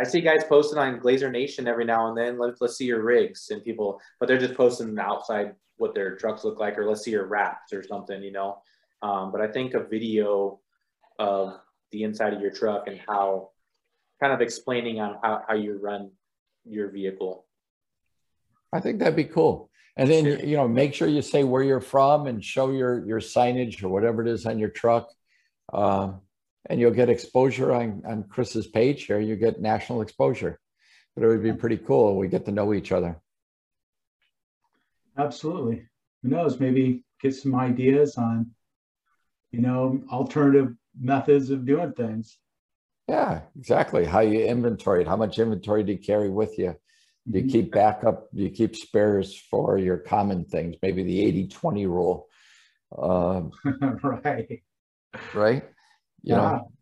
I 0.00 0.04
see 0.04 0.20
guys 0.20 0.44
posting 0.44 0.78
on 0.78 1.00
Glazer 1.00 1.30
Nation 1.30 1.68
every 1.68 1.84
now 1.84 2.08
and 2.08 2.16
then. 2.16 2.38
Let's 2.38 2.60
let's 2.60 2.76
see 2.76 2.86
your 2.86 3.02
rigs 3.02 3.48
and 3.50 3.62
people, 3.62 4.00
but 4.18 4.26
they're 4.26 4.38
just 4.38 4.54
posting 4.54 4.98
outside 4.98 5.54
what 5.76 5.94
their 5.94 6.16
trucks 6.16 6.44
look 6.44 6.60
like, 6.60 6.78
or 6.78 6.86
let's 6.86 7.02
see 7.02 7.10
your 7.10 7.26
wraps 7.26 7.72
or 7.72 7.82
something, 7.82 8.22
you 8.22 8.32
know. 8.32 8.62
Um, 9.02 9.32
but 9.32 9.40
I 9.40 9.48
think 9.48 9.74
a 9.74 9.84
video 9.84 10.60
of 11.18 11.58
the 11.92 12.02
inside 12.02 12.32
of 12.32 12.40
your 12.40 12.50
truck 12.50 12.88
and 12.88 13.00
how, 13.06 13.50
kind 14.20 14.32
of 14.32 14.40
explaining 14.40 15.00
on 15.00 15.18
how, 15.22 15.42
how 15.48 15.54
you 15.54 15.78
run 15.80 16.10
your 16.64 16.90
vehicle. 16.90 17.46
I 18.72 18.80
think 18.80 18.98
that'd 18.98 19.16
be 19.16 19.24
cool. 19.24 19.70
And 19.96 20.10
then, 20.10 20.24
you 20.24 20.56
know, 20.56 20.66
make 20.66 20.94
sure 20.94 21.06
you 21.06 21.20
say 21.20 21.44
where 21.44 21.62
you're 21.62 21.80
from 21.80 22.26
and 22.26 22.42
show 22.42 22.70
your, 22.70 23.06
your 23.06 23.20
signage 23.20 23.82
or 23.82 23.88
whatever 23.88 24.22
it 24.22 24.28
is 24.28 24.46
on 24.46 24.58
your 24.58 24.70
truck. 24.70 25.10
Um, 25.72 26.22
and 26.70 26.80
you'll 26.80 26.92
get 26.92 27.10
exposure 27.10 27.72
on, 27.72 28.02
on 28.06 28.24
Chris's 28.24 28.66
page 28.66 29.04
here. 29.04 29.20
You 29.20 29.36
get 29.36 29.60
national 29.60 30.00
exposure. 30.00 30.58
But 31.14 31.24
it 31.24 31.28
would 31.28 31.42
be 31.42 31.52
pretty 31.52 31.76
cool. 31.76 32.16
We 32.16 32.28
get 32.28 32.46
to 32.46 32.52
know 32.52 32.72
each 32.72 32.90
other. 32.90 33.20
Absolutely. 35.18 35.86
Who 36.22 36.30
knows? 36.30 36.58
Maybe 36.58 37.04
get 37.20 37.34
some 37.34 37.54
ideas 37.54 38.16
on, 38.16 38.52
you 39.50 39.60
know, 39.60 40.02
alternative 40.10 40.74
methods 40.98 41.50
of 41.50 41.64
doing 41.64 41.92
things. 41.92 42.38
Yeah, 43.08 43.42
exactly. 43.58 44.04
How 44.04 44.20
you 44.20 44.44
inventory 44.44 45.02
it. 45.02 45.08
How 45.08 45.16
much 45.16 45.38
inventory 45.38 45.82
do 45.82 45.92
you 45.92 45.98
carry 45.98 46.30
with 46.30 46.58
you? 46.58 46.76
Do 47.30 47.38
you 47.38 47.44
Mhm. 47.44 47.50
keep 47.50 47.72
backup? 47.72 48.30
Do 48.34 48.42
you 48.42 48.50
keep 48.50 48.74
spares 48.76 49.36
for 49.36 49.78
your 49.78 49.98
common 49.98 50.44
things? 50.44 50.76
Maybe 50.82 51.02
the 51.02 51.20
80 51.22 51.48
20 51.48 51.86
rule. 51.86 52.28
Um, 52.96 53.52
right. 54.02 54.62
right? 55.34 55.64
You 56.22 56.34
Yeah. 56.34 56.36
know, 56.36 56.72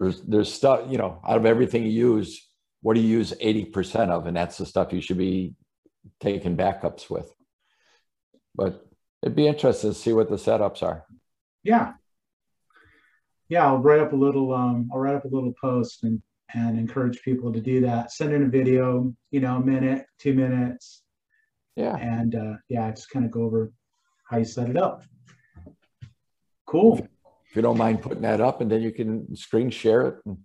there's 0.00 0.22
there's 0.22 0.52
stuff, 0.52 0.90
you 0.90 0.98
know, 0.98 1.20
out 1.26 1.36
of 1.36 1.46
everything 1.46 1.84
you 1.84 1.90
use, 2.16 2.48
what 2.80 2.94
do 2.94 3.00
you 3.00 3.08
use 3.08 3.32
80% 3.40 4.10
of? 4.10 4.26
And 4.26 4.36
that's 4.36 4.58
the 4.58 4.66
stuff 4.66 4.92
you 4.92 5.00
should 5.00 5.18
be 5.18 5.54
taking 6.20 6.56
backups 6.56 7.08
with. 7.08 7.32
But 8.54 8.84
it'd 9.22 9.36
be 9.36 9.46
interesting 9.46 9.90
to 9.90 9.94
see 9.94 10.12
what 10.12 10.28
the 10.28 10.36
setups 10.36 10.82
are. 10.82 11.06
Yeah. 11.62 11.94
Yeah, 13.52 13.66
I'll 13.66 13.76
write 13.86 14.00
up 14.00 14.14
a 14.14 14.16
little 14.16 14.54
um 14.54 14.88
I'll 14.90 14.98
write 14.98 15.14
up 15.14 15.26
a 15.26 15.28
little 15.28 15.52
post 15.60 16.04
and 16.04 16.22
and 16.54 16.78
encourage 16.78 17.20
people 17.20 17.52
to 17.52 17.60
do 17.60 17.82
that. 17.82 18.10
Send 18.10 18.32
in 18.32 18.44
a 18.44 18.48
video, 18.48 19.12
you 19.30 19.40
know, 19.40 19.56
a 19.56 19.60
minute, 19.60 20.06
two 20.18 20.32
minutes, 20.32 21.02
Yeah. 21.76 21.94
and 21.96 22.34
uh 22.34 22.54
yeah, 22.70 22.90
just 22.92 23.10
kind 23.10 23.26
of 23.26 23.30
go 23.30 23.42
over 23.42 23.70
how 24.30 24.38
you 24.38 24.46
set 24.46 24.70
it 24.70 24.78
up. 24.78 25.02
Cool. 26.66 27.06
If 27.46 27.54
you 27.56 27.60
don't 27.60 27.76
mind 27.76 28.00
putting 28.00 28.22
that 28.22 28.40
up 28.40 28.62
and 28.62 28.72
then 28.72 28.80
you 28.80 28.90
can 28.90 29.36
screen 29.36 29.68
share 29.68 30.06
it 30.08 30.14
and 30.24 30.38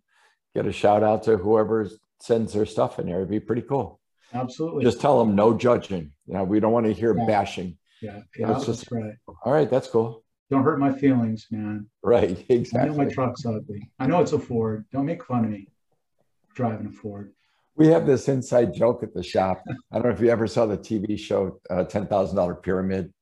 get 0.53 0.65
a 0.67 0.73
shout 0.73 1.01
out 1.01 1.23
to 1.23 1.37
whoever 1.37 1.89
sends 2.19 2.51
their 2.51 2.65
stuff 2.65 2.99
in 2.99 3.05
there. 3.05 3.17
It'd 3.19 3.29
be 3.29 3.39
pretty 3.39 3.61
cool. 3.61 4.01
Absolutely. 4.33 4.83
Just 4.83 4.99
tell 4.99 5.17
them 5.17 5.33
no 5.33 5.53
judging. 5.57 6.11
You 6.25 6.33
know, 6.33 6.43
we 6.43 6.59
don't 6.59 6.73
want 6.73 6.87
to 6.87 6.91
hear 6.91 7.15
Yeah. 7.17 7.25
bashing. 7.25 7.77
yeah, 8.01 8.19
yeah, 8.37 8.47
that's 8.47 8.65
just- 8.65 8.91
right. 8.91 9.13
All 9.45 9.53
right, 9.53 9.69
that's 9.69 9.87
cool. 9.87 10.25
Don't 10.49 10.63
hurt 10.63 10.79
my 10.79 10.91
feelings, 10.93 11.47
man. 11.51 11.87
Right, 12.03 12.45
I 12.49 12.85
know 12.85 12.93
my 12.93 13.05
truck's 13.05 13.45
ugly. 13.45 13.89
I 13.99 14.07
know 14.07 14.21
it's 14.21 14.31
a 14.31 14.39
Ford. 14.39 14.85
Don't 14.93 15.05
make 15.05 15.23
fun 15.25 15.43
of 15.45 15.51
me 15.51 15.67
driving 16.55 16.87
a 16.87 16.91
Ford. 16.91 17.33
We 17.75 17.87
have 17.87 18.07
this 18.07 18.27
inside 18.27 18.73
joke 18.73 19.03
at 19.03 19.13
the 19.13 19.21
shop. 19.21 19.61
I 19.91 19.95
don't 19.95 20.05
know 20.05 20.09
if 20.11 20.19
you 20.21 20.29
ever 20.29 20.47
saw 20.47 20.65
the 20.65 20.77
TV 20.77 21.19
show 21.19 21.59
uh, 21.69 21.83
$10,000 21.83 22.63
Pyramid. 22.63 23.13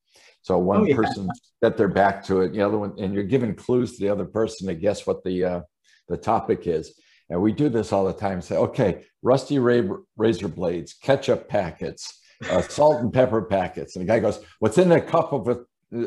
So 0.44 0.60
one 0.60 0.82
Oh, 0.82 0.86
yeah. 0.86 0.96
person 0.96 1.28
set 1.64 1.76
their 1.76 1.88
back 1.88 2.24
to 2.26 2.42
it, 2.42 2.54
the 2.54 2.62
other 2.62 2.78
one, 2.78 2.94
and 3.00 3.14
you're 3.14 3.24
giving 3.24 3.56
clues 3.56 3.98
to 3.98 4.04
the 4.06 4.10
other 4.12 4.26
person 4.26 4.68
to 4.68 4.76
guess 4.76 5.08
what 5.08 5.24
the 5.24 5.44
uh, 5.44 5.62
the 6.08 6.18
topic 6.18 6.68
is. 6.68 6.94
And 7.32 7.42
we 7.42 7.52
do 7.52 7.68
this 7.68 7.92
all 7.92 8.06
the 8.06 8.14
time. 8.14 8.40
Say, 8.42 8.56
okay, 8.56 9.06
rusty 9.24 9.58
ra- 9.58 9.98
razor 10.16 10.48
blades, 10.48 10.94
ketchup 10.94 11.50
packets, 11.50 12.22
uh, 12.48 12.62
salt 12.62 13.02
and 13.02 13.12
pepper 13.12 13.42
packets. 13.42 13.96
And 13.96 14.04
the 14.04 14.08
guy 14.08 14.20
goes, 14.20 14.40
"What's 14.60 14.78
in 14.78 14.90
the 14.90 15.02
cup 15.02 15.34
of 15.34 15.48
a, 15.48 15.62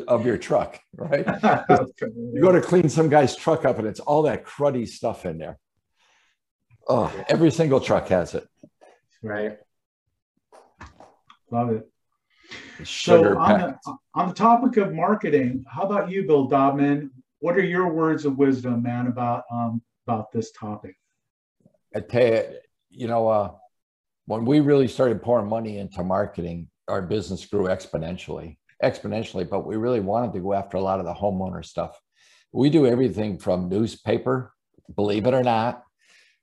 of 0.07 0.25
your 0.25 0.37
truck?" 0.37 0.79
Right? 0.95 1.25
You 2.01 2.41
go 2.41 2.51
to 2.51 2.61
clean 2.61 2.89
some 2.89 3.09
guy's 3.09 3.35
truck 3.35 3.65
up, 3.65 3.79
and 3.79 3.87
it's 3.87 3.99
all 3.99 4.23
that 4.23 4.45
cruddy 4.45 4.87
stuff 4.87 5.25
in 5.25 5.37
there. 5.37 5.57
Oh, 6.87 7.11
every 7.27 7.51
single 7.51 7.79
truck 7.79 8.07
has 8.07 8.33
it. 8.33 8.47
Right. 9.21 9.57
Love 11.51 11.71
it. 11.71 11.89
Sugar 12.83 13.33
so 13.33 13.39
on 13.39 13.59
the, 13.59 13.97
on 14.15 14.27
the 14.29 14.33
topic 14.33 14.77
of 14.77 14.93
marketing, 14.93 15.65
how 15.67 15.83
about 15.83 16.09
you, 16.09 16.25
Bill 16.25 16.47
Dobman? 16.47 17.11
what 17.39 17.55
are 17.55 17.63
your 17.63 17.87
words 17.89 18.25
of 18.25 18.37
wisdom, 18.37 18.83
man, 18.83 19.07
about 19.07 19.43
um, 19.51 19.81
about 20.07 20.31
this 20.31 20.51
topic? 20.51 20.95
I 21.95 22.01
tell 22.01 22.23
you, 22.23 22.43
you 22.91 23.07
know, 23.07 23.27
uh, 23.27 23.51
when 24.25 24.45
we 24.45 24.59
really 24.59 24.87
started 24.87 25.21
pouring 25.21 25.47
money 25.47 25.77
into 25.79 26.03
marketing, 26.03 26.69
our 26.87 27.01
business 27.01 27.45
grew 27.45 27.65
exponentially, 27.65 28.57
exponentially. 28.83 29.49
But 29.49 29.65
we 29.65 29.75
really 29.75 29.99
wanted 29.99 30.33
to 30.33 30.39
go 30.39 30.53
after 30.53 30.77
a 30.77 30.81
lot 30.81 30.99
of 30.99 31.05
the 31.05 31.13
homeowner 31.13 31.65
stuff. 31.65 31.99
We 32.51 32.69
do 32.69 32.87
everything 32.87 33.37
from 33.37 33.69
newspaper, 33.69 34.53
believe 34.95 35.27
it 35.27 35.33
or 35.33 35.43
not. 35.43 35.83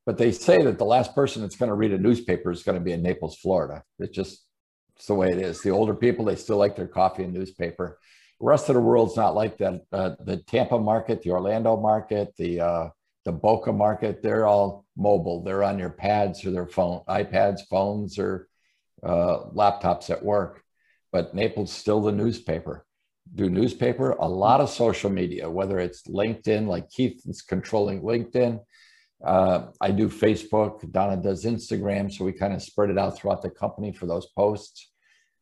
But 0.04 0.18
they 0.18 0.30
say 0.30 0.62
that 0.62 0.78
the 0.78 0.84
last 0.84 1.14
person 1.14 1.42
that's 1.42 1.56
going 1.56 1.68
to 1.68 1.74
read 1.74 1.92
a 1.92 1.98
newspaper 1.98 2.52
is 2.52 2.62
going 2.62 2.78
to 2.78 2.84
be 2.84 2.92
in 2.92 3.02
Naples, 3.02 3.36
Florida. 3.36 3.82
It's 3.98 4.14
just 4.14 4.46
it's 4.96 5.06
the 5.06 5.14
way 5.14 5.30
it 5.30 5.38
is. 5.38 5.60
The 5.60 5.70
older 5.70 5.94
people, 5.94 6.24
they 6.24 6.36
still 6.36 6.56
like 6.56 6.76
their 6.76 6.86
coffee 6.86 7.24
and 7.24 7.34
newspaper. 7.34 7.98
The 8.40 8.46
rest 8.46 8.68
of 8.68 8.76
the 8.76 8.80
world's 8.80 9.16
not 9.16 9.34
like 9.34 9.58
that. 9.58 9.82
Uh, 9.92 10.10
the 10.20 10.38
Tampa 10.38 10.78
market, 10.78 11.22
the 11.22 11.32
Orlando 11.32 11.76
market, 11.76 12.34
the 12.36 12.60
uh, 12.60 12.88
the 13.24 13.32
Boca 13.32 13.72
market, 13.72 14.22
they're 14.22 14.46
all 14.46 14.86
mobile. 14.96 15.42
They're 15.42 15.64
on 15.64 15.78
your 15.78 15.90
pads 15.90 16.44
or 16.44 16.52
their 16.52 16.66
phone, 16.66 17.02
iPads, 17.08 17.62
phones, 17.68 18.18
or 18.18 18.48
uh, 19.02 19.50
laptops 19.52 20.10
at 20.10 20.24
work. 20.24 20.62
But 21.12 21.34
Naples 21.34 21.72
still 21.72 22.00
the 22.00 22.12
newspaper. 22.12 22.84
Do 23.34 23.50
newspaper, 23.50 24.10
a 24.12 24.28
lot 24.28 24.60
of 24.60 24.70
social 24.70 25.10
media, 25.10 25.50
whether 25.50 25.78
it's 25.78 26.02
LinkedIn, 26.04 26.66
like 26.66 26.90
Keith 26.90 27.22
is 27.26 27.42
controlling 27.42 28.02
LinkedIn. 28.02 28.60
Uh, 29.24 29.66
I 29.80 29.90
do 29.90 30.08
Facebook. 30.08 30.90
Donna 30.92 31.16
does 31.16 31.44
Instagram, 31.44 32.12
so 32.12 32.24
we 32.24 32.32
kind 32.32 32.54
of 32.54 32.62
spread 32.62 32.90
it 32.90 32.98
out 32.98 33.18
throughout 33.18 33.42
the 33.42 33.50
company 33.50 33.92
for 33.92 34.06
those 34.06 34.26
posts. 34.36 34.90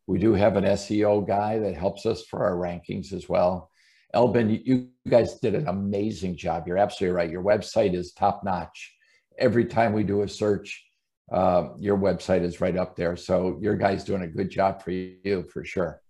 We 0.07 0.19
do 0.19 0.33
have 0.33 0.55
an 0.55 0.63
SEO 0.63 1.27
guy 1.27 1.59
that 1.59 1.75
helps 1.75 2.05
us 2.05 2.23
for 2.23 2.43
our 2.43 2.55
rankings 2.55 3.11
as 3.11 3.27
well. 3.27 3.71
Elvin, 4.13 4.61
you 4.63 4.89
guys 5.09 5.39
did 5.39 5.55
an 5.55 5.67
amazing 5.67 6.37
job. 6.37 6.67
You're 6.67 6.77
absolutely 6.77 7.15
right. 7.15 7.29
Your 7.29 7.43
website 7.43 7.93
is 7.93 8.13
top 8.13 8.43
notch. 8.43 8.93
Every 9.37 9.65
time 9.65 9.91
we 9.91 10.03
do 10.03 10.21
a 10.21 10.27
search, 10.27 10.85
uh, 11.31 11.69
your 11.79 11.97
website 11.97 12.43
is 12.43 12.61
right 12.61 12.77
up 12.77 12.95
there. 12.95 13.15
So 13.15 13.57
your 13.61 13.75
guys 13.75 14.03
doing 14.03 14.21
a 14.21 14.27
good 14.27 14.49
job 14.49 14.83
for 14.83 14.91
you 14.91 15.45
for 15.51 15.63
sure. 15.63 16.01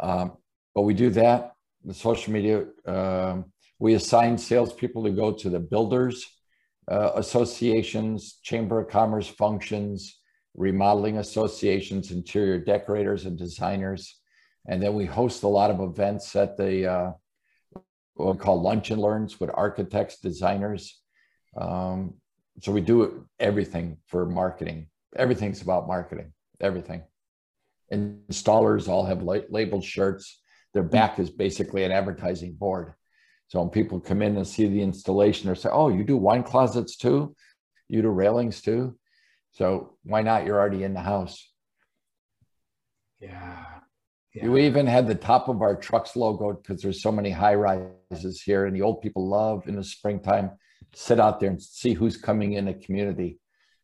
Um, 0.00 0.36
but 0.74 0.82
we 0.82 0.94
do 0.94 1.10
that. 1.10 1.52
The 1.84 1.94
social 1.94 2.32
media, 2.32 2.66
um, 2.86 3.46
we 3.78 3.94
assign 3.94 4.36
salespeople 4.36 5.04
to 5.04 5.10
go 5.10 5.32
to 5.32 5.48
the 5.48 5.60
builders 5.60 6.26
uh, 6.90 7.12
associations, 7.16 8.38
chamber 8.42 8.80
of 8.80 8.88
commerce 8.88 9.28
functions, 9.28 10.20
remodeling 10.54 11.18
associations, 11.18 12.10
interior 12.10 12.58
decorators 12.58 13.26
and 13.26 13.36
designers. 13.36 14.20
And 14.66 14.82
then 14.82 14.94
we 14.94 15.04
host 15.04 15.42
a 15.42 15.48
lot 15.48 15.70
of 15.70 15.80
events 15.80 16.34
at 16.34 16.56
the 16.56 16.90
uh, 16.90 17.12
what 18.14 18.36
we 18.36 18.38
call 18.38 18.60
lunch 18.60 18.90
and 18.90 19.00
learns 19.00 19.38
with 19.38 19.50
architects, 19.54 20.18
designers. 20.20 21.00
Um, 21.56 22.14
so 22.60 22.72
we 22.72 22.80
do 22.80 23.26
everything 23.38 23.98
for 24.06 24.26
marketing. 24.26 24.88
Everything's 25.16 25.62
about 25.62 25.86
marketing, 25.86 26.32
everything. 26.60 27.02
Installers 27.92 28.88
all 28.88 29.06
have 29.06 29.22
la- 29.22 29.48
labeled 29.48 29.84
shirts. 29.84 30.40
Their 30.74 30.82
hmm. 30.82 30.90
back 30.90 31.18
is 31.18 31.30
basically 31.30 31.84
an 31.84 31.92
advertising 31.92 32.54
board. 32.54 32.94
So 33.48 33.60
when 33.60 33.70
people 33.70 34.00
come 34.00 34.20
in 34.20 34.36
and 34.36 34.46
see 34.46 34.66
the 34.66 34.82
installation, 34.82 35.48
they 35.48 35.54
say, 35.54 35.70
"Oh, 35.72 35.88
you 35.88 36.04
do 36.04 36.16
wine 36.16 36.42
closets 36.42 36.96
too? 36.96 37.34
You 37.88 38.02
do 38.02 38.08
railings 38.08 38.60
too? 38.60 38.98
So 39.52 39.96
why 40.02 40.22
not? 40.22 40.44
You're 40.44 40.58
already 40.58 40.84
in 40.84 40.92
the 40.92 41.00
house." 41.00 41.50
Yeah. 43.20 43.64
yeah. 44.34 44.48
We 44.48 44.66
even 44.66 44.86
had 44.86 45.08
the 45.08 45.14
top 45.14 45.48
of 45.48 45.62
our 45.62 45.74
trucks 45.74 46.14
logo 46.14 46.52
because 46.52 46.82
there's 46.82 47.02
so 47.02 47.10
many 47.10 47.30
high 47.30 47.54
rises 47.54 48.42
here, 48.42 48.66
and 48.66 48.76
the 48.76 48.82
old 48.82 49.00
people 49.00 49.26
love 49.26 49.66
in 49.66 49.76
the 49.76 49.84
springtime 49.84 50.50
sit 50.94 51.20
out 51.20 51.40
there 51.40 51.50
and 51.50 51.62
see 51.62 51.94
who's 51.94 52.16
coming 52.16 52.54
in 52.54 52.66
the 52.66 52.74
community. 52.74 53.38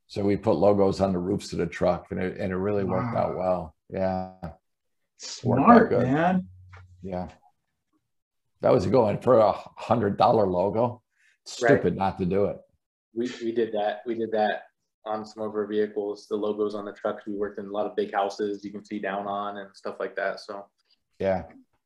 So 0.07 0.23
we 0.23 0.37
put 0.37 0.57
logos 0.57 1.01
on 1.01 1.13
the 1.13 1.19
roofs 1.19 1.53
of 1.53 1.59
the 1.59 1.67
truck, 1.67 2.07
and 2.11 2.21
it 2.21 2.39
and 2.39 2.53
it 2.53 2.57
really 2.57 2.85
wow. 2.85 2.97
worked 2.97 3.17
out 3.17 3.37
well. 3.37 3.75
Yeah. 3.89 4.33
Smart 5.19 5.91
man. 5.93 6.49
Yeah. 7.03 7.29
That 8.61 8.73
was 8.73 8.87
going 8.87 9.19
for 9.21 9.39
a 9.39 9.53
hundred 9.53 10.17
dollar 10.17 10.47
logo. 10.47 11.03
Stupid 11.47 11.85
right. 11.85 11.97
not 11.97 12.19
to 12.19 12.25
do 12.25 12.47
it. 12.47 12.59
We 13.15 13.31
we 13.43 13.53
did 13.53 13.73
that. 13.73 14.01
We 14.07 14.15
did 14.15 14.33
that 14.33 14.63
on 15.07 15.25
some 15.25 15.43
of 15.43 15.55
our 15.55 15.67
vehicles. 15.67 16.27
The 16.29 16.37
logos 16.37 16.75
on 16.75 16.85
the 16.85 16.93
trucks. 16.93 17.27
We 17.27 17.35
worked 17.35 17.59
in 17.59 17.67
a 17.67 17.71
lot 17.71 17.87
of 17.87 17.97
big 17.97 18.13
houses 18.13 18.65
you 18.65 18.73
can 18.73 18.85
see 18.85 18.99
down 18.99 19.27
on 19.27 19.59
and 19.59 19.69
stuff 19.75 19.97
like 20.01 20.17
that. 20.17 20.41
So 20.41 20.67
yeah, 21.19 21.45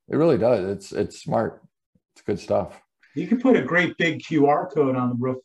it 0.09 0.17
really 0.17 0.39
does. 0.39 0.69
It's 0.69 0.93
it's 0.93 1.21
smart. 1.21 1.63
It's 2.15 2.23
good 2.23 2.39
stuff. 2.39 2.81
You 3.19 3.27
can 3.27 3.41
put 3.41 3.57
a 3.57 3.63
great 3.63 3.97
big 3.99 4.21
QR 4.21 4.73
code 4.73 4.95
on 4.95 5.09
the 5.09 5.17
roof 5.17 5.39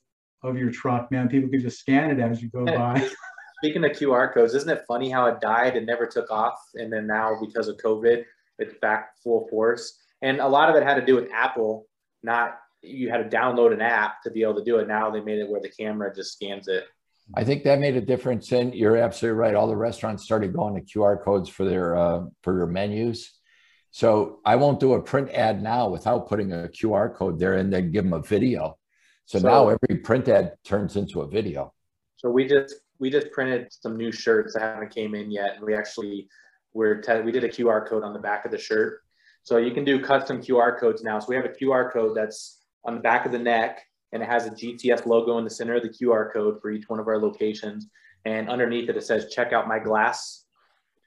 of 0.44 0.58
your 0.58 0.70
truck, 0.70 1.12
man. 1.12 1.28
People 1.28 1.50
can 1.50 1.60
just 1.60 1.80
scan 1.80 2.12
it 2.12 2.20
as 2.20 2.42
you 2.42 2.50
go 2.50 2.66
by. 2.66 3.10
Speaking 3.58 3.84
of 3.84 3.92
QR 3.92 4.32
codes, 4.32 4.54
isn't 4.54 4.70
it 4.70 4.84
funny 4.88 5.10
how 5.10 5.26
it 5.26 5.42
died 5.42 5.76
and 5.76 5.88
never 5.88 6.06
took 6.06 6.30
off, 6.30 6.60
and 6.76 6.92
then 6.92 7.08
now 7.08 7.38
because 7.42 7.68
of 7.68 7.78
COVID, 7.78 8.26
it's 8.60 8.76
back 8.82 9.18
full 9.24 9.48
force? 9.50 10.00
And 10.22 10.40
a 10.40 10.48
lot 10.48 10.70
of 10.70 10.76
it 10.76 10.84
had 10.84 10.96
to 10.96 11.06
do 11.06 11.16
with 11.16 11.32
Apple, 11.34 11.88
not 12.22 12.60
you 12.84 13.10
had 13.10 13.30
to 13.30 13.36
download 13.36 13.74
an 13.74 13.82
app 13.82 14.22
to 14.24 14.30
be 14.30 14.44
able 14.44 14.56
to 14.56 14.64
do 14.64 14.78
it. 14.78 14.88
Now 14.88 15.10
they 15.10 15.22
made 15.22 15.40
it 15.40 15.50
where 15.50 15.62
the 15.62 15.70
camera 15.70 16.14
just 16.14 16.34
scans 16.34 16.68
it. 16.68 16.84
I 17.34 17.44
think 17.46 17.64
that 17.64 17.80
made 17.80 17.96
a 17.96 18.02
difference. 18.02 18.52
And 18.52 18.76
you're 18.76 18.98
absolutely 18.98 19.40
right. 19.40 19.56
All 19.56 19.68
the 19.68 19.76
restaurants 19.76 20.26
started 20.26 20.54
going 20.54 20.76
to 20.76 20.82
QR 20.82 21.24
codes 21.24 21.50
for 21.50 21.64
their 21.64 21.96
uh, 21.96 22.26
for 22.42 22.56
their 22.56 22.68
menus. 22.68 23.32
So 23.96 24.40
I 24.44 24.56
won't 24.56 24.80
do 24.80 24.94
a 24.94 25.02
print 25.02 25.30
ad 25.30 25.62
now 25.62 25.88
without 25.88 26.28
putting 26.28 26.52
a 26.52 26.68
QR 26.68 27.14
code 27.14 27.38
there 27.38 27.54
and 27.54 27.72
then 27.72 27.92
give 27.92 28.04
them 28.04 28.14
a 28.14 28.22
video. 28.22 28.78
So, 29.26 29.38
so 29.38 29.48
now 29.48 29.70
every 29.70 30.02
print 30.02 30.28
ad 30.28 30.56
turns 30.66 30.96
into 30.96 31.22
a 31.22 31.28
video. 31.28 31.74
So 32.18 32.30
we 32.30 32.48
just 32.48 32.74
we 33.00 33.10
just 33.10 33.32
printed 33.32 33.68
some 33.70 33.96
new 33.96 34.12
shirts 34.12 34.56
that 34.56 34.62
haven't 34.62 34.94
came 34.94 35.14
in 35.14 35.30
yet, 35.30 35.58
and 35.58 35.64
we 35.64 35.76
actually 35.76 36.28
we're 36.74 37.02
we 37.24 37.32
did 37.32 37.44
a 37.44 37.50
QR 37.50 37.88
code 37.88 38.04
on 38.04 38.14
the 38.14 38.20
back 38.20 38.46
of 38.46 38.52
the 38.52 38.58
shirt 38.58 39.04
so 39.44 39.58
you 39.58 39.72
can 39.72 39.84
do 39.84 40.02
custom 40.02 40.42
QR 40.42 40.80
codes 40.80 41.04
now. 41.04 41.20
So 41.20 41.28
we 41.30 41.36
have 41.36 41.46
a 41.46 41.50
QR 41.50 41.92
code 41.92 42.16
that's 42.16 42.62
on 42.86 42.96
the 42.96 43.02
back 43.02 43.26
of 43.26 43.32
the 43.32 43.40
neck 43.40 43.82
and 44.14 44.24
it 44.24 44.30
has 44.30 44.46
a 44.46 44.52
GTS 44.52 45.06
logo 45.06 45.38
in 45.38 45.44
the 45.44 45.50
center 45.50 45.76
of 45.76 45.84
the 45.84 45.90
QR 45.90 46.32
code 46.32 46.62
for 46.62 46.72
each 46.72 46.88
one 46.88 47.00
of 47.00 47.08
our 47.08 47.20
locations. 47.20 47.88
And 48.26 48.50
underneath 48.50 48.90
it, 48.90 48.96
it 48.96 49.04
says, 49.04 49.34
check 49.34 49.52
out 49.52 49.68
my 49.68 49.80
glass. 49.80 50.46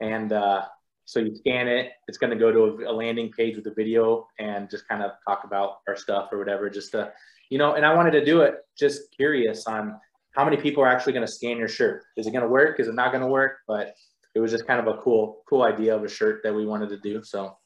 And 0.03 0.33
uh, 0.33 0.67
so 1.07 1.21
you 1.21 1.35
scan 1.35 1.69
it, 1.69 1.93
it's 2.09 2.19
going 2.19 2.31
to 2.31 2.37
go 2.37 2.51
to 2.53 2.85
a, 2.85 2.91
a, 2.91 2.93
landing 2.93 3.31
page 3.31 3.57
with 3.57 3.67
a 3.69 3.75
video 3.75 4.27
and 4.41 4.69
just 4.69 4.89
kind 4.89 5.03
of 5.05 5.13
talk 5.27 5.45
about 5.45 5.79
our 5.87 5.97
stuff 5.97 6.29
or 6.33 6.39
whatever, 6.39 6.69
just 6.69 6.91
to, 6.93 7.13
you 7.49 7.59
know, 7.59 7.75
and 7.75 7.87
I 7.87 7.95
wanted 7.95 8.11
to 8.11 8.25
do 8.25 8.43
it 8.43 8.57
just 8.77 9.15
curious 9.17 9.69
on 9.69 9.99
how 10.33 10.45
many 10.45 10.57
people 10.57 10.83
are 10.83 10.89
actually 10.89 11.13
going 11.13 11.25
to 11.25 11.33
scan 11.33 11.59
your 11.59 11.69
shirt. 11.69 12.03
Is 12.17 12.27
it 12.27 12.33
going 12.33 12.43
to 12.43 12.49
work? 12.49 12.81
Is 12.81 12.89
it 12.89 12.95
not 12.95 13.13
going 13.13 13.23
to 13.23 13.29
work? 13.29 13.59
But 13.69 13.95
it 14.35 14.41
was 14.41 14.51
just 14.51 14.67
kind 14.67 14.81
of 14.81 14.89
a 14.89 14.99
cool, 15.01 15.43
cool 15.49 15.63
idea 15.63 15.95
of 15.95 16.03
a 16.03 16.09
shirt 16.09 16.43
that 16.43 16.53
we 16.53 16.67
wanted 16.67 16.89
to 16.89 16.99
do. 16.99 17.23
So 17.23 17.57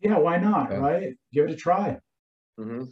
yeah, 0.00 0.18
why 0.18 0.36
not? 0.36 0.70
Okay. 0.70 0.78
Right? 0.78 1.14
Give 1.32 1.46
it 1.46 1.52
a 1.52 1.56
try. 1.56 1.96
Mm-hmm. 2.60 2.84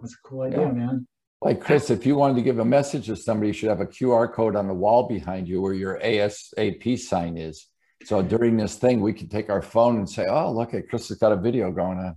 That's 0.00 0.14
a 0.14 0.28
cool 0.28 0.42
idea, 0.42 0.60
yeah. 0.60 0.72
man. 0.72 1.06
Like 1.42 1.60
Chris, 1.60 1.90
if 1.90 2.06
you 2.06 2.16
wanted 2.16 2.36
to 2.36 2.42
give 2.42 2.58
a 2.58 2.64
message 2.64 3.06
to 3.06 3.16
somebody, 3.16 3.48
you 3.48 3.52
should 3.52 3.68
have 3.68 3.82
a 3.82 3.86
QR 3.86 4.32
code 4.32 4.56
on 4.56 4.66
the 4.66 4.74
wall 4.74 5.06
behind 5.06 5.46
you 5.46 5.60
where 5.60 5.74
your 5.74 6.00
ASAP 6.00 6.98
sign 6.98 7.36
is. 7.36 7.66
So 8.04 8.22
during 8.22 8.56
this 8.56 8.76
thing, 8.76 9.00
we 9.00 9.12
can 9.12 9.28
take 9.28 9.50
our 9.50 9.62
phone 9.62 9.96
and 9.96 10.08
say, 10.08 10.26
"Oh, 10.26 10.52
look 10.52 10.74
at 10.74 10.88
Chris 10.88 11.08
has 11.08 11.18
got 11.18 11.32
a 11.32 11.36
video 11.36 11.70
going 11.70 11.98
on." 11.98 12.16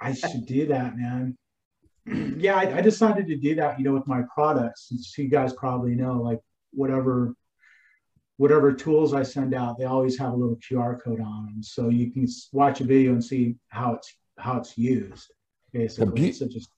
I 0.00 0.14
should 0.14 0.46
do 0.46 0.66
that, 0.66 0.96
man. 0.96 1.36
yeah, 2.38 2.56
I, 2.56 2.78
I, 2.78 2.80
decided 2.80 3.28
to 3.28 3.36
do 3.36 3.54
that, 3.54 3.78
you 3.78 3.84
know, 3.84 3.92
with 3.92 4.08
my 4.08 4.22
products. 4.34 4.88
Since 4.88 5.16
you 5.16 5.28
guys 5.28 5.52
probably 5.52 5.94
know, 5.94 6.20
like 6.20 6.40
whatever 6.72 7.34
whatever 8.38 8.72
tools 8.72 9.14
I 9.14 9.22
send 9.22 9.54
out, 9.54 9.78
they 9.78 9.84
always 9.84 10.18
have 10.18 10.32
a 10.32 10.36
little 10.36 10.56
QR 10.56 11.00
code 11.00 11.20
on 11.20 11.46
them, 11.46 11.62
so 11.62 11.90
you 11.90 12.10
can 12.10 12.26
watch 12.52 12.80
a 12.80 12.84
video 12.84 13.12
and 13.12 13.24
see 13.24 13.54
how 13.68 13.94
it's 13.94 14.12
how 14.38 14.58
it's 14.58 14.76
used. 14.76 15.32
Basically, 15.72 16.12
be- 16.12 16.32
so 16.32 16.48
just 16.48 16.68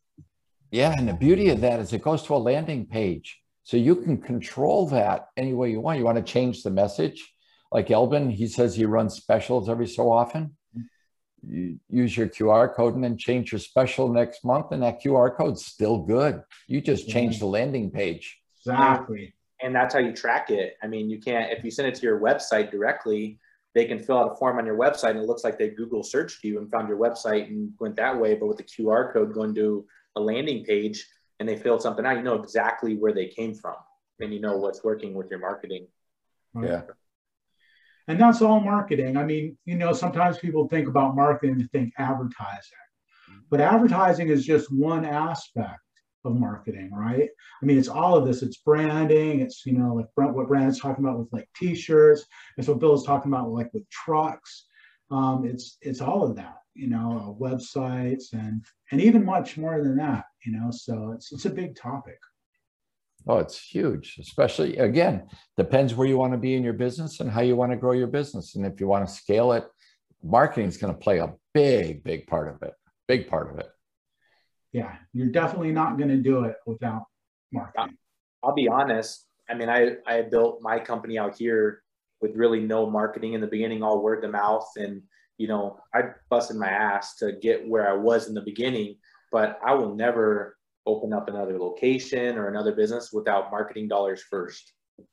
yeah, 0.71 0.95
and 0.97 1.09
the 1.09 1.15
beauty 1.15 1.49
of 1.49 1.61
that 1.63 1.81
is 1.81 1.93
it 1.93 2.03
goes 2.03 2.23
to 2.25 2.35
a 2.35 2.37
landing 2.37 2.87
page, 2.87 3.41
so 3.63 3.77
you 3.77 3.97
can 3.97 4.21
control 4.21 4.87
that 4.89 5.29
any 5.37 5.55
way 5.55 5.71
you 5.71 5.81
want. 5.81 5.99
You 5.99 6.05
want 6.05 6.19
to 6.19 6.33
change 6.33 6.63
the 6.63 6.71
message, 6.71 7.34
like 7.73 7.91
Elvin, 7.91 8.31
he 8.31 8.47
says 8.47 8.75
he 8.75 8.85
runs 8.85 9.15
specials 9.15 9.69
every 9.69 9.89
so 9.89 10.11
often. 10.11 10.57
You 11.47 11.79
use 11.91 12.17
your 12.17 12.29
QR 12.29 12.75
code 12.75 12.95
and 12.95 13.05
then 13.05 13.19
change 13.19 13.53
your 13.53 13.59
special 13.59 14.09
next 14.13 14.45
month, 14.45 14.73
and 14.73 14.83
that 14.83 15.03
QR 15.03 15.37
code's 15.37 15.67
still 15.67 15.99
good. 15.99 16.43
You 16.67 16.81
just 16.81 17.09
change 17.09 17.39
the 17.39 17.47
landing 17.47 17.91
page. 17.91 18.39
Exactly 18.61 19.35
and 19.65 19.75
that's 19.75 19.95
how 19.95 20.01
you 20.01 20.13
track 20.13 20.51
it. 20.51 20.77
I 20.83 20.87
mean, 20.87 21.09
you 21.09 21.19
can't 21.19 21.51
if 21.51 21.65
you 21.65 21.71
send 21.71 21.89
it 21.89 21.95
to 21.97 22.03
your 22.03 22.21
website 22.21 22.71
directly, 22.71 23.39
they 23.75 23.87
can 23.87 23.99
fill 23.99 24.19
out 24.19 24.33
a 24.33 24.37
form 24.37 24.59
on 24.59 24.67
your 24.67 24.79
website 24.79 25.11
and 25.11 25.21
it 25.21 25.27
looks 25.27 25.43
like 25.43 25.59
they 25.59 25.71
Google 25.71 26.03
searched 26.03 26.45
you 26.45 26.59
and 26.59 26.71
found 26.71 26.87
your 26.87 26.99
website 26.99 27.49
and 27.49 27.73
went 27.81 27.97
that 27.97 28.19
way. 28.19 28.35
But 28.35 28.47
with 28.47 28.59
the 28.59 28.65
QR 28.65 29.13
code 29.13 29.33
going 29.33 29.55
to 29.55 29.87
a 30.17 30.21
landing 30.21 30.65
page 30.65 31.07
and 31.41 31.49
they 31.49 31.57
fill 31.57 31.81
something 31.81 32.05
out, 32.05 32.17
you 32.17 32.23
know 32.23 32.35
exactly 32.35 32.97
where 32.97 33.13
they 33.13 33.27
came 33.27 33.55
from 33.55 33.77
and 34.21 34.33
you 34.33 34.41
know 34.41 34.59
what's 34.59 34.85
working 34.85 35.15
with 35.15 35.31
your 35.31 35.41
marketing. 35.41 35.87
Yeah. 36.61 36.83
And 38.09 38.21
that's 38.21 38.43
all 38.43 38.61
marketing. 38.61 39.17
I 39.17 39.25
mean, 39.25 39.57
you 39.65 39.77
know, 39.77 39.93
sometimes 39.93 40.39
people 40.39 40.69
think 40.69 40.89
about 40.89 41.17
marketing 41.17 41.59
to 41.59 41.69
think 41.69 41.93
advertising. 41.99 42.79
But 43.51 43.61
advertising 43.61 44.29
is 44.29 44.45
just 44.45 44.73
one 44.73 45.05
aspect 45.05 45.81
of 46.25 46.37
marketing, 46.37 46.91
right? 46.93 47.29
I 47.63 47.67
mean, 47.67 47.79
it's 47.79 47.89
all 47.89 48.17
of 48.17 48.27
this. 48.27 48.43
It's 48.43 48.59
branding. 48.59 49.41
It's 49.41 49.65
you 49.67 49.73
know 49.73 49.95
like 49.95 50.07
what 50.15 50.49
Brandon's 50.49 50.81
talking 50.81 51.05
about 51.05 51.19
with 51.19 51.33
like 51.33 51.49
T-shirts. 51.57 52.25
It's 52.57 52.69
what 52.69 52.81
Bill's 52.81 53.07
talking 53.07 53.33
about 53.33 53.51
like 53.51 53.73
with 53.73 53.89
trucks. 53.91 54.67
Um, 55.11 55.45
it's 55.45 55.77
it's 55.83 56.01
all 56.01 56.23
of 56.23 56.37
that, 56.37 56.59
you 56.75 56.89
know, 56.89 57.37
uh, 57.39 57.43
websites 57.43 58.33
and 58.33 58.65
and 58.91 59.01
even 59.01 59.25
much 59.25 59.59
more 59.59 59.83
than 59.83 59.97
that, 59.97 60.25
you 60.45 60.53
know. 60.53 60.71
So 60.71 61.13
it's 61.13 61.33
it's 61.33 61.45
a 61.45 61.51
big 61.51 61.77
topic. 61.77 62.19
Oh, 63.27 63.39
it's 63.39 63.59
huge, 63.59 64.17
especially 64.21 64.77
again, 64.77 65.29
depends 65.57 65.95
where 65.95 66.07
you 66.07 66.19
want 66.19 66.33
to 66.33 66.39
be 66.39 66.55
in 66.55 66.63
your 66.63 66.75
business 66.75 67.21
and 67.21 67.31
how 67.31 67.41
you 67.41 67.57
want 67.57 67.73
to 67.73 67.77
grow 67.77 67.93
your 67.93 68.07
business. 68.07 68.55
And 68.55 68.67
if 68.67 68.81
you 68.81 68.87
want 68.87 69.07
to 69.07 69.13
scale 69.13 69.53
it, 69.53 69.65
marketing 70.23 70.69
is 70.69 70.77
going 70.77 70.93
to 70.93 70.99
play 70.99 71.19
a 71.19 71.33
big, 71.55 72.05
big 72.05 72.27
part 72.27 72.55
of 72.55 72.63
it. 72.63 72.75
Big 73.09 73.29
part 73.29 73.51
of 73.51 73.59
it. 73.59 73.69
Yeah, 74.73 74.97
you're 75.13 75.29
definitely 75.29 75.73
not 75.73 75.97
going 75.97 76.11
to 76.11 76.17
do 76.17 76.45
it 76.45 76.57
without 76.67 77.05
marketing. 77.53 77.97
I'll 78.43 78.55
be 78.55 78.69
honest. 78.69 79.27
I 79.49 79.55
mean, 79.55 79.69
I 79.69 79.97
I 80.07 80.23
built 80.23 80.61
my 80.61 80.79
company 80.79 81.19
out 81.19 81.37
here 81.37 81.83
with 82.21 82.37
really 82.37 82.61
no 82.61 82.91
marketing 82.91 83.35
in 83.35 83.41
the 83.41 83.47
beginning, 83.47 83.83
all 83.83 84.03
word 84.03 84.25
of 84.25 84.33
mouth, 84.33 84.69
and 84.77 85.03
you 85.39 85.49
know, 85.49 85.79
I 85.95 86.03
busted 86.31 86.57
my 86.57 86.69
ass 86.69 87.17
to 87.17 87.33
get 87.33 87.67
where 87.69 87.89
I 87.89 87.95
was 87.95 88.29
in 88.29 88.35
the 88.35 88.43
beginning. 88.43 88.97
But 89.33 89.59
I 89.65 89.75
will 89.75 89.95
never 89.95 90.57
open 90.87 91.13
up 91.13 91.29
another 91.29 91.59
location 91.59 92.37
or 92.37 92.49
another 92.49 92.73
business 92.73 93.13
without 93.13 93.51
marketing 93.51 93.89
dollars 93.89 94.23
1st 94.33 94.63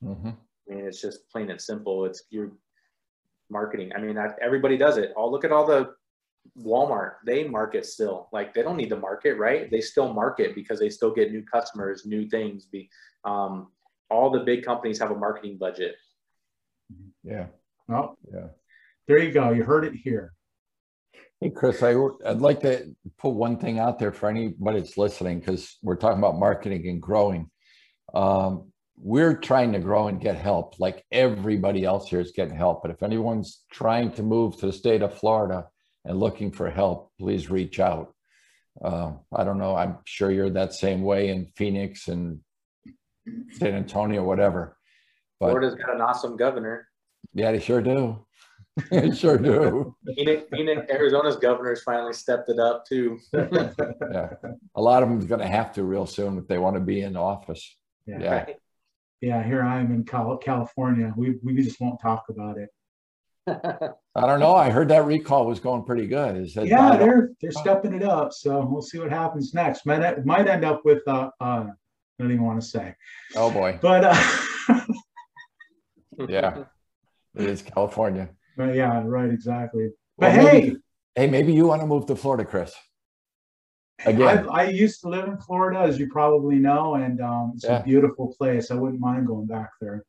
mm-hmm. 0.04 0.30
I 0.30 0.76
mean, 0.76 0.86
it's 0.86 1.02
just 1.02 1.30
plain 1.30 1.50
and 1.50 1.60
simple. 1.60 2.06
It's 2.06 2.24
your 2.30 2.52
marketing. 3.50 3.92
I 3.96 4.00
mean, 4.00 4.18
everybody 4.42 4.78
does 4.78 4.98
it. 4.98 5.14
I'll 5.18 5.32
look 5.32 5.44
at 5.44 5.52
all 5.52 5.66
the 5.66 5.94
Walmart. 6.58 7.16
They 7.26 7.48
market 7.48 7.86
still. 7.86 8.30
Like 8.32 8.54
they 8.54 8.62
don't 8.62 8.78
need 8.78 8.90
to 8.90 8.98
market, 8.98 9.38
right? 9.38 9.70
They 9.70 9.82
still 9.82 10.14
market 10.14 10.56
because 10.56 10.80
they 10.80 10.90
still 10.90 11.14
get 11.14 11.32
new 11.32 11.44
customers, 11.44 12.06
new 12.06 12.28
things. 12.30 12.66
Be 12.66 12.90
um, 13.26 13.72
all 14.10 14.30
the 14.30 14.40
big 14.40 14.64
companies 14.64 15.00
have 15.00 15.12
a 15.12 15.16
marketing 15.16 15.58
budget. 15.58 15.96
Yeah. 17.24 17.48
Well, 17.88 18.18
yeah. 18.34 18.48
There 19.08 19.20
you 19.20 19.32
go. 19.32 19.52
You 19.52 19.64
heard 19.64 19.86
it 19.86 19.94
here. 19.94 20.34
Hey, 21.44 21.50
Chris, 21.50 21.82
I, 21.82 21.96
would 21.96 22.40
like 22.40 22.60
to 22.60 22.96
put 23.18 23.32
one 23.32 23.58
thing 23.58 23.80
out 23.80 23.98
there 23.98 24.12
for 24.12 24.30
anybody 24.30 24.80
that's 24.80 24.96
listening 24.96 25.40
because 25.40 25.76
we're 25.82 25.96
talking 25.96 26.20
about 26.20 26.38
marketing 26.38 26.88
and 26.88 27.02
growing. 27.02 27.50
Um, 28.14 28.72
we're 28.96 29.38
trying 29.38 29.74
to 29.74 29.80
grow 29.80 30.08
and 30.08 30.22
get 30.22 30.36
help 30.36 30.80
like 30.80 31.04
everybody 31.12 31.84
else 31.84 32.08
here 32.08 32.20
is 32.20 32.32
getting 32.32 32.56
help. 32.56 32.84
But 32.84 32.92
if 32.92 33.02
anyone's 33.02 33.64
trying 33.72 34.12
to 34.12 34.22
move 34.22 34.60
to 34.60 34.68
the 34.68 34.72
state 34.72 35.02
of 35.02 35.18
Florida 35.18 35.66
and 36.06 36.20
looking 36.20 36.52
for 36.52 36.70
help, 36.70 37.12
please 37.20 37.50
reach 37.50 37.80
out. 37.80 38.14
Uh, 38.80 39.14
I 39.36 39.44
don't 39.44 39.58
know. 39.58 39.76
I'm 39.76 39.98
sure 40.06 40.30
you're 40.30 40.52
that 40.52 40.76
same 40.76 41.02
way 41.02 41.30
in 41.30 41.48
Phoenix 41.56 42.08
and 42.08 42.42
San 43.54 43.74
Antonio, 43.74 44.24
whatever. 44.24 44.78
But, 45.40 45.50
Florida's 45.50 45.74
got 45.74 45.96
an 45.96 46.02
awesome 46.02 46.38
governor. 46.38 46.88
Yeah, 47.34 47.52
they 47.52 47.60
sure 47.60 47.82
do. 47.82 48.28
sure 49.16 49.38
do. 49.38 49.96
Phoenix, 50.16 50.44
Phoenix, 50.52 50.90
Arizona's 50.90 51.36
governor's 51.36 51.84
finally 51.84 52.14
stepped 52.14 52.50
it 52.50 52.60
up 52.60 52.86
too. 52.86 53.20
yeah, 53.34 54.30
a 54.76 54.82
lot 54.82 55.04
of 55.04 55.10
them's 55.10 55.26
going 55.26 55.42
to 55.42 55.48
have 55.48 55.74
to 55.74 55.84
real 55.84 56.06
soon 56.06 56.38
if 56.38 56.48
they 56.48 56.58
want 56.58 56.76
to 56.76 56.80
be 56.80 57.02
in 57.02 57.18
office. 57.18 57.76
Yeah. 58.06 58.20
Yeah. 58.20 58.46
yeah 59.22 59.44
here 59.44 59.62
I 59.62 59.80
am 59.80 59.92
in 59.92 60.06
California. 60.06 61.14
We 61.18 61.38
we 61.44 61.56
just 61.62 61.82
won't 61.82 62.00
talk 62.02 62.26
about 62.30 62.58
it. 62.58 62.70
I 63.48 64.28
don't 64.28 64.40
know. 64.40 64.56
I 64.56 64.70
heard 64.70 64.90
that 64.90 65.06
recall 65.06 65.46
was 65.48 65.60
going 65.60 65.84
pretty 65.84 66.08
good. 66.08 66.38
Is 66.38 66.54
that 66.54 66.68
yeah, 66.68 66.96
they're 66.96 67.32
they're 67.42 67.52
stepping 67.52 67.94
it 67.94 68.04
up. 68.04 68.32
So 68.32 68.66
we'll 68.66 68.82
see 68.82 69.00
what 69.00 69.10
happens 69.10 69.54
next. 69.54 69.86
Might 69.86 70.26
might 70.26 70.48
end 70.48 70.64
up 70.64 70.86
with 70.86 71.06
uh, 71.08 71.30
uh 71.42 71.66
I 72.22 72.24
don't 72.24 72.32
even 72.32 72.46
want 72.46 72.62
to 72.62 72.68
say. 72.68 72.96
Oh 73.36 73.52
boy. 73.52 73.80
But 73.82 74.06
uh, 74.06 74.82
yeah, 76.30 76.64
it 77.36 77.50
is 77.50 77.62
California. 77.62 78.30
But 78.58 78.76
yeah, 78.76 79.02
right, 79.06 79.30
exactly. 79.30 79.90
But 80.18 80.36
well, 80.36 80.48
hey, 80.48 80.76
hey, 81.16 81.28
maybe 81.28 81.54
you 81.54 81.68
want 81.68 81.82
to 81.82 81.88
move 81.88 82.06
to 82.08 82.16
Florida, 82.16 82.46
Chris. 82.46 82.74
Again, 84.06 84.50
I, 84.50 84.64
I 84.64 84.70
used 84.70 85.02
to 85.02 85.10
live 85.10 85.28
in 85.28 85.38
Florida, 85.38 85.80
as 85.80 86.00
you 86.00 86.10
probably 86.10 86.56
know, 86.56 86.96
and 86.96 87.22
um, 87.22 87.54
it's 87.56 87.66
yeah. 87.66 87.80
a 87.80 87.84
beautiful 87.84 88.34
place. 88.38 88.72
I 88.72 88.76
wouldn't 88.76 89.00
mind 89.00 89.28
going 89.28 89.46
back 89.46 89.70
there. 89.80 90.04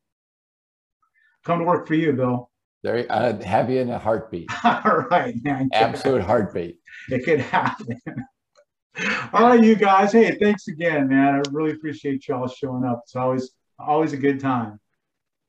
Come 1.45 1.59
to 1.59 1.65
work 1.65 1.87
for 1.87 1.93
you, 1.93 2.13
Bill. 2.13 2.49
There, 2.81 3.05
I'd 3.09 3.43
have 3.43 3.69
you 3.69 3.79
in 3.79 3.89
a 3.89 3.99
heartbeat. 3.99 4.49
All 4.63 5.05
right, 5.09 5.35
man. 5.43 5.69
Absolute 5.73 6.21
heartbeat. 6.21 6.79
It 7.09 7.23
could 7.23 7.39
happen. 7.39 8.01
all 9.33 9.47
right, 9.47 9.63
you 9.63 9.75
guys. 9.75 10.11
Hey, 10.11 10.37
thanks 10.39 10.67
again, 10.67 11.07
man. 11.07 11.35
I 11.35 11.41
really 11.51 11.71
appreciate 11.71 12.27
y'all 12.27 12.47
showing 12.47 12.83
up. 12.83 13.01
It's 13.05 13.15
always 13.15 13.51
always 13.79 14.13
a 14.13 14.17
good 14.17 14.39
time. 14.39 14.79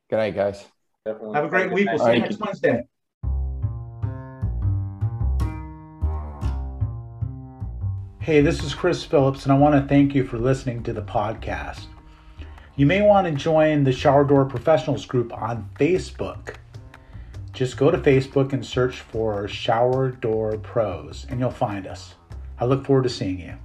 Good 0.09 0.16
night, 0.16 0.34
guys. 0.34 0.64
Definitely. 1.07 1.35
Have 1.35 1.45
a 1.45 1.49
great 1.49 1.71
week. 1.71 1.87
We'll 1.87 1.99
see 1.99 2.15
you 2.15 2.21
next 2.21 2.41
Wednesday. 2.41 2.87
Hey, 8.21 8.41
this 8.41 8.65
is 8.65 8.73
Chris 8.73 9.05
Phillips, 9.05 9.43
and 9.45 9.53
I 9.53 9.59
want 9.59 9.75
to 9.75 9.87
thank 9.87 10.15
you 10.15 10.25
for 10.25 10.39
listening 10.39 10.83
to 10.85 10.95
the 10.95 11.03
podcast. 11.03 11.89
You 12.77 12.87
may 12.87 13.03
want 13.03 13.27
to 13.27 13.35
join 13.35 13.85
the 13.85 13.93
Shower 13.93 14.25
Door 14.25 14.47
Professionals 14.47 15.05
group 15.05 15.31
on 15.35 15.69
Facebook. 15.79 16.55
Just 17.53 17.77
go 17.77 17.91
to 17.91 17.99
Facebook 17.99 18.55
and 18.55 18.65
search 18.65 19.01
for 19.01 19.47
Shower 19.47 20.11
Door 20.11 20.57
Pros, 20.61 21.27
and 21.29 21.39
you'll 21.39 21.51
find 21.51 21.87
us. 21.87 22.15
I 22.59 22.65
look 22.65 22.87
forward 22.87 23.03
to 23.03 23.11
seeing 23.11 23.41
you. 23.41 23.59